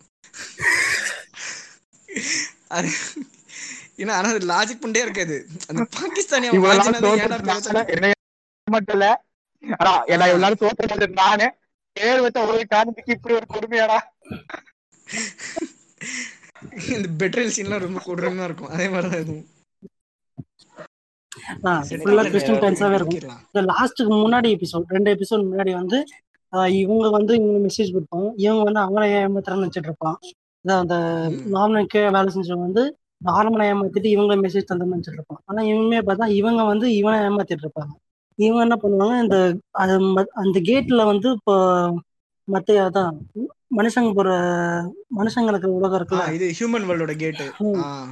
[2.78, 2.88] அது
[4.02, 5.36] ஏன்னா ஆனா அது லாஜிக் பண்ணிட்டே இருக்காது.
[5.68, 6.46] அந்த பாகிஸ்தானி
[10.36, 11.46] எல்லாரும் தோற்றது நானு.
[11.96, 13.98] பேர் வச்ச ஒரு காரணத்துக்கு இப்படி ஒரு கொடுமையாடா.
[16.96, 18.72] இந்த பெட்ரோல் சீன்லாம் ரொம்ப கொடூரமா இருக்கும்.
[18.74, 18.86] அதே
[19.22, 19.46] இதுவும்.
[22.04, 22.22] ஃபுல்லா
[22.64, 23.18] டென்ஸாவே இருக்கும்.
[23.50, 25.98] இந்த லாஸ்ட்டுக்கு முன்னாடி எபிசோட் ரெண்டு எபிசோட் முன்னாடி வந்து
[26.82, 30.18] இவங்க வந்து இவங்க மெசேஜ் கொடுப்பாங்க இவங்க வந்து அவங்கள ஏமாத்துறன்னு இருப்பான்.
[30.64, 30.94] அந்த
[31.56, 32.84] நார்மலுக்கு வேலை செஞ்சவங்க வந்து
[33.28, 35.42] நார்மலை ஏமாத்திட்டு இவங்க மெசேஜ் தந்து நினைச்சிட்டு இருப்பான்.
[35.48, 37.94] ஆனா இவங்க பார்த்தா இவங்க வந்து இவனை ஏமாத்திட்டு இருப்பாங்க.
[38.38, 39.38] இவங்க என்ன பண்ணுவாங்க இந்த
[40.44, 41.54] அந்த கேட்ல வந்து இப்போ
[42.88, 43.14] அதான்
[43.70, 44.30] மனுஷங்க போற
[45.18, 46.24] மனுஷங்களுக்கு உலகம் இருக்குல்ல?
[46.36, 47.40] இது ஹியூமன் வேர்ல்டோட கேட்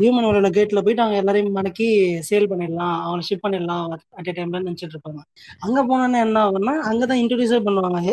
[0.01, 1.89] ஹியூமன் வேர்ல்டோட கேட்ல போயிட்டு அவங்க எல்லாரையும் மடக்கி
[2.29, 3.85] சேல் பண்ணிடலாம் அவங்களை ஷிப் பண்ணிடலாம்
[4.19, 5.23] அட் டைம்ல நினைச்சிட்டு இருப்பாங்க.
[5.67, 8.13] அங்க போனோன்னு என்ன ஆகும்னா அங்கதான் இன்ட்ரடியூஸே பண்ணுவாங்க.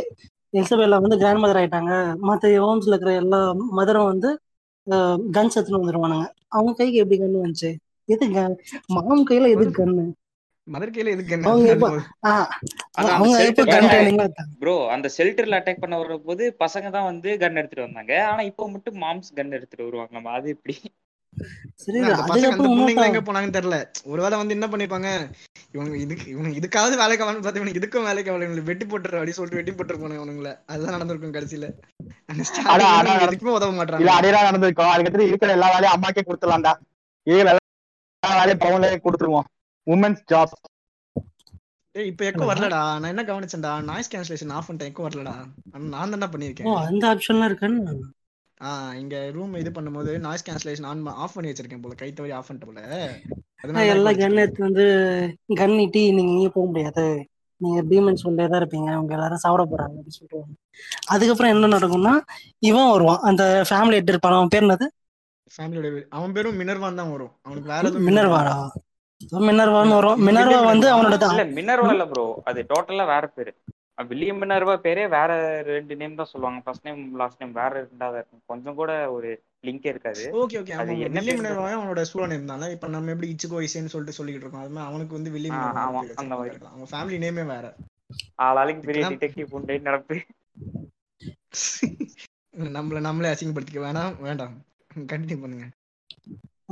[0.58, 1.92] எலிசபெல்லா வந்து கிராண்ட் மதர் ஆயிட்டாங்க.
[2.30, 3.42] மத்த ஹோம்ஸ்ல இருக்கிற எல்லா
[3.80, 4.32] மதரும் வந்து
[5.36, 6.28] கன்ஸ் எடுத்துன்னு வந்துருவானுங்க.
[6.56, 7.72] அவங்க கைக்கு எப்படி கண்ணு வந்துச்சு?
[8.14, 8.26] எது
[8.96, 10.04] மாம் கையில எது கண்ணு
[10.68, 11.38] மதர் கையில எதுக்கு
[14.62, 18.14] ப்ரோ அந்த ஷெல்டர்ல அட்டாக் பண்ண வர்ற போது பசங்க தான் வந்து கன் எடுத்துட்டு வந்தாங்க.
[18.32, 20.14] ஆனா இப்போ மட்டும் மாம்ஸ் கன் எடுத்துட்டு வருவாங்க.
[20.18, 20.76] நம்ம அது எப்படி?
[23.08, 23.78] எங்க போனாங்கன்னு தெரியல.
[24.12, 25.10] ஒருவேளை வந்து என்ன பண்ணிருப்பாங்க?
[25.76, 29.74] இவங்க இதுக்கு இவங்க இதுக்காவது வேலைக்கு பார்த்து இவனுக்கு இதுக்கும் வேலைக்கு ஆகல வெட்டி போட்டுற அப்படி சொல்லிட்டு வெட்டி
[29.78, 30.52] போட்டுருப்பாங்க அவனுங்கள.
[30.72, 31.68] அதுதான் நடந்திருக்கும் கடைசியில.
[33.28, 34.92] எதுக்குமே உதவ மாட்டாங்க இல்ல அடையா நடந்திருக்கும்.
[34.94, 36.74] அதுக்கப்புறம் இருக்கிற எல்லா வேலையும் அம்மாக்கே கொடுத்துலாம்டா
[37.28, 37.56] எல்லா
[38.40, 39.48] வேலையும் பவுன்ல கொடுத்துருவோம்.
[39.88, 40.56] உமன்ஸ் ஜாப்
[41.96, 42.82] ஏய் இப்போ எக்கோ வரலடா.
[43.02, 43.72] நான் என்ன கவனிச்சேன்டா?
[43.88, 44.90] நாய்ஸ் கேன்சலேஷன் ஆஃப் பண்ணிட்டேன்.
[44.92, 45.34] எக்கோ வரலடா.
[45.94, 47.96] நான் தானே பண்ணிருக்கேன் ஓ அந்த ஆப்ஷன்லாம் இருக்குன்னு
[48.68, 48.70] ஆ
[49.00, 51.96] இங்க ரூம் இது பண்ணும்போது நாய்ஸ் கேன்சலேஷன் ஆன் ஆஃப் பண்ணி வச்சிருக்கேன் போல.
[52.02, 52.82] கை தவறி ஆஃப் பண்ணிட்ட போல.
[53.94, 54.86] எல்லா கன் எடுத்து வந்து
[55.62, 57.06] கன் நீட்டி நீங்க இங்கே போக முடியாது.
[57.62, 58.90] நீங்க பீமன்ஸ் உள்ளே தான் இருப்பீங்க.
[58.98, 60.42] அவங்க எல்லாரும் சாப்பிட போறாங்க அப்படின்னு சொல்லிட்டு.
[61.14, 62.14] அதுக்கப்புறம் என்ன நடக்கும்னா
[62.70, 63.22] இவன் வருவான்.
[63.32, 64.38] அந்த ஃபேமிலி எட்டு இருப்பான்.
[64.40, 64.88] அவன் பேர் என்னது?
[65.56, 67.34] ஃபேமிலியோட அவன் பேரும் மினர்வான் தான் வரும்.
[67.48, 68.56] அவனுக்கு வேற எதுவும் மினர்வாடா
[69.48, 70.22] மினர்வான்னு வரும்.
[70.28, 73.54] மினர்வா வந்து அவனோட தான் இல்ல மினர்வா இல்ல ப்ரோ அது டோட்டலா வேற பேரு.
[74.10, 75.32] வில்லியம் மினர்வா பேரே வேற
[75.72, 76.60] ரெண்டு நேம் தான் சொல்லுவாங்க.
[76.66, 78.44] ஃபர்ஸ்ட் நேம் லாஸ்ட் நேம் வேற ரெண்டாவது இருக்கும்.
[78.52, 79.30] கொஞ்சம் கூட ஒரு
[79.68, 80.24] லிங்கே இருக்காது.
[80.42, 83.94] ஓகே ஓகே அது என்ன வில்லியம் மினர்வா அவனோட சூழ நேம் தானே இப்போ நம்ம எப்படி இச்சுகோ இசேன்னு
[83.96, 84.64] சொல்லிட்டு சொல்லிட்டு இருக்கோம்.
[84.66, 86.58] அது மாதிரி அவனுக்கு வந்து வில்லியம் ஆமா அந்த மாதிரி.
[86.72, 87.66] அவங்க ஃபேமிலி நேமே வேற.
[88.46, 90.18] ஆளாளுக்கு பெரிய டிடெக்டிவ் உண்டு நடப்பு
[92.76, 94.16] நம்மள நம்மளே அசிங்கப்படுத்திக்க வேணாம்.
[94.28, 94.56] வேண்டாம்.
[95.12, 95.68] கண்டினியூ பண்ணுங்க.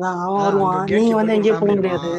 [0.02, 0.86] அவன் வருவான்.
[0.86, 2.12] நீங்க வந்து எங்கேயும் போக முடியாது.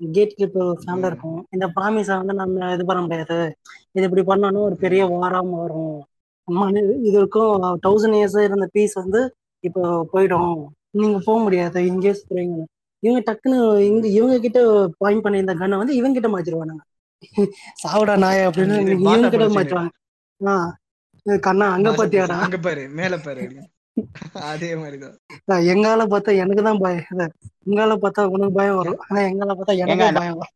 [0.00, 1.46] கேட் கீப்பர் ஃபேமிலி இருக்கும்.
[1.50, 3.56] இந்த ப்ராமிஸை வந்து நம்ம இது பண்ண முடியாது.
[3.92, 5.98] இது இப்படி பண்ணாலும் ஒரு பெரிய வாரம் வரும்
[7.08, 7.78] இது இருக்கும்.
[7.86, 10.70] தௌசண்ட் இயர்ஸ் இருந்த பீஸ் வந்து இப்போ போயிடும்.
[10.90, 11.86] நீங்க போக முடியாது.
[11.86, 12.64] இங்கே போறீங்க
[12.98, 16.82] இவங்க டக்குன்னு இங்க இவங்க கிட்ட பாயிண்ட் பண்ணி இந்த கண்ணை வந்து இவங்க கிட்ட மாத்திருவானுங்க.
[17.82, 19.92] சாவுடா நாய அப்படின்னு இவங்க கிட்ட மாத்திருவாங்க.
[20.40, 22.38] ஆஹ் கண்ணா அங்க பாத்தியாடா?
[22.46, 23.44] அங்க பாரு மேல பாரு.
[24.48, 25.16] அதே மாதிரிதான்.
[25.72, 27.04] எங்கால பார்த்தா எனக்கு தான் பயம்
[27.66, 29.00] எங்கால பார்த்தா உனக்கு பயம் வரும்.
[29.04, 30.54] ஆனா எங்கால பார்த்தா எனக்கு பயம் வரும்.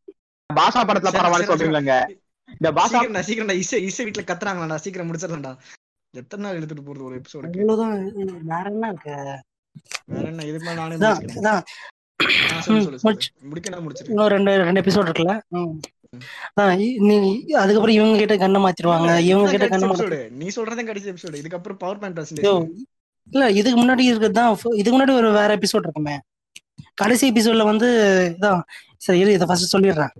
[0.50, 1.98] பாஷா படத்துல பரவாயில்ல சொல்றீங்களா
[2.48, 5.52] இந்த பாஷா சீக்கிரம் சீக்கிரம் இசை இசை வீட்டுல கத்துறாங்களாடா சீக்கிரம் முடிச்சிடலாம்டா
[6.14, 7.94] எத்தனை நாள் எடுத்துட்டு போறது ஒரு எபிசோடு அவ்வளவுதான்
[8.50, 9.14] வேற என்ன இருக்கு?
[10.12, 10.94] வேற என்ன இதுக்கு மேல நானே
[14.08, 15.34] இன்னும் ரெண்டு ரெண்டு எபிசோட் இருக்குல்ல?
[17.08, 17.16] நீ
[17.60, 22.20] அதுக்கப்புறம் இவங்க கிட்ட கண்ணை மாத்திருவாங்க இவங்க கிட்ட கண்ணை நீ சொல்றதே கடைசி எபிசோடு இதுக்கப்புறம் பவர் பாயிண்ட்
[23.32, 24.50] இல்ல இதுக்கு முன்னாடி இருக்கிறது தான்
[24.80, 26.16] இதுக்கு முன்னாடி ஒரு வேற எபிசோட் இருக்குமே.
[27.02, 27.88] கடைசி எபிசோட்ல வந்து
[28.34, 28.62] இதான்.
[29.06, 30.14] சரி இதை ஃபர்ஸ்ட் சொல்லிடுறேன்.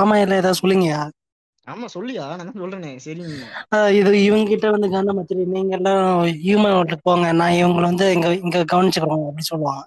[0.00, 0.90] ஆமா இல்ல ஏதாவது சொல்லுங்க
[1.66, 2.90] ஆமா சொல்லியா நான் சொல்றேனே.
[3.06, 3.24] சரி.
[3.98, 6.04] இது இவங்க கிட்ட வந்து காந்த மத்திரி நீங்க எல்லாம்
[6.44, 7.26] ஹியூமன் வீட்டுக்கு போங்க.
[7.40, 9.82] நான் இவங்களை வந்து இங்க இங்க கவனிச்சுக்கிறோம் அப்படின்னு சொல்லுவாங்க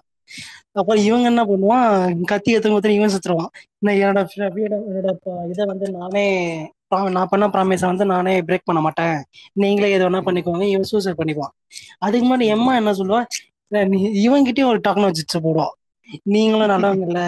[0.80, 1.88] அப்புறம் இவங்க என்ன பண்ணுவான்?
[2.30, 3.50] கத்தி எத்தங்க ஒருத்தர் இவன் சுத்துருவான்.
[3.84, 5.10] நான் என்னோட என்னோட
[5.52, 6.24] இதை வந்து நானே
[7.16, 9.16] நான் பண்ண ப்ராமிஸை வந்து நானே பிரேக் பண்ண மாட்டேன்.
[9.62, 11.54] நீங்களே எது வேணா பண்ணிக்கோங்க இவன் சூசைட் பண்ணிக்குவான்.
[12.06, 13.22] அதுக்கு முன்னாடி எம்மா என்ன சொல்லுவா?
[14.26, 15.74] இவங்கிட்டயும் ஒரு டக்குனு வச்சு போடுவான்
[16.34, 17.20] நீங்களும் நல்லவங்க இல்ல.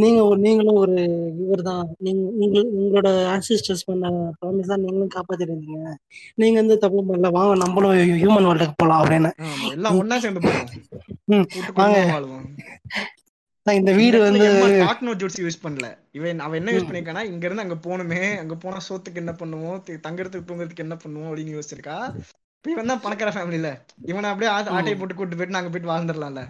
[0.00, 0.96] நீங்க நீங்களும் ஒரு
[1.42, 4.10] இவர் தான் நீங்க உங்களோட ஆன்சிஸ்டர்ஸ் பண்ண
[4.40, 5.92] ப்ராமிஸ் தான் நீங்களும் காப்பாத்திருந்தீங்க
[6.42, 9.30] நீங்க வந்து தப்பு பண்ணல வாங்க நம்மளும் ஹியூமன் வேர்ல்டுக்கு போலாம் அப்படின்னு.
[9.76, 10.42] எல்லாம் ஒன்னா சேர்ந்து
[11.80, 11.98] வாங்க.
[13.78, 14.46] இந்த வீடு வந்து
[14.86, 15.86] டாக்னோ ஜூட்ஸ் யூஸ் பண்ணல.
[16.18, 20.48] இவன் அவன் என்ன யூஸ் பண்ணிருக்கானா இங்க இருந்து அங்க போகணுமே அங்க போனா சோத்துக்கு என்ன பண்ணுவோம் தங்கறதுக்கு
[20.48, 21.96] தூங்குறதுக்கு என்ன பண்ணுவோம் அப்படின்னு யோசிச்சிருக்கா.
[22.64, 23.68] இவன் தான் பணக்கார ஃபேமிலில
[24.10, 26.42] இவனை அப்படியே ஆட்டையை போட்டு கூட்டு போயிட்டு நாங்க போயிட்டு வாழ்ந்துடலாம்ல.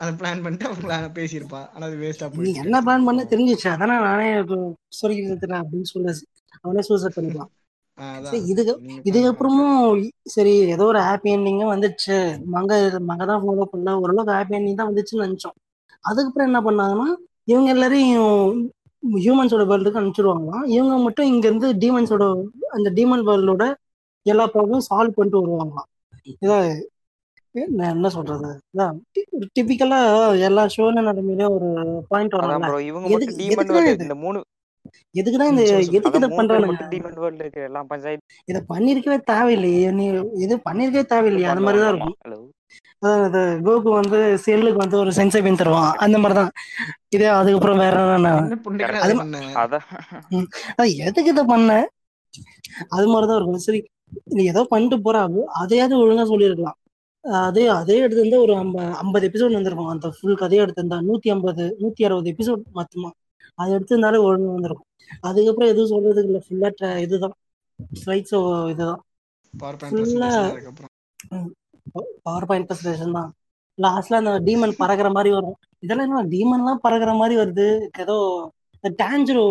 [0.00, 1.60] அதை பிளான் பண்ணிட்டு அவங்க பேசியிருப்பா.
[1.74, 4.28] ஆனா அது வேஸ்டா போய் என்ன பிளான் பண்ண தெரிஞ்சிச்சு அதானே நானே
[5.00, 5.22] சொல்லி
[5.60, 6.14] அப்படின்னு சொல்ல.
[6.64, 7.52] அவனே சூசைட் பண்ணிக்கலாம்
[8.52, 8.72] இதுக்கு
[9.08, 10.00] இதுக்கப்புறமும்
[10.34, 12.16] சரி ஏதோ ஒரு ஹாப்பி எண்டிங்க வந்துச்சு
[12.54, 12.72] மங்க
[13.10, 13.94] மங்க தான் ஃபாலோ பண்ணல.
[14.02, 15.56] ஓரளவுக்கு ஹாப்பி எண்டிங் தான் வந்துச்சுன்னு நினைச்சோம்.
[16.00, 17.08] அதுக்கப்புறம் என்ன பண்ணாங்கன்னா
[17.44, 18.40] இவங்க எல்லாரையும்
[19.02, 22.24] ஹியூமன்ஸோட வேர்ல்டுக்கு அனுப்பிச்சிடுவாங்களாம் இவங்க மட்டும் இங்க இருந்து டீமன்ஸோட
[22.70, 23.64] அந்த டீமன் வேர்ல்டோட
[24.26, 25.88] எல்லா ப்ராப்ளமும் சால்வ் பண்ணிட்டு வருவாங்களாம்.
[26.42, 26.68] இதான்
[27.90, 28.48] என்ன சொல்றது?
[29.56, 29.98] டிபிக்கலா
[30.40, 31.68] எல்லா ஷோல நடமையில ஒரு
[32.08, 32.66] பாயிண்ட் வரும்
[33.98, 34.38] இந்த மூணு
[35.18, 35.62] எதுக்குதான் இந்த
[35.98, 36.20] எதுக்கு
[37.46, 39.88] இதை எல்லாம் பஞ்சாயத்து இத பண்ணிருக்கவே தேவையில்லையே.
[39.98, 40.04] நீ
[40.44, 41.48] இது பண்ணிருக்கவே தேவையில்லையே.
[41.52, 42.16] அந்த மாதிரிதான் இருக்கும்.
[43.66, 45.92] கோகு வந்து செல்லுக்கு வந்து ஒரு சென்சை பின் தருவான்.
[46.04, 46.50] அந்த மாதிரிதான்.
[47.14, 48.30] இதே அதுக்கப்புறம் வேற என்ன
[51.08, 51.70] எதுக்கு இதை பண்ண?
[52.96, 53.64] அது மாதிரிதான் இருக்கும்.
[53.66, 53.80] சரி
[54.36, 55.20] நீ ஏதோ பண்ணிட்டு போறா
[55.62, 56.78] அதையாவது ஒழுங்கா சொல்லியிருக்கலாம்.
[57.46, 59.92] அதே அதே எடுத்து இருந்தா ஒரு ஐம்ப ஐம்பது எபிசோட் வந்திருக்கும்.
[59.94, 63.10] அந்த ஃபுல் கதையை எடுத்து இருந்தா நூத்தி ஐம்பது நூத்தி அறுபது எபிசோட் மொத்தமா?
[63.58, 64.88] அதை எடுத்து இருந்தாலே ஒழுங்கு வந்திருக்கும்.
[65.28, 66.42] அதுக்கப்புறம் எதுவும் சொல்றதுக்கு இல்லை.
[66.46, 66.70] ஃபுல்லா
[67.04, 67.36] இதுதான்.
[68.02, 68.36] ஸ்லைட்ஸ்
[68.74, 69.02] இதுதான்.
[69.90, 70.30] ஃபுல்லா
[72.26, 73.30] பவர் பாயிண்ட் ப்ரெசன்டேஷன் தான்.
[73.78, 75.56] லாஸ்ட்ல அந்த டீமன் பறகுற மாதிரி வரும்.
[75.84, 77.66] இதெல்லாம் என்ன டீமன்லாம் பறகுற மாதிரி வருது.
[78.02, 78.16] ஏதோ
[79.02, 79.44] டான்ஜரோ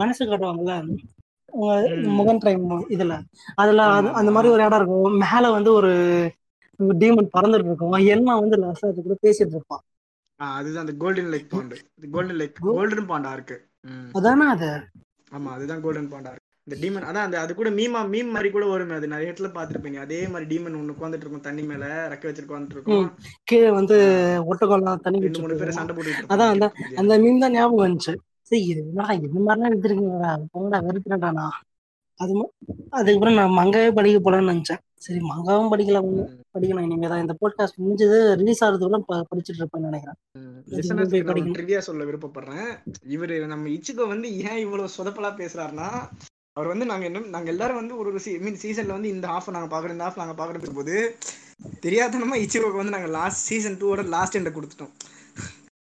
[0.00, 0.74] மனசு காட்டுவாங்கல்ல.
[2.18, 3.14] முகன் ட்ரைம் இதுல.
[3.62, 3.84] அதுல
[4.20, 5.16] அந்த மாதிரி ஒரு இடம் இருக்கும்.
[5.24, 5.90] மேல வந்து ஒரு
[7.00, 7.96] டீமன் பறந்துட்டு இருக்கும்.
[8.14, 9.82] என்ன வந்து லாஸ்டா கூட பேசிட்டு இருப்பான்.
[10.40, 11.74] அதுதான் அந்த golden like bond
[12.14, 13.56] golden like golden Panda இருக்கு.
[14.18, 14.70] அதானே அது?
[15.36, 16.46] ஆமா அதுதான் கோல்டன் பாண்டா இருக்கு.
[16.66, 18.96] இந்த டீமன் அதான் அந்த அது கூட மீமா மீம் மாதிரி கூட வருமே.
[18.98, 22.76] அது நிறைய இடத்துல பாத்துருப்பீங்க அதே மாதிரி டீமன் ஒண்ணு உட்காந்துட்டு இருக்கும் தண்ணி மேல ரெக்க வச்சு உட்காந்துட்டு
[22.78, 23.06] இருக்கும்.
[23.50, 23.96] கீழே வந்து
[24.50, 26.68] ஒட்டக்கொல்லாம் தண்ணி ரெண்டு மூணு பேர் சண்டை போட்டு அதான் அந்த
[27.02, 28.14] அந்த மீம் தான் ஞாபகம் வந்துச்சு.
[28.50, 28.80] சரி இது
[29.28, 31.48] இந்த மாதிரிலாம் எடுத்துருக்கீங்களா போங்கடா வெறுத்துறேன்டா
[32.20, 32.32] அது
[32.98, 34.80] அதுக்கப்புறம் நான் மங்காவே படிக்க போலான்னு நினைச்சேன்.
[35.04, 35.98] சரி மங்காவும் படிக்கல
[36.54, 36.86] படிக்கணும்.
[36.86, 38.98] இனிமேதான் இந்த போட்காஸ்ட் முடிஞ்சது ரிலீஸ் ஆகிறதுக்குள்ள
[39.30, 40.18] படிச்சுட்டு இருப்பேன்னு நினைக்கிறேன்.
[41.58, 42.68] ட்ரிவியா சொல்ல விருப்பப்படுறேன்.
[43.14, 45.88] இவரு நம்ம இச்சுக்கோ வந்து ஏன் இவ்வளவு சொதப்பலா பேசுறாருன்னா
[46.56, 48.10] அவர் வந்து நாங்க என்ன நாங்க எல்லாரும் வந்து ஒரு
[48.44, 50.94] மீன் சீசன்ல வந்து இந்த ஹாஃப் நாங்க பாக்குறோம் இந்த ஹாஃப் நாங்க பாக்குறது போது
[51.86, 54.92] தெரியாதனமா இச்சுக்கோக்கு வந்து நாங்க லாஸ்ட் சீசன் டூவோட லாஸ்ட் எண்ட கொடுத்துட்டோம்.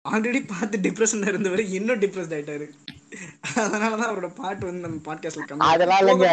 [0.05, 2.67] ஆல்ரெடி பார்த்து டிப்ரெஷன்ல இருந்தவர் இன்னும் டிப்ரெஸ்ட் ஆயிட்டாரு.
[3.55, 6.29] அதனாலதான் அவரோட பாட்டு வந்து நம்ம பாட்காஸ்ட்ல அதெல்லாம் இல்லைங்க.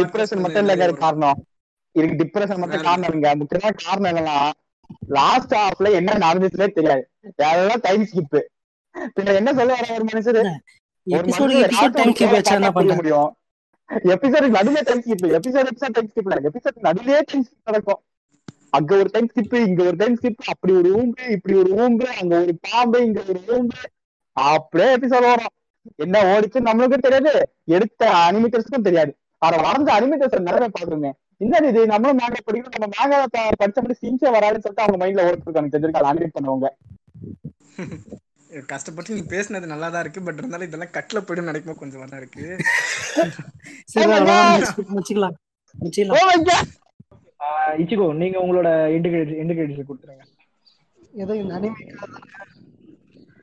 [0.00, 1.40] டிப்ரெஷன் மட்டும் இல்லைங்க காரணம்.
[1.96, 4.36] இதுக்கு டிப்ரெஷன் மட்டும் காரணம் இல்லைங்க முக்கியமான காரணம் என்னன்னா
[5.16, 7.02] லாஸ்ட் ஹாஃப்ல என்ன நடந்துச்சுனே தெரியாது.
[7.50, 8.38] எல்லாம் டைம் ஸ்கிப்
[9.16, 10.42] பின்ன என்ன சொல்ல வர ஒரு மனுஷரு?
[12.96, 13.30] முடியும்.
[14.12, 16.40] எபிசோடு நடுவே time skip episode episode time skip இல்ல.
[16.50, 18.00] எபிசோட் நடுவே டைம் ஸ்கிப் நடக்கும்.
[18.70, 22.34] அங்க ஒரு டைம் ஸ்கிப் இங்க ஒரு டைம் ஸ்கிப் அப்படி ஒரு ஊம்பு இப்படி ஒரு ஊம்பு அங்க
[22.40, 23.80] ஒரு பாம்பு இங்க ஒரு ஊம்பு
[24.36, 25.54] அப்படியே எபிசோட் வரும்
[25.96, 27.32] என்ன ஓடிச்சு நம்மளுக்கும் தெரியாது.
[27.76, 29.12] எடுத்த அனிமேட்டர்ஸ்க்கும் தெரியாது.
[29.42, 31.10] ஆனா வளர்ந்த அனிமேட்டர்ஸ் நிறைய பாக்குறோங்க
[31.40, 31.80] என்ன இது?
[31.92, 32.74] நம்மளும் மேங்க படிக்கணும்.
[32.76, 33.14] நம்ம மேங்க
[33.60, 36.68] படிச்சபடி சிஞ்சே வராதுன்னு சொல்லிட்டு அவங்க மைண்ட்ல ஓடிச்சிருக்காங்க தெரிஞ்சிருக்காங்க அனிமேட் பண்ணவங்க.
[38.70, 40.20] கஷ்டப்பட்டு நீ பேசினது நல்லா தான் இருக்கு.
[40.26, 42.44] பட் இருந்தாலும் இதெல்லாம் கட்ல போயிடும் நடக்குமோ கொஞ்சம் நல்லா இருக்கு.
[47.82, 50.24] இச்சிகோ நீங்க உங்களோட இண்டிகேட்டர் இண்டிகேட்டர் கொடுத்துருங்க.
[51.22, 51.84] ஏதோ இந்த அனிமே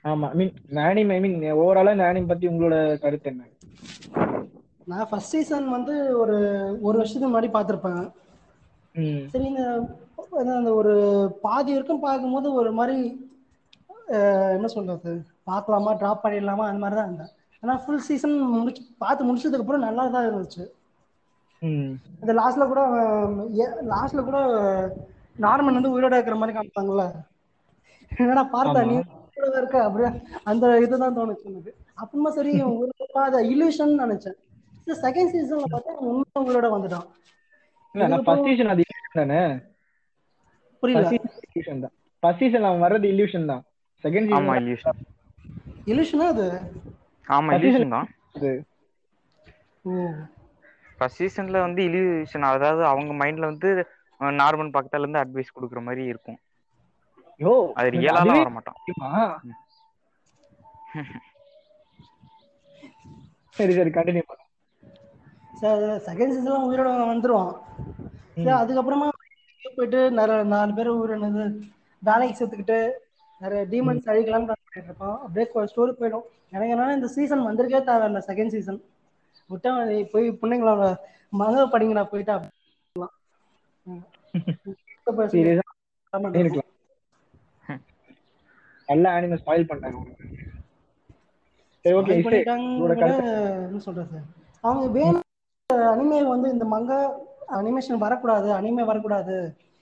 [0.06, 0.52] ஆமா மீன்
[0.86, 3.44] அனிமே ஐ மீன் ஓவராலா அனிமே பத்தி உங்களோட கருத்து என்ன?
[4.92, 6.36] நான் ஃபர்ஸ்ட் சீசன் வந்து ஒரு
[6.88, 8.04] ஒரு வருஷத்துக்கு முன்னாடி பார்த்துருப்பேன்.
[9.32, 9.64] சரி இந்த
[10.58, 10.94] அந்த ஒரு
[11.46, 12.98] பாதி வரைக்கும் பார்க்கும்போது ஒரு மாதிரி
[14.56, 15.12] என்ன சொல்றது
[15.50, 17.34] பார்க்கலாமா ட்ராப் பண்ணிடலாமா அந்த மாதிரி தான் இருந்தேன்.
[17.64, 20.66] ஆனால் ஃபுல் சீசன் முடிச்சு பார்த்து முடிச்சதுக்கு அப்புறம் நல்லா தான் இருந்துச்சு
[22.24, 22.82] இந்த லாஸ்ட்ல கூட
[23.94, 24.40] லாஸ்ட்ல கூட
[25.46, 27.06] நார்மன் வந்து உயிரோட இருக்கிற மாதிரி காமிப்பாங்கல்ல.
[28.12, 28.96] என்னடா பார்த்தா நீ
[29.30, 30.10] உயிரோட இருக்க அப்படியே
[30.52, 31.74] அந்த இதுதான் தோணுச்சு எனக்கு.
[32.02, 32.54] அப்புறமா சரி
[33.28, 34.38] அதை இல்யூஷன் நினைச்சேன்.
[35.04, 37.08] செகண்ட் சீசன்ல பார்த்தா உண்மை உங்களோட வந்துட்டான்
[38.28, 38.84] ஃபர்ஸ்ட் சீசன் அது
[39.20, 39.42] தானே?
[40.84, 41.10] புரியல.
[41.48, 41.94] இல்யூஷன் தான்.
[42.24, 43.64] ஃபர்ஸ்ட் சீசன் அவன் வர்றது இல்யூஷன் தான்.
[44.04, 45.00] செகண்ட் ஆமா இல்யூஷன்
[45.92, 46.48] இல்யூஷனா அது?
[47.28, 48.08] ஆமா இல்யூஷன் தான்.
[51.00, 53.70] ஃபர்ஸ்ட் சீசன்ல வந்து இலியூஷன் அதாவது அவங்க மைண்ட்ல வந்து
[54.42, 56.40] நார்மல் பக்கத்துல இருந்து அட்வைஸ் கொடுக்குற மாதிரி இருக்கும்.
[57.40, 58.78] யோ அது ரியலாலாம் வர மாட்டான்?
[63.58, 64.44] சரி சரி கண்டினியூ பண்ணு.
[65.62, 67.54] செகண்ட் சீசன்லாம் உயிரோட வந்துருவான்.
[68.62, 69.08] அதுக்கப்புறமா
[69.78, 71.46] போயிட்டு நிறைய நாலு பேர் உயிரினது
[72.08, 72.78] வேலைக்கு சேர்த்துக்கிட்டு
[73.42, 75.18] நிறைய டீமன்ஸ் அழிக்கலாம்னு பண்ணிட்டு இருப்பான்.
[75.26, 76.26] அப்படியே ஸ்டோரி போயிடும்.
[76.54, 78.80] எனக்கு என்னன்னா இந்த சீசன் வந்திருக்கே தேவையில்ல செகண்ட் சீசன்
[79.50, 79.72] விட்டா
[80.14, 80.86] போய் பிள்ளைங்களோட
[81.42, 81.66] மக
[82.14, 82.36] போயிட்டா
[85.34, 85.60] Serious
[86.14, 86.72] ஆ இருக்கலாம்.
[88.90, 90.00] நல்ல அனிமே ஸ்பாயில் பண்ணிட்டாங்க.
[91.86, 94.20] சரி ஓகே என்ன சொல்றது?
[94.64, 95.27] அவங்க வேணும்
[95.70, 96.98] அனிமே வந்து இந்த மங்கா
[97.58, 99.36] அனிமேஷன் வரக்கூடாது அனிமே வரக்கூடாது.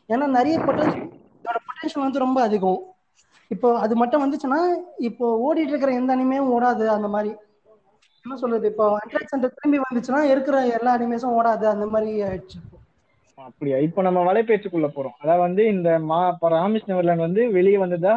[0.09, 1.09] ஏன்னா நிறைய பொட்டன்ஷியல்
[1.39, 2.79] இதோட பொட்டன்ஷியல் வந்து ரொம்ப அதிகம்.
[3.51, 4.59] இப்போ அது மட்டும் வந்துச்சுன்னா
[5.09, 7.31] இப்போ ஓடிட்டு இருக்கிற எந்த அனிமையும் ஓடாது அந்த மாதிரி.
[8.25, 8.65] என்ன சொல்றது?
[8.71, 12.59] இப்போ ஹண்ட்ரட் சென்டர் திரும்பி வந்துச்சுன்னா இருக்கிற எல்லா அனிமேஸும் ஓடாது அந்த மாதிரி ஆயிடுச்சு
[13.37, 13.77] அப்படியா?
[13.87, 15.17] இப்போ நம்ம வலைபேச்சுக்குள்ள போறோம்.
[15.23, 16.19] அதாவது வந்து இந்த மா
[16.55, 18.13] ராமேஷ் நவர்லன் வந்து வெளியே வந்ததா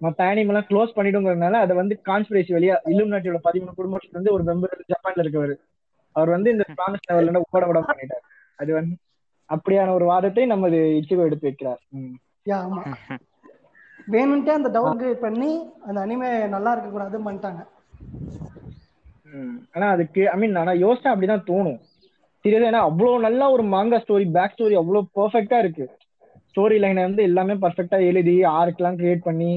[0.00, 5.24] மற்ற அனிமெல்லாம் க்ளோஸ் பண்ணிடுங்கிறதுனால அதை வந்து கான்ஸ்பிரசி வெளியா இல்லுமினாட்டியோட பதிமூணு குடும்பத்துல இருந்து ஒரு மெம்பர் ஜப்பான்ல
[5.24, 5.54] இருக்கவர்.
[6.16, 8.24] அவர் வந்து இந்த ராமிஸ் நெவர்லாண்ட ஓட விட பண்ணிட்டார்.
[8.60, 8.94] அது வந்து
[9.50, 11.80] அப்படியான ஒரு வாதத்தை நமது இச்சிகோ எடுத்து வைக்கிறார்.
[12.58, 12.82] ஆமா.
[14.12, 15.50] வேணும்ட்டே அந்த டவுன் கிரேட் பண்ணி
[15.86, 17.62] அந்த அனிமே நல்லா இருக்க கூடாதுன்னு பண்ணிட்டாங்க.
[19.74, 21.80] ஆனா அதுக்கு ஐ மீன் ஆனா யோசிச்சா அப்படிதான் தோணும்.
[22.44, 25.84] சீரியஸா ஏன்னா அவ்வளவு நல்ல ஒரு மாங்கா ஸ்டோரி பேக் ஸ்டோரி அவ்வளவு பெர்ஃபெக்ட்டா இருக்கு.
[26.50, 29.52] ஸ்டோரி லைனை வந்து எல்லாமே பர்ஃபெக்ட்டா எழுதி ஆர்க்லாம் கிரியேட் பண்ணி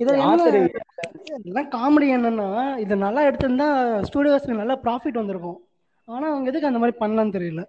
[0.00, 2.48] இதுல author என்ன எல்லாம் காமெடி என்னன்னா
[2.82, 3.68] இது நல்லா எடுத்திருந்தா
[4.08, 5.58] ஸ்டூடியோஸ்க்கு நல்ல ப்ராஃபிட் வந்திருக்கும்.
[6.06, 7.64] ஆனா அவங்க எதுக்கு அந்த மாதிரி பண்ணலாம்னு தெரியல.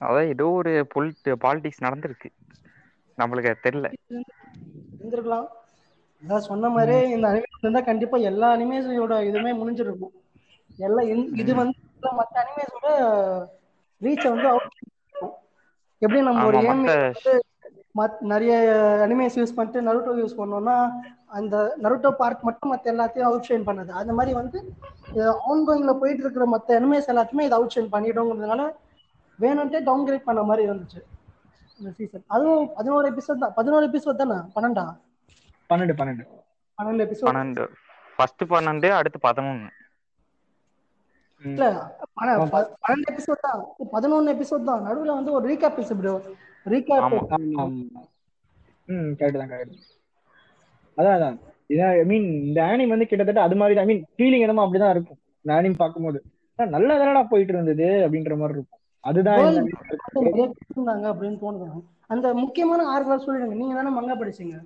[0.00, 2.30] அதான் ஏதோ ஒரு பொலிட் பாலிடிக்ஸ் நடந்திருக்கு.
[3.18, 3.92] நம்மளுக்கு அது தெரியல.
[5.00, 5.46] இருந்திருக்கலாம்
[6.22, 10.22] அதான் சொன்ன மாதிரி இந்த அனிமே இருந்தா கண்டிப்பா எல்லா அனிமேஸோட இதுவுமே முடிஞ்சிருக்கும்.
[10.76, 12.88] இந்த- இது வந்து மற்ற அனிமேஸோட
[14.04, 15.30] ரீச்சை வந்து பண்ணிருக்கும்.
[15.98, 17.38] எப்படி நம்ம ஒரு ஏம் மத்த
[17.96, 18.56] மத் நிறைய
[19.08, 20.90] அனிமேஸ் யூஸ் பண்ணிட்டு நருட்டோ யூஸ் பண்ணோம்னா
[21.38, 23.90] அந்த நருட்டோ பார்ட் மட்டும் மற்ற எல்லாத்தையும் அவுட் ஷைன் பண்ணது.
[24.00, 24.58] அந்த மாதிரி வந்து
[25.50, 28.64] ஆன் கோயிங்ல போயிட்டு இருக்கிற மற்ற அனிமேஸ் எல்லாத்தையுமே இதை அவுட் ஷைன் பண்ணிடுங்கிறதுனால
[29.38, 31.00] வேணும்ட்டே டவுன் கிரேட் பண்ண மாதிரி இருந்துச்சு.
[31.80, 33.54] இந்த சீசன் அதுவும் பதினோரு எபிசோட் தான்.
[33.56, 34.36] பதினோரு எபிசோட் தானே?
[34.56, 34.84] பன்னெண்டா?
[35.70, 36.24] பன்னெண்டு பன்னெண்டு.
[36.78, 37.64] பன்னெண்டு எபிசோட் பன்னெண்டு.
[38.18, 39.70] ஃபர்ஸ்ட் பன்னெண்டு அடுத்து பதினொன்னு.
[41.42, 41.64] இல்ல
[42.18, 43.62] பன்னெண்டு எபிசோட் தான்.
[43.94, 44.84] பதினொன்னு எபிசோட் தான்.
[44.88, 46.14] நடுவுல வந்து ஒரு ரீகேப் ப்ரோ
[46.74, 47.10] ரீகேப்.
[48.94, 49.82] ம் கரெக்ட் தான் கரெக்ட்
[50.96, 51.38] அதான் அதான்.
[51.68, 55.18] இதான் ஐ மீன் இந்த ஆனிம் வந்து கிட்டத்தட்ட அது மாதிரி ஐ மீன் ஃபீலிங் என்னமோ அப்படிதான் இருக்கும்.
[55.42, 56.22] இந்த ஆனிம் பார்க்கும்போது.
[56.56, 58.80] நல்லா தானடா போயிட்டு இருந்தது அப்படின்ற மாதிரி இருக்கும்.
[59.00, 59.40] அதுதான்
[60.94, 61.82] அப்படின்னு தோணுது.
[62.06, 63.54] அந்த முக்கியமான ஆறுகளை சொல்லிடுங்க.
[63.54, 64.60] நீங்க தானே மங்கா படிச்சீங்க?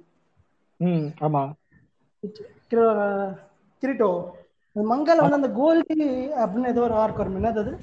[0.77, 1.53] ம் ஆமா.
[2.71, 3.37] கிர-
[3.81, 4.31] கிரிட்டோ.
[4.75, 7.45] மங்கால வந்து அந்த கோல்டி அப்படின்னு ஏதோ ஒரு ஆர்க் வரும்.
[7.45, 7.79] என்னது அது?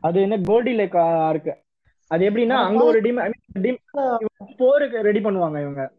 [0.00, 0.38] அது என்ன?
[0.42, 1.56] கோல்டி லேக் இருக்கு
[2.06, 3.16] அது எப்படின்னா அங்க ஒரு டீம்
[4.56, 5.92] போருக்கு ரெடி பண்ணுவாங்க இவங்க.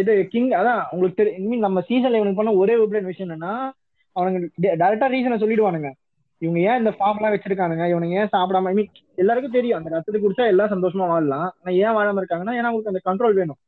[0.00, 3.54] இது கிங் அதான் உங்களுக்கு தெரியும் நம்ம சீசன்ல இவனுக்கு பண்ண ஒரே ஒரு விஷயம் என்னன்னா
[4.16, 4.38] அவனுங்க
[4.80, 5.90] டேரக்டா ரீசனை சொல்லிடுவானுங்க.
[6.42, 7.84] இவங்க ஏன் இந்த ஃபார்ம் எல்லாம் வச்சிருக்கானுங்க?
[7.92, 8.90] இவனுங்க ஏன் சாப்பிடாம ஐ மீன்
[9.22, 9.78] எல்லாருக்கும் தெரியும்.
[9.78, 11.48] அந்த ரத்தத்தை குடிச்சா எல்லாம் சந்தோஷமா வாழலாம்.
[11.60, 13.58] ஆனா ஏன் வாழாம இருக்காங்கன்னா ஏன்னா அவங்களுக்கு அந்த கண்ட்ரோல் வேணும்.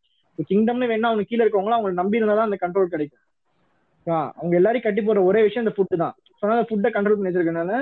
[0.50, 3.22] கிங்டம்னு வேணா அவங்க கீழே இருக்கவங்களும் அவங்களை நம்பி இருந்தா தான் அந்த கண்ட்ரோல் கிடைக்கும்.
[4.40, 6.14] அவங்க எல்லாரையும் கட்டி போற ஒரே விஷயம் இந்த ஃபுட்டு தான்.
[6.40, 7.72] சொன்னா அந்த ஃபுட்டை கண்ட்ரோல் பண்ணி வச்சிருக்கனால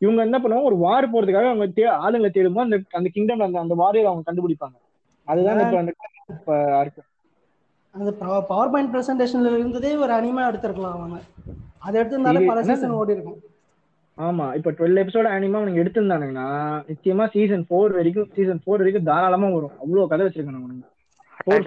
[0.00, 0.68] இவங்க என்ன பண்ணுவாங்க?
[0.70, 4.76] ஒரு வார் போறதுக்காக அவங்க தே ஆளுங்களை தேடும்போது அந்த அந்த கிங்டம்ல அந்த அந்த வாரியர் அவங்க கண்டுபிடிப்பாங்க.
[5.28, 7.02] அதுதான் இப்ப அந்த
[7.94, 8.10] அந்த
[8.48, 11.18] பவர் பாயிண்ட் பிரசன்டேஷன்ல இருந்ததே ஒரு அனிமே எடுத்திருக்கலாம் அவங்க.
[11.78, 12.62] அதை எடுத்திருந்தாலே பல?
[12.68, 13.40] சீசன் ஓடி இருக்கும்
[14.18, 16.46] ஆமா இப்ப டுவெல் எபிசோட் அனிமா அவனுங்க எடுத்திருந்தானுங்கன்னா
[16.88, 19.74] நிச்சயமா சீசன் ஃபோர் வரைக்கும் சீசன் ஃபோர் வரைக்கும் தாராளமா வரும்.
[19.80, 20.88] அவ்வளவு கதை வச்சிருக்காங்க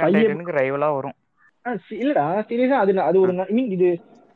[0.03, 1.15] டைட்டனுக்கு ரைவலா வரும்.
[1.98, 3.88] இல்லடா சீரியஸா அது அது ஒரு ஐ மீன் இது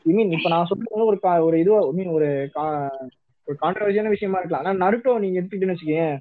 [0.06, 3.06] ஐ மீன் இப்ப நான் சொல்றது ஒரு கா- ஒரு இதுவா ஐ மீன் ஒரு கா-
[3.48, 4.64] ஒரு கான்ட்ரவர்சியான விஷயமா இருக்கலாம்.
[4.64, 6.16] ஆனா நருட்டோ நீங்க எடுத்துக்கிட்டேன்னு வச்சுக்கேன்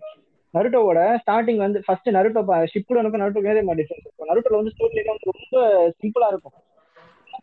[0.54, 2.42] நருட்டோவோட ஸ்டார்டிங் வந்து ஃபர்ஸ்ட் நருட்டோ
[2.72, 4.30] ஷிப்புடனுக்கும் நருட்டோ ஏதே மாதிரி டிஃபரன்ஸ் இருக்கும்.
[4.30, 5.56] நருட்டோல வந்து ஸ்டோரி வந்து ரொம்ப
[6.00, 6.56] சிம்பிளா இருக்கும்.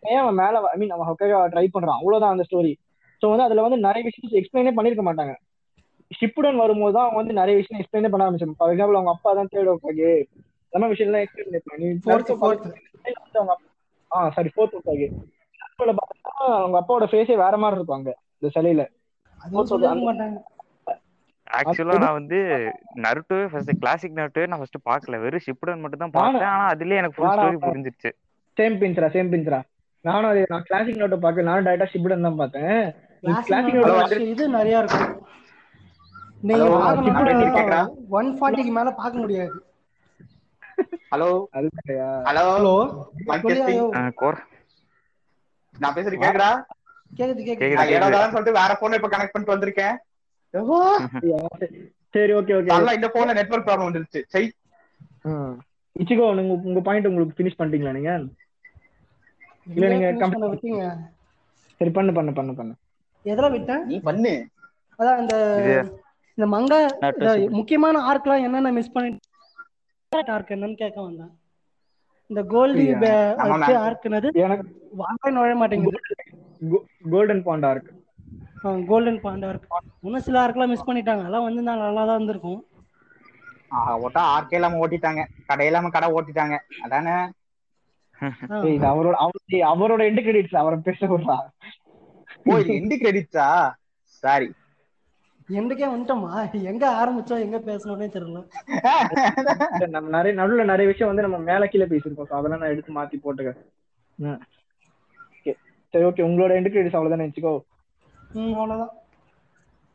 [0.03, 1.99] ஏன் அவன் மேல ஐ மீன் அவன் ஹொக்கேகா ட்ரை பண்றான்.
[1.99, 2.73] அவ்வளவுதான் அந்த ஸ்டோரி
[3.21, 5.33] சோ வந்து அதுல வந்து நிறைய விஷயம் எக்ஸ்பிளைனே பண்ணிருக்க மாட்டாங்க.
[6.11, 9.49] ஷிப்புடன் வரும்போது தான் அவங்க வந்து நிறைய விஷயம் எக்ஸ்பிளைனே பண்ண ஆரம்பிச்சாங்க ஃபார் எக்ஸாம்பிள் அவங்க அப்பா தான்
[9.53, 10.11] தேர்ட் ஹொக்கேகே
[10.73, 12.49] நம்ம விஷயம் எல்லாம் எக்ஸ்பிளைன் பண்ணிருப்பாங்க
[13.35, 13.55] அவங்க
[14.11, 14.75] ஆ சாரி ஃபோர்த்
[15.91, 18.83] பார்த்தா அவங்க அப்பாவோட ஃபேஸே வேற மாதிரி இருக்கும் அங்க இந்த சிலையில.
[20.07, 20.37] மாட்டாங்க.
[21.59, 22.37] ஆக்சுவலா நான் வந்து
[23.05, 25.19] நருட்டோவே ஃபர்ஸ்ட் கிளாசிக் நருட்டோவே நான் ஃபர்ஸ்ட் பார்க்கல.
[25.23, 26.49] வெறும் ஷிப்புடன் மட்டும் தான் பார்த்தேன்.
[26.53, 28.11] ஆனா அதுலயே எனக்கு ஃபுல் ஸ்டோரி புரிஞ்சிருச்சு.
[28.57, 29.59] சேம் பின்ஸ்ரா சேம் பின்ஸ்ரா
[30.05, 32.79] நானும் அதே நான் கிளாசிக் நோட்டை பார்க்க நானும் டேரக்டா ஷிப்புடன் தான் பார்த்தேன்.
[33.23, 35.11] Classic கிளாசிக் watch இது நிறைய இருக்கும்.
[36.47, 36.65] நீங்க
[37.53, 37.79] கேக்குதா?
[38.17, 39.55] ஒன் ஃபார்ட்டிக்கு மேல பார்க்க முடியாது.
[41.13, 41.29] ஹலோ
[42.27, 42.73] ஹலோ ஹலோ
[45.75, 46.51] நான் பேசுறது கேக்குதா?
[47.11, 48.33] கேக்குது கேக்குது.
[48.33, 49.95] சொல்லிட்டு வேற போன் இப்ப கனெக்ட் பண்ணிட்டு வந்திருக்கேன்?
[52.13, 52.71] சரி ஓகே ஓகே.
[52.73, 54.21] நல்லா இந்த போன்ல நெட்வொர்க் ப்ராப்ளம் வந்துருச்சு.
[54.33, 54.47] சரி
[55.95, 58.13] இச்சிகோ நீங்க உங்க பாயிண்ட் உங்களுக்கு ஃபினிஷ் பண்ணிட்டீங்களா நீங்க?
[59.67, 60.83] இல்ல நீங்க பண்ண விட்டீங்க.
[61.81, 62.73] சரி பண்ணு பண்ணு பண்ணு பண்ணு.
[63.25, 64.33] எதுல விட்டேன் நீ பண்ணு.
[64.99, 65.35] அதான் இந்த
[66.37, 66.79] இந்த மங்கா.
[67.57, 69.23] முக்கியமான ஆர்க்லாம் என்னென்ன மிஸ் பண்ணிட்டு
[70.35, 71.31] ஆர்க் என்னன்னு கேட்க வந்தேன்.
[72.29, 72.83] இந்த கோல்டி
[73.85, 74.29] ஆர்க் என்னது?
[74.43, 74.65] எனக்கு
[75.01, 75.99] வாங்க நுழைய மாட்டேங்குது.
[77.11, 77.93] கோல்டன் பாண்டா இருக்கு
[78.89, 79.67] கோல்டன் பாண்டா இருக்கு.
[80.05, 81.23] இன்னும் சில ஆர்க்லாம் மிஸ் பண்ணிட்டாங்க.
[81.23, 82.59] அதெல்லாம் வந்து நல்லா தான் இருந்திருக்கும்.
[83.75, 85.21] ஆஹ் ஓட்டா ஆர்கே இல்லாம ஓட்டிட்டாங்க.
[85.49, 86.57] கடை இல்லாம கடை ஓட்டிட்டாங்க.
[86.85, 87.15] அதானே?
[88.89, 91.35] அவரோட அவரோட அவரோட எண்டு கிரெடிட்ஸ் அவரை பேச விடுறா
[92.49, 93.47] ஓ இது எண்டு கிரெடிட்ஸா
[94.23, 94.47] சாரி.
[95.59, 96.29] எண்டுக்கே வந்துட்டோமா?
[96.71, 98.39] எங்க ஆரம்பிச்சோம் எங்க பேசணும்னே தெரியல.
[99.95, 102.29] நம்ம நிறைய நடுவுல நிறைய விஷயம் வந்து நம்ம மேல கீழே பேசியிருக்கோம்.
[102.31, 104.39] So அதெல்லாம் நான் எடுத்து மாத்தி போட்டுக்கிறேன்.
[105.93, 107.53] சரி ஓகே உங்களோட எண்டு கிரெடிட்ஸ் அவ்வளவுதானே வச்சுக்கோ
[108.35, 108.93] ம் அவ்வளவுதான்.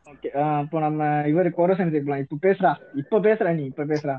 [0.07, 2.71] ஓகே அப்போ நம்ம இவர் கோரசன் சேர்க்கலாம் இப்ப பேசுறா
[3.03, 4.17] இப்ப பேசுறா நீ இப்ப பேசுறா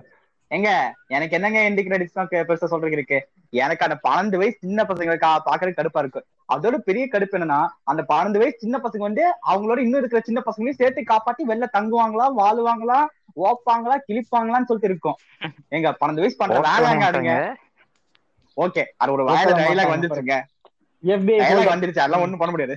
[0.52, 0.70] எங்க?
[1.16, 3.20] எனக்கு என்னங்க எண்டு கிரெடிட்ஸ் தான் பெருசா சொல்றதுக்கு இருக்கு?
[3.58, 6.22] எனக்கு அந்த பன்னெண்டு வயசு சின்ன பசங்களுக்கு பாக்குறது கடுப்பா இருக்கு.
[6.50, 10.80] அதோட பெரிய கடுப்பு என்னன்னா அந்த பன்னெண்டு வயசு சின்ன பசங்க வந்து அவங்களோட இன்னும் இருக்கிற சின்ன பசங்களையும்
[10.80, 13.00] சேர்த்து காப்பாத்தி வெளில தங்குவாங்களா வாழுவாங்களா
[13.44, 15.18] ஓப்பாங்களா கிழிப்பாங்களான்னு சொல்லிட்டு இருக்கும்.
[15.72, 17.34] எங்க பன்னெண்டு வயசு பண்ற வேலைங்க அதுங்க?
[18.58, 19.96] ஓகே அது ஒரு வேலை ஓப்பலாம் டைலாக்
[21.04, 22.76] FBI டைலாக் வந்துருச்சு அதெல்லாம் ஒண்ணும் பண்ண முடியாது.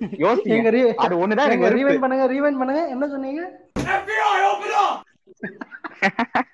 [0.00, 0.94] யோசிங்க.
[0.94, 1.70] அது ஒண்ணுதான் எனக்கு.
[1.70, 2.88] ரீவைண்ட் பண்ணுங்க ரீவைண்ட் பண்ணுங்க.
[2.88, 3.50] என்ன சொன்னீங்க?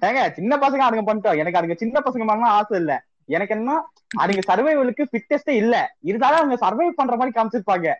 [0.00, 1.36] ஏங்க சின்ன பசங்க அதுங்க பண்ணிட்டோம்.
[1.36, 3.04] எனக்கு அதுங்க சின்ன பசங்க பண்ணலாம் ஆசை இல்ல.
[3.26, 5.96] எனக்கு என்ன அதுங்க சர்வைவலுக்கு ஃபிட்டஸ்டே இல்ல.
[6.00, 7.94] இருந்தாலும் அவங்க சர்வை பண்ற மாதிரி காமிச்சிருப்பாங்க.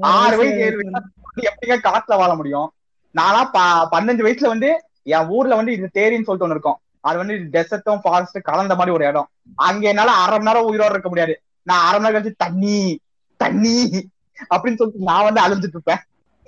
[0.00, 2.72] ஆறு வயசு ஏழு வயசு எப்படிங்க காட்டுல வாழ முடியும்?
[3.10, 6.80] நானா ப- பன்னெண்டு வயசுல வந்து என் ஊர்ல வந்து இது தேரின்னு சொல்லிட்டு ஒண்ணு இருக்கும்.
[7.00, 9.28] அது வந்து டெசர்ட்டும் ஃபாரஸ்ட் கலந்த மாதிரி ஒரு இடம்.
[9.56, 11.42] அங்க என்னால அரை மணி நேரம் உயிரோட இருக்க முடியாது.
[11.70, 13.00] நான் அரை மணி கழிச்சு தண்ணி
[13.40, 14.08] தண்ணி
[14.50, 15.98] அப்படின்னு சொல்லிட்டு நான் வந்து அழிஞ்சிட்டு இருப்பேன்.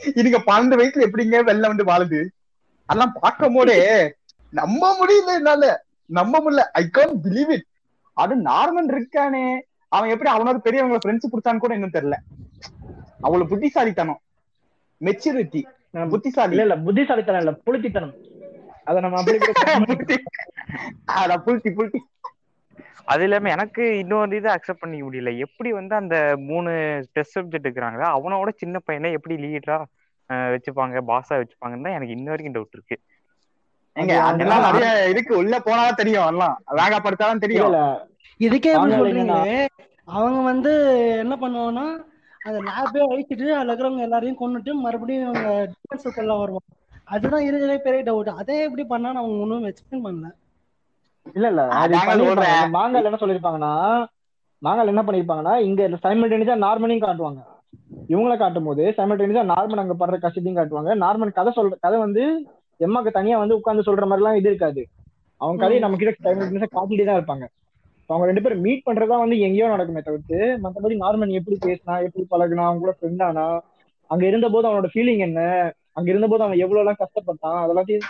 [0.01, 2.31] இதுங்க பன்னெண்டு வயசுல எப்படிங்க வெளில வந்து வாழுது?
[2.89, 4.12] அதெல்லாம் பார்க்கும் போதே
[4.53, 5.82] நம்ப முடியல என்னால.
[6.11, 6.65] நம்ப முடியல.
[6.73, 7.65] ஐ கான் பிலீவ் இட்
[8.16, 9.61] அது நார்மல் இருக்கானே.
[9.93, 12.16] அவன் எப்படி அவனோட பெரியவங்க ஃப்ரெண்ட்ஸ் பிடிச்சான்னு கூட இன்னும் தெரியல.
[13.20, 14.20] அவ்வளவு புத்திசாலித்தனம்.
[15.01, 15.65] மெச்சூரிட்டி
[16.12, 16.51] புத்திசாலி.
[16.51, 18.12] இல்ல இல்ல புத்திசாலித்தனம் இல்ல புளித்தித்தனம்.
[18.85, 19.39] அத நம்ம அப்படி
[21.44, 21.99] புல்டி புல்டி
[23.08, 25.30] அது இல்லாம எனக்கு இன்னொரு இதை அக்செப்ட் பண்ணிக்க முடியல.
[25.46, 26.16] எப்படி வந்து அந்த
[26.48, 26.70] மூணு
[27.14, 29.78] டெஸ்ட் சப்ஜெக்ட் இருக்கிறாங்க அவனோட சின்ன பையனை எப்படி லீடரா
[30.54, 32.96] வச்சுப்பாங்க பாஸா வச்சுப்பாங்கன்னு தான் எனக்கு இன்ன வரைக்கும் டவுட் இருக்கு.
[33.96, 35.32] எங்க அதெல்லாம் நிறைய இருக்கு.
[35.40, 37.74] உள்ள போனாதான் தெரியும் எல்லாம் வேகா படுத்தாதான் இல்ல தெரியும்
[38.40, 39.58] இதுக்கே எப்படி அவங்க சொல்றீங்களே
[40.12, 40.70] அவங்க வந்து
[41.24, 41.86] என்ன பண்ணுவாங்கன்னா
[42.40, 46.70] அந்த லேபே அழிச்சிட்டு அதுல இருக்கிறவங்க எல்லாரையும் கொன்னுட்டு மறுபடியும் அவங்க டிஃபென்ஸ் எல்லாம் வருவாங்க.
[47.12, 50.28] அதுதான் இருக்கிறதே பெரிய டவுட் அதே எப்படி பண்ணா அவங்க ஒன்றும் எக்ஸ்பிளைன் பண்ணல.
[51.36, 51.62] இல்ல இல்ல
[52.77, 53.73] மாங்கால என்ன சொல்லிருப்பாங்கன்னா
[54.62, 57.40] மாங்கால என்ன பண்ணிருப்பாங்கன்னா இங்க சைமல்டேனியஸா நார்மனையும் காட்டுவாங்க.
[58.12, 60.90] இவங்கள காட்டும் போது சைமல்டேனியஸா நார்மன் அங்க படுற கஷ்டத்தையும் காட்டுவாங்க.
[61.05, 62.23] நார்மன் கதை சொல்ற கதை வந்து
[62.81, 64.82] எம்மாக்கு தனியா வந்து உட்கார்ந்து சொல்ற மாதிரி எல்லாம் இது இருக்காது.
[65.40, 67.47] அவங்க கதையை நம்ம கிட்ட சைமல்டேனியஸா காட்டிட்டே தான் இருப்பாங்க.
[68.11, 72.66] அவங்க ரெண்டு பேரும் மீட் பண்றதா வந்து எங்கேயோ நடக்குமே தவிர்த்து மத்தபடி நார்மன் எப்படி பேசினா எப்படி பழகுனா
[72.66, 73.44] அவங்க கூட ஃப்ரெண்ட் ஆனா
[74.11, 75.40] அங்க இருந்த போது அவனோட ஃபீலிங் என்ன
[75.97, 78.07] அங்க இருந்த போது அவன் எவ்வளவு எல்லாம் கஷ்டப்பட்டான் அதெல்லாத்தையும்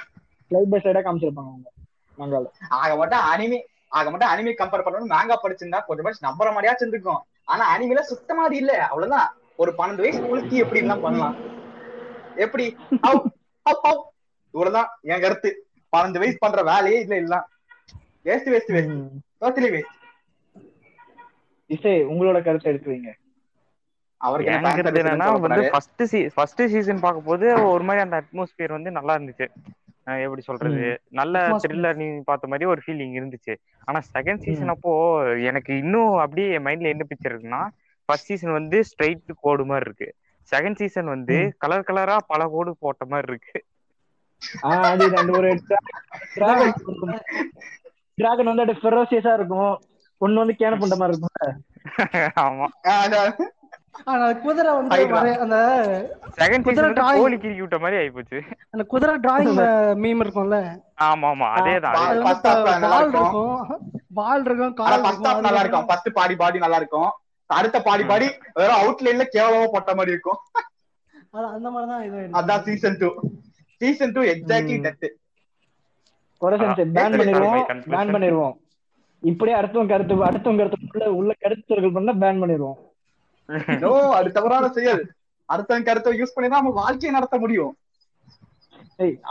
[0.50, 1.68] ஸ்லைட் பை ஸ்லைடா காமிச்சிருப்பாங்க அவங்க.
[2.18, 2.46] மங்கால.
[2.80, 3.58] ஆக மட்டும் அனிமே
[3.98, 7.20] ஆக மட்டும் அனிமே கம்பேர் பண்ணணும் மேங்கா படிச்சிருந்தா கொஞ்சம் மாதிரி நம்புற மாதிரியா இருந்திருக்கும்
[7.52, 8.72] ஆனா அனிமையில சுத்தமா அது இல்ல.
[8.90, 9.28] அவ்வளவுதான்.
[9.62, 10.82] ஒரு பன்னெண்டு வயசு குளிக்கி எப்படி?
[10.84, 11.34] எல்லாம் பண்ணலாம்
[12.44, 12.66] எப்படி.
[14.54, 14.88] இவ்வளவுதான்.
[15.12, 15.50] என் கருத்து.
[15.92, 17.16] பன்னெண்டு வயசு பண்ற வேலையே இல்ல.
[17.24, 17.36] இல்ல
[18.26, 18.94] waste waste waste
[19.42, 19.98] totally waste
[21.70, 23.10] இசை உங்களோட கருத்தை எடுத்துவீங்க
[24.20, 25.62] அவருக்கு என்னன்னா வந்து.
[25.72, 29.46] ஃபர்ஸ்ட் சீ ஃபர்ஸ்ட் சீசன் பார்க்கும்போது ஒரு மாதிரி அந்த அட்மாஸ்பியர் வந்து நல்லா இருந்துச்சு.
[30.24, 30.86] எப்படி சொல்றது?
[31.20, 31.42] நல்ல.
[31.64, 33.54] த்ரில்லர் நீ பார்த்த மாதிரி ஒரு ஃபீலிங் இருந்துச்சு.
[33.88, 34.92] ஆனா செகண்ட் சீசன் அப்போ
[35.50, 37.62] எனக்கு இன்னும் அப்படியே என் மைண்ட்ல என்ன பிக்சர் இருக்குன்னா
[38.08, 40.08] ஃபர்ஸ்ட் சீசன் வந்து ஸ்ட்ரைட் கோடு மாதிரி இருக்கு.
[40.52, 43.58] செகண்ட் சீசன் வந்து கலர் கலரா பல கோடு போட்ட மாதிரி இருக்கு.
[48.18, 49.74] டிராகன் வந்து ஃபெரோசியஸா இருக்கும்.
[50.20, 51.30] ஒண்ணு வந்து கேன புண்ட மாதிரி இருக்கும்
[52.46, 52.66] ஆமா.
[53.94, 54.98] ஆனா குதிரை வந்து
[55.36, 55.56] அந்த
[56.38, 56.88] செகண்ட் குதிரை.
[57.18, 58.38] கோழி கிறுக்கி விட்ட மாதிரி ஆயிப்போச்சு.
[58.70, 59.58] அந்த குதிரை டிராயிங்
[59.94, 60.58] மீம் இருக்கும்ல.
[61.00, 61.96] ஆமா ஆமா அதேதான்.
[61.96, 63.24] பால் இருக்கும்.
[63.24, 63.82] இருக்கும்.
[64.14, 65.04] பால் இருக்கும் கால்
[65.40, 65.86] நல்லா இருக்கும்.
[65.86, 67.10] ஃபர்ஸ்ட் பாடி பாடி நல்லா இருக்கும்.
[67.50, 70.40] அடுத்த பாடி பாடி வெறும் அவுட்லைன்ல கேவலமா போட்ட மாதிரி இருக்கும்.
[71.52, 73.10] அந்த மாதிரி தான் இது அதான் season two
[73.80, 74.78] season two exactly
[76.64, 77.66] ஆ, பேன் பண்ணிடுவோம்.
[77.90, 78.54] பேன் பண்ணிடுவோம்.
[79.22, 81.34] இப்படியே அடுத்தவங்க கருத்து அடுத்தவங்க கருத்து உள்ள
[81.74, 82.78] உள்ள பண்ணா பேன் பண்ணிடுவோம்.
[83.84, 85.02] நோ அது தவறான செயல்.
[85.48, 87.72] அடுத்தவன் கருத்தை யூஸ் பண்ணி தான் நம்ம வாழ்க்கையை நடத்த முடியும்.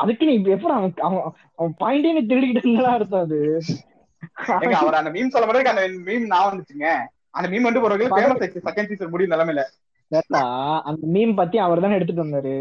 [0.02, 1.23] அதுக்கு நீ எப்படி அவன் அவன்
[1.60, 3.39] அவன் பாயிண்டே நீ திருடிக்கிட்டு அர்த்தம் அது?
[4.81, 6.89] அவர் அந்த மீம் சொல்ல மாதிரி அந்த மீம் நான் வந்துச்சுங்க.
[7.38, 9.64] அந்த மீம் வந்து ஒரு வகையில செகண்ட் சீசன் முடியும் நிலைமையில.
[10.89, 12.56] அந்த மீம் பத்தி அவர் தானே எடுத்துட்டு வந்தாரு.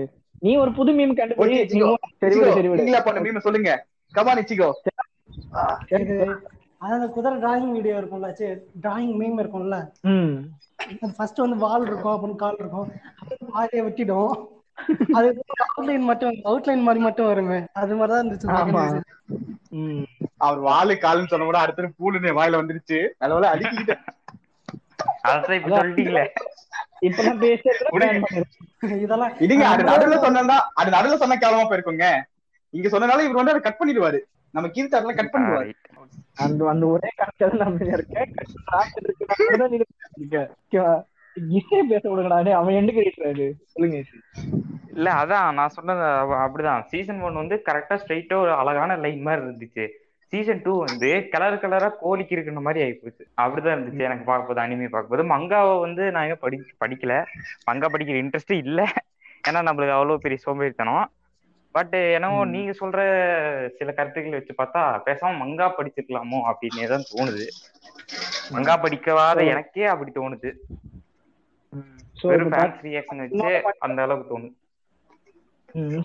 [0.46, 1.56] நீ ஒரு புது மீம் கண்டுபிடி.
[1.72, 1.90] சிகோ.
[2.22, 2.80] சரி விடு சரி விடு.
[2.82, 3.72] நீங்களா பண்ண மீம் சொல்லுங்க.
[4.14, 4.70] கபானி சிகோ.
[6.02, 9.76] இது அது அந்த குதிரை டிராயிங் வீடியோ இருக்கும்ல சரி டிராயிங் மீம் இருக்கும்ல.
[10.00, 10.36] ம்.
[11.16, 12.88] ஃபர்ஸ்ட் வந்து வால் இருக்கும் அப்புறம் கால் இருக்கும்.
[13.20, 14.32] அப்புறம் வெட்டிடும்.
[15.12, 15.28] அது
[15.64, 17.58] அவுட்லைன் மட்டும் அவுட்லைன் மாதிரி மட்டும் வருமே.
[17.72, 18.46] அது மாதிரி தான் இருந்துச்சு
[20.38, 22.98] அவர் வாலு காலுன்னு சொன்ன கூட அடுத்து பூலுன்னு வாயில வந்துருச்சு.
[23.18, 23.96] நல்லவேளை அடிக்கிட்டு
[25.22, 26.24] அதான் இப்ப சொல்லிட்டீங்களே.
[27.00, 28.42] இப்ப நான் பேசுறது விடுங்க.
[29.04, 32.08] இதெல்லாம் இதுங்க அது நடுவுல சொன்னா அது நடுவுல சொன்னா கேவலமா போயிருக்குங்க.
[32.74, 34.18] இங்க சொன்னனால இவர் வந்து அதை கட் பண்ணிடுவாரு.
[34.54, 35.72] நம்ம கீழ்த்தாடுல கட் பண்ணிடுவாரு
[36.44, 38.28] அந்த அந்த ஒரே கணக்கு நம்ம இருக்கேன்
[41.58, 42.38] இசையை பேச விடுங்கடா.
[42.46, 43.98] டேய், அவன் எண்டு கிடைக்கிறாரு சொல்லுங்க.
[44.94, 46.04] இல்ல அதான் நான் சொன்னது
[46.44, 46.82] அப்படிதான்.
[46.92, 49.84] சீசன் ஒன் வந்து கரெக்டா ஸ்ட்ரைட்டா ஒரு அழகான லைன் மாதிரி இருந்துச்சு.
[50.32, 53.24] சீசன் டூ வந்து கலர் கலரா கோழிக்கு இருக்கிற மாதிரி ஆயிப்போச்சு.
[53.42, 57.14] அப்படிதான் இருந்துச்சு எனக்கு பார்க்கும்போது அனிமே பார்க்கும்போது மங்காவை வந்து நான் படி படிக்கல.
[57.70, 58.80] மங்கா படிக்கிற இன்ட்ரெஸ்ட் இல்ல.
[59.48, 61.04] ஏன்னா நம்மளுக்கு அவ்வளவு பெரிய சோம்பேறித்தனம்.
[61.74, 62.38] பட் என்னவோ.
[62.54, 63.00] நீங்க சொல்ற
[63.78, 67.46] சில கருத்துக்களை வச்சு பார்த்தா பேசாம மங்கா படிச்சிருக்கலாமோ அப்படின்னே தான் தோணுது.
[68.54, 70.50] மங்கா படிக்காத எனக்கே அப்படி தோணுது.
[72.30, 73.50] வெறும் ஃபேன்ஸ் ரியாக்ஷன் வச்சு
[73.86, 74.54] அந்த அளவுக்கு தோணுது.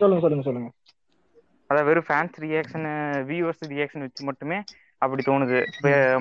[0.01, 0.69] சொல்லுங்க சொல்லுங்க சொல்லுங்க.
[1.69, 2.87] அதான் வெறும் ஃபேன்ஸ் ரியாக்ஷன்
[3.29, 4.57] வியூவர்ஸ் ரியாக்ஷன் வச்சு மட்டுமே
[5.01, 5.59] அப்படி தோணுது.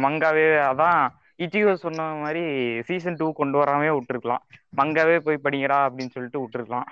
[0.05, 1.01] மங்காவே அதான்
[1.45, 2.43] இட்டியோ சொன்ன மாதிரி
[2.89, 4.45] சீசன் டூ கொண்டு வராமே விட்டுருக்கலாம்.
[4.81, 6.89] மங்காவே போய் படிங்கடா அப்படின்னு சொல்லிட்டு விட்டுருக்கலாம்.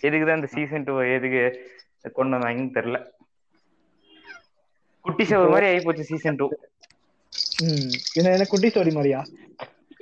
[0.00, 1.42] எதுக்குதான் இந்த சீசன் டூ எதுக்கு
[2.14, 2.98] கொண்டு வந்தாங்கன்னு தெரியல.
[5.04, 6.46] குட்டி செவர் மாதிரி ஆகி போச்சு சீசன் டூ
[7.64, 7.88] ம்.
[8.18, 9.20] என்ன என்ன குட்டி ஸ்டோரி மாதிரியா?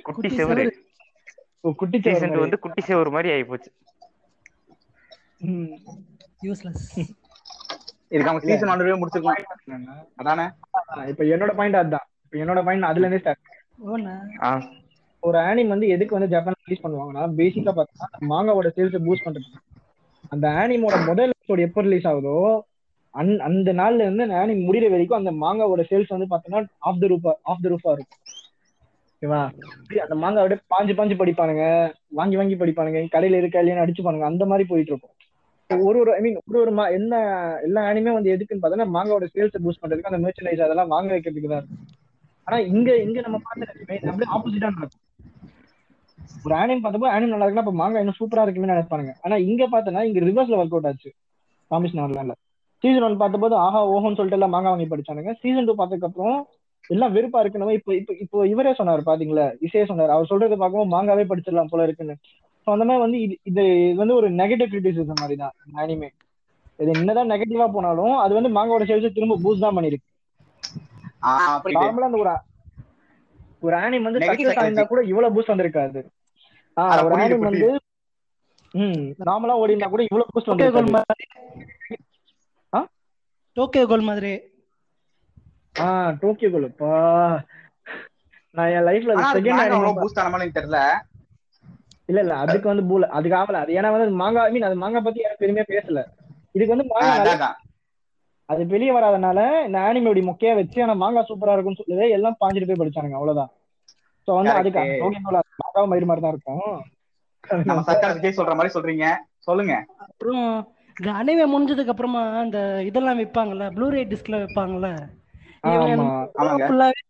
[0.07, 0.63] குட்டி செவரு
[1.63, 3.69] ஓ குட்டி சீசன் டூ வந்து குட்டி செவர் மாதிரி ஆகி போச்சு
[5.47, 5.73] ம்
[6.43, 6.85] யூஸ்லெஸ்
[8.11, 9.41] இதுக்கு சீசன் ஆண்டவே முடிச்சிருக்கலாம்
[10.19, 10.45] அதானே?
[11.11, 12.05] இப்ப என்னோட பாயிண்ட் அதுதான்.
[12.25, 13.47] இப்ப என்னோட பாயிண்ட் அதுல இருந்தே ஸ்டார்ட்
[15.23, 19.59] ஒரு ஆனிம் வந்து எதுக்கு வந்து ஜப்பான் ரிலீஸ் பண்ணுவாங்கன்னா பேசிக்கா பார்த்தா மாங்காவோட சேல்ஸ் பூஸ்ட் பண்றதுக்கு.
[20.29, 22.61] அந்த ஆனிமோட முதல் எபிசோடு எப்போ ரிலீஸ் ஆகுதோ
[23.11, 27.07] அந் அந்த நாள்ல இருந்து அந்த ஆனிம் முடிகிற வரைக்கும் அந்த மாங்காவோட சேல்ஸ் வந்து பார்த்தோன்னா ஆஃப் த
[27.07, 28.21] ரூஃபா ஆஃப் த ரூஃபா இருக்கும்.
[29.15, 29.49] ஓகேவா
[29.99, 31.93] அந்த அந்த மாங்காவோட பாஞ்சு பாஞ்சு படிப்பானுங்க.
[32.07, 33.07] வாங்கி வாங்கி படிப்பானுங்க.
[33.11, 34.21] கடையில இருக்க இல்லையான்னு அடிச்சுப்பானுங்க.
[34.21, 35.15] அந்த மாதிரி போயிட்டு இருக்கும்.
[35.85, 37.15] ஒரு ஒரு ஐ மீன் ஒரு ஒரு மா- என்ன
[37.61, 41.57] எல்லா ஆனிமே வந்து எதுக்குன்னு பார்த்தோன்னா மாங்காவோட சேல்ஸ் பூஸ்ட் பண்றதுக்கு அந்த மெர்ச்சனைஸ் அதெல்லாம் வாங்க வைக்கிறதுக்கு தான்
[41.57, 41.85] இருக்கும்.
[42.43, 45.08] ஆனா இங்க இங்க நம்ம பார்த்து அப்படியே ஆப்போசிட்டா நடக்கும்.
[46.45, 50.03] ஒரு ஆனிம் பார்த்தப்போ ஆனிம் நல்லா இருக்குன்னா அப்ப மாங்கா இன்னும் சூப்பரா இருக்குமே நினைப்பாங்க ஆனா இங்க பார்த்தனா
[50.09, 51.09] இங்க ரிவர்ஸ்ல ஒர்க் அவுட் ஆச்சு.
[51.71, 52.33] காமிஷன் வரல.
[52.83, 55.31] சீசன் ஒன் பார்த்தபோது ஆஹா ஓஹோன்னு சொல்லிட்டு எல்லாம் மாங்கா வாங்கி படிச்சானுங்க.
[55.41, 56.37] சீசன் டூ பார்த்ததுக்கு அப்புறம்
[56.89, 59.45] எல்லாம் வெறுப்பா இருக்குன்னு இப்போ இப்போ இப்போ இவரே சொன்னார் பாத்தீங்களா?
[59.65, 60.13] இசையே சொன்னார்.
[60.15, 62.15] அவர் சொல்றதை பார்க்கும்போது மாங்காவே படிச்சிடலாம் போல இருக்குன்னு.
[62.67, 63.63] ஸோ அந்த மாதிரி வந்து இது இது
[64.01, 65.53] வந்து ஒரு நெகட்டிவ் கிரிட்டிசிசம் மாதிரி தான்
[65.83, 66.09] அனிமே
[66.79, 70.07] இது என்னதான் நெகட்டிவா போனாலும் அது வந்து மாங்காவோட சேல்ஸ் திரும்ப பூஸ்ட் தான் பண்ணிருக்கு.
[71.77, 72.33] நார்மலா அந்த ஒரு
[73.65, 76.01] ஒரு ஆனிம் வந்து சக்சஸ் ஆயிருந்தா கூட இவ்வளவு பூஸ்ட் வந்திருக்காது.
[76.99, 77.69] ஒரு புரியுது, ஆனிம் வந்து
[78.73, 81.25] ம் நார்மலா ஓடி இருந்தா கூட இவ்வளவு பூஸ்ட் டோக்கியோ கோல் வந்திருக்காது மாதிரி.
[82.73, 82.79] ஆ?
[83.57, 84.33] டோக்கியோ கோல் மாதிரி.
[85.75, 85.85] ஆ
[86.21, 86.91] டோக்கியோ கோல் பா.
[88.55, 90.79] நான் என் லைஃப்ல செகண்ட் ஆனிம் பூஸ்ட் ஆன மாதிரி தெரியல.
[92.09, 93.59] இல்ல இல்ல அதுக்கு வந்து பூல அதுக்கு ஆகல.
[93.59, 96.01] அது ஏன்னா வந்து மாங்கா ஐ மீன் அது மாங்கா பத்தி யாரும் பெருமையா பேசல.
[96.55, 97.27] இதுக்கு வந்து மாங்கா.
[98.49, 102.69] அது வெளியே வராதனால இந்த ஆனிமே இப்படி மொக்கையா வச்சு ஆனா மாங்கா சூப்பரா இருக்கும்னு சொல்லுது எல்லாம் பாஞ்சிட்டு
[102.69, 103.19] போய் படிச்சானுங்க.
[103.19, 103.51] அவ்வளவுதான்.
[104.29, 104.53] சோ வந்து.
[104.59, 104.83] அதுக்கு
[105.61, 106.65] மாங்காவை மயிறு மாதிரி தான் இருக்கும்.
[107.67, 109.05] நம்ம சர்க்கார் விஜய் சொல்ற மாதிரி சொல்றீங்க.
[109.47, 109.73] சொல்லுங்க.
[110.05, 110.43] அப்புறம்
[110.97, 114.89] இந்த அனிமே முடிஞ்சதுக்கு அப்புறமா இந்த இதெல்லாம் விற்பாங்கல்ல ப்ளூரே டிஸ்க்ல விற்பாங்கல்ல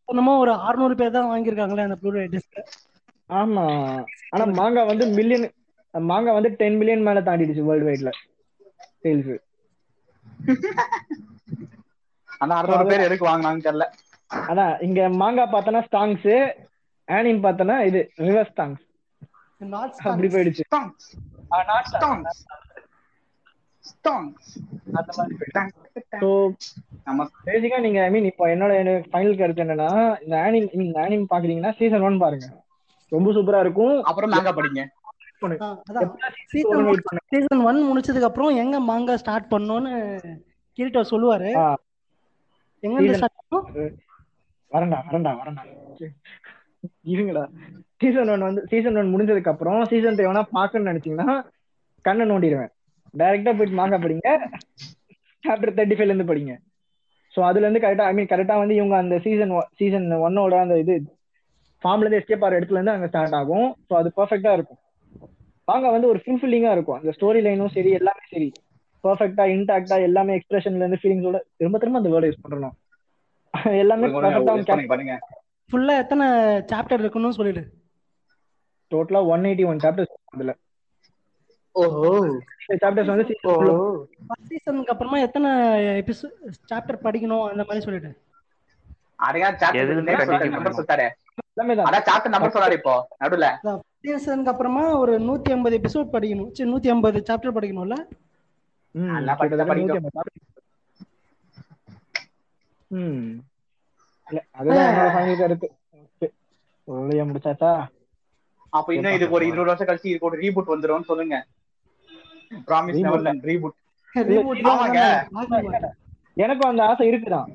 [0.10, 2.60] என்னமோ ஒரு 600 பேர் தான் வாங்கியிருக்காங்களே அந்த ப்ளூரே டிஸ்க்
[3.30, 3.66] ஆமா.
[4.34, 5.46] ஆனா மாங்கா வந்து மில்லியன்
[5.94, 8.12] மாங்கா வந்து டென் மில்லியன் மேல தாண்டிடுச்சு வேர்ல்டு வைட்ல
[9.02, 9.32] சேல்ஸ்
[12.42, 13.86] அந்த அறுநூறு பேர் எதுக்கு வாங்கினாங்கன்னு தெரியல.
[14.50, 16.30] அதான் இங்க மாங்கா பார்த்தனா ஸ்டாங்ஸ்
[17.18, 18.54] ஆனிம் பார்த்தனா இது ரிவர்ஸ்
[19.62, 20.64] நாட் அப்படி போயிடுச்சு.
[27.86, 28.74] நீங்க ஐ மீன் இப்போ என்னோட
[29.12, 29.90] ஃபைனல் கருத்து என்னன்னா
[30.24, 32.48] இந்த ஆனிம் இந்த ஆனிம் பாக்குறீங்கன்னா சீசன் ஒன் பாருங்க.
[33.12, 33.96] ரொம்ப சூப்பரா இருக்கும்.
[34.10, 34.84] அப்புறம் நாங்க படிங்க.
[37.34, 39.94] சீசன் ஒன் முடிச்சதுக்கு அப்புறம் எங்க மாங்கா ஸ்டார்ட் பண்ணோம்னு
[40.78, 41.52] கிரிட்டோ சொல்லுவாரு.
[42.84, 43.38] எங்க இருந்து ஸ்டார்ட்
[44.72, 45.62] வரண்டா வரண்டா வரண்டா
[47.14, 47.44] இருங்கடா.
[48.02, 51.30] சீசன் ஒன் வந்து சீசன் ஒன் முடிஞ்சதுக்கு அப்புறம் சீசன் த்ரீ வேணா பாக்கணும்னு நினைச்சீங்கன்னா
[52.06, 52.72] கண்ணை நோண்டிடுவேன்
[53.14, 54.30] டைரக்டா போயிட்டு மாங்கா படிங்க.
[55.44, 56.54] சாப்டர் தேர்ட்டி ஃபைவ்ல இருந்து படிங்க.
[57.36, 60.96] ஸோ அதுல இருந்து கரெக்டா ஐ மீன் கரெக்டா வந்து இவங்க அந்த சீசன் சீசன் ஒன்னோட அந்த இது
[61.84, 63.68] ஃபார்ம்ல இருந்து எஸ்கேப் ஆகிற இடத்துல இருந்து அங்க ஸ்டார்ட் ஆகும்.
[63.88, 64.80] ஸோ அது பர்ஃபெக்டா இருக்கும்.
[65.68, 67.00] மாங்கா வந்து ஒரு ஃபுல்ஃபில்லிங்கா இருக்கும்.
[67.00, 68.50] அந்த ஸ்டோரி லைனும் சரி எல்லாமே சரி.
[69.04, 72.76] பர்ஃபெக்டா இன்டாக்டா எல்லாமே எக்ஸ்பிரஷன்ல இருந்து ஃபீலிங்ஸோட திரும்ப திரும்ப அந்த வேர்டு யூஸ் பண்றோம்
[73.84, 75.18] எல்லாமே பர்ஃபெக்டா
[75.72, 76.28] ஃபுல்லா எத்தனை
[76.58, 77.74] சாப்டர் இருக்குன்னு சொல்லிடு.
[78.92, 80.56] டோட்டலா ஒன் எயிட்டி ஒன் சாப்டர்ஸ் அதுல.
[81.72, 82.40] ஓஹோ.
[82.82, 83.38] சாப்டர்ஸ் வந்து
[84.28, 86.32] ஃபர்ஸ்ட் சீசனுக்கு அப்புறமா எத்தனை எபிசோட்
[86.74, 88.22] சாப்டர் படிக்கணும் அந்த மாதிரி சொல்லிடு.
[89.24, 90.84] அரையா எதுலுமே சாப்டர் continue நம்பர் பண்ணணும்.
[90.88, 91.10] சொல்றாரு
[91.54, 91.94] எல்லாமே தான்.
[91.94, 93.80] அதான் சாப்டர் நம்பர் சொல்றாரு இப்போ நடுவுல.
[94.02, 96.52] சீசனுக்கு அப்புறமா ஒரு நூத்தி ஐம்பது எபிசோட் படிக்கணும்.
[96.52, 98.08] சரி நூத்தி ஐம்பது சாப்டர் படிக்கணும்ல?
[98.92, 101.04] ம், நல்லா கிட்டத்தட்ட படிக்க- 150 chapters.
[102.88, 102.98] ம்.
[102.98, 103.49] இல்ல
[104.52, 104.94] அதுதான்
[107.30, 107.72] முடிச்சாச்சா?
[108.70, 111.46] அப்ப இன்னும் இதுக்கு ஒரு இருபது வருஷம் கழிச்சு இதுக்கு ஒரு ரீபூட் வந்துரும் சொல்லுங்க.
[112.68, 113.06] Promise Reboot.
[113.06, 113.76] Neverland reboot.
[116.36, 117.48] எனக்கும் அந்த ஆசை இருக்குதான்.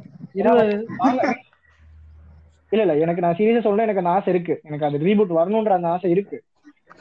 [2.73, 4.61] இல்ல இல்ல எனக்கு நான் சீரியஸா சொல்றேன் எனக்கு அந்த ஆசை இருக்கு.
[4.63, 6.43] எனக்கு அது ரீபூட் வரணும்ன்ற அந்த ஆசை இருக்கு.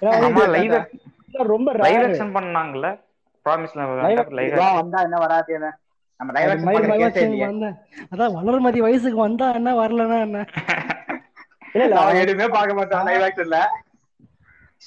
[0.02, 1.74] ரொம்ப
[2.34, 2.88] பண்ணாங்கல்ல.
[3.46, 3.76] ப்ராமிஸ்
[4.76, 5.54] வந்தா என்ன வராது
[6.30, 6.50] லைவ்.
[8.12, 10.40] அதான் வளர்மதி வயசுக்கு வந்தா என்ன வரலன்னா என்ன?
[11.74, 13.60] இல்ல இல்ல அவன் எதுவுமே பார்க்க மாட்டான் லைவ் ஆக்ஷன்ல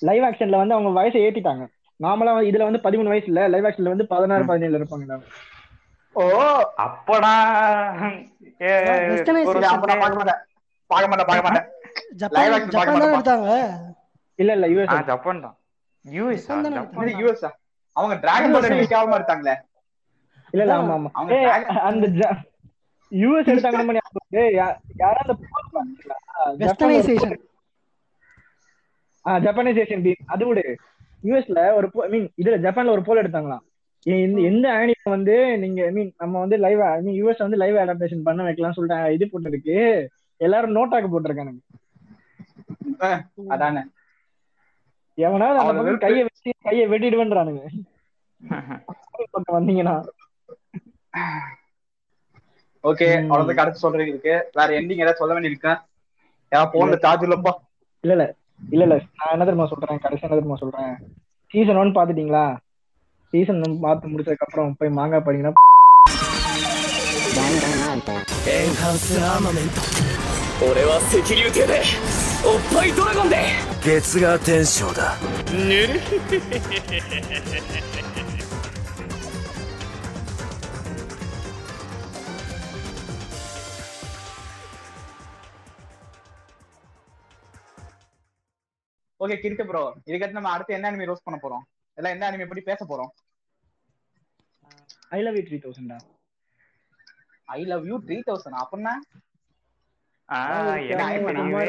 [0.03, 1.65] லைவ் ஆக்ஷன்ல வந்து அவங்க வயசை ஏத்திட்டாங்க.
[2.01, 5.19] நார்மலா இதுல வந்து பதிமூணு வயசு இல்ல லைவ் ஆக்ஷன்ல வந்து பதினாறு பதினேழுல இருப்பாங்க
[6.17, 6.25] ஓ
[6.85, 7.33] அப்படா.
[9.95, 10.41] பார்க்க மாட்டேன்.
[10.91, 11.29] பார்க்க மாட்டேன்
[12.71, 13.11] பார்க்க?
[13.11, 13.49] எடுத்தாங்க?
[14.39, 15.57] இல்ல இல்ல ஆ, யூஎஸ் ஜப்பான் தான்
[16.05, 17.45] யூஎஸ் ஜப்பான் யூஎஸ்
[17.97, 19.55] அவங்க டிராகன் பால் ரெண்டு கேவலமா எடுத்தாங்களே
[20.55, 21.11] இல்ல இல்ல ஆமா ஆமா.
[21.89, 22.07] அந்த
[23.13, 24.01] யூஎஸ் எடுத்தாங்க
[25.01, 25.85] யாரோ அந்த ஒரு
[26.63, 27.35] வெஸ்டர்னைசேஷன்
[29.25, 30.65] ஆ ஜப்பானைசேஷன் பீம் அது விடு.
[31.25, 33.65] யூஎஸ்ல ஒரு ஐ மீன் இதுல ஜப்பான்ல ஒரு போல் எடுத்தாங்களாம்.
[34.49, 38.23] எந்த ஆனிமே வந்து நீங்க ஐ மீன் நம்ம வந்து லைவ் ஐ மீன் யூஎஸ் வந்து லைவ் அடாப்டேஷன்
[38.23, 39.77] பண்ண வைக்கலாம் சொல்லிட்டு இது போட்டுருக்கு.
[40.41, 41.63] எல்லாரும் நோட்டாக்கு போட்டிருக்கானுங்க.
[43.55, 43.83] அதானே.
[45.19, 45.59] எவனாவது
[46.05, 47.63] கையை வச்சு கையை வெட்டிடுவேன்றானுங்க.
[49.57, 49.97] வந்தீங்கன்னா.
[52.84, 53.28] ஓகே ம்.
[53.32, 55.74] அவ்வளவுக்கு அடுத்து சொல்றீங்க இருக்கு வேற எண்டிங் ஏதாவது சொல்ல வேண்டியிருக்கா
[56.52, 57.54] ஏதாவது போன்ல சார்ஜ் இல்லப்பா
[58.04, 58.26] இல்ல இல்ல
[58.70, 60.94] இல்ல இல்ல நான் என்ன தெரியுமா சொல்றேன் கடைசி என்ன தெரியுமா சொல்றேன்
[61.52, 62.46] சீசன் ஒன் பாத்துட்டீங்களா
[63.34, 65.54] சீசன் ஒன் பார்த்து முடிச்சதுக்கு அப்புறம் போய் மாங்காய் படிங்கன்னா
[68.46, 69.82] エンハンスアーマメント
[70.62, 71.78] 俺は赤竜艇で
[72.44, 73.38] おっぱいドラゴンで
[73.82, 75.16] 月が天章だ
[75.50, 76.00] ぬる
[89.21, 91.63] ஓகே கிரிக்க ப்ரோ இதுக்கடுத்து நம்ம அடுத்து என்ன அனிமே ரோஸ் பண்ண போறோம்?
[91.99, 93.13] எல்லாம் என்ன அனிமே பத்தி பேச போறோம்?
[95.11, 95.97] I love you three தௌசண்டா
[97.49, 98.95] I love you three thousand அப்படின்னா
[100.29, 101.67] ஆ, ஒரு எனக்கு கிழமை தெரியுமே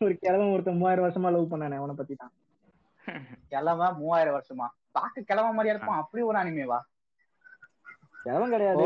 [0.00, 2.34] ஒரு கிழவன் ஒருத்தன் மூவாயிரம் வருஷமா லவ் பண்ணானே அவனை பத்தி தான்
[3.52, 4.66] கிழமை மூவாயிரம் வருஷமா?
[4.92, 6.78] பாக்க கிழமை மாதிரியா இருக்கும் அப்படி ஒரு அனிமேவா
[8.24, 8.84] கிழவன் கிடையாது.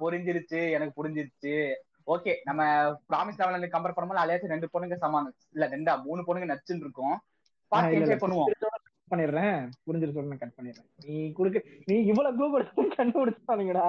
[0.00, 0.60] புரிஞ்சிருச்சு.
[0.70, 1.54] எனக்கு புரிஞ்சிருச்சு.
[2.06, 2.62] ஓகே நம்ம
[3.08, 7.16] ப்ராமிஸ் லெவல்ல கம்பேர் பண்ணும்போது அலையாச்சும் ரெண்டு பொண்ணுங்க சமானம் இல்ல ரெண்டா மூணு பொண்ணுங்க நச்சுன்னு இருக்கும்.
[7.68, 7.96] பார்த்து.
[7.96, 8.50] என்ஜாய் பண்ணுவோம்.
[9.10, 9.56] பண்ணிடுறேன்.
[9.86, 10.88] புரிஞ்சிருச்சு கட் பண்ணிடுறேன்.
[11.04, 13.86] நீ குடுக்க நீ இவ்வளவு க்ளூ கொடுத்து கண்டுபிடிச்சானுங்கடா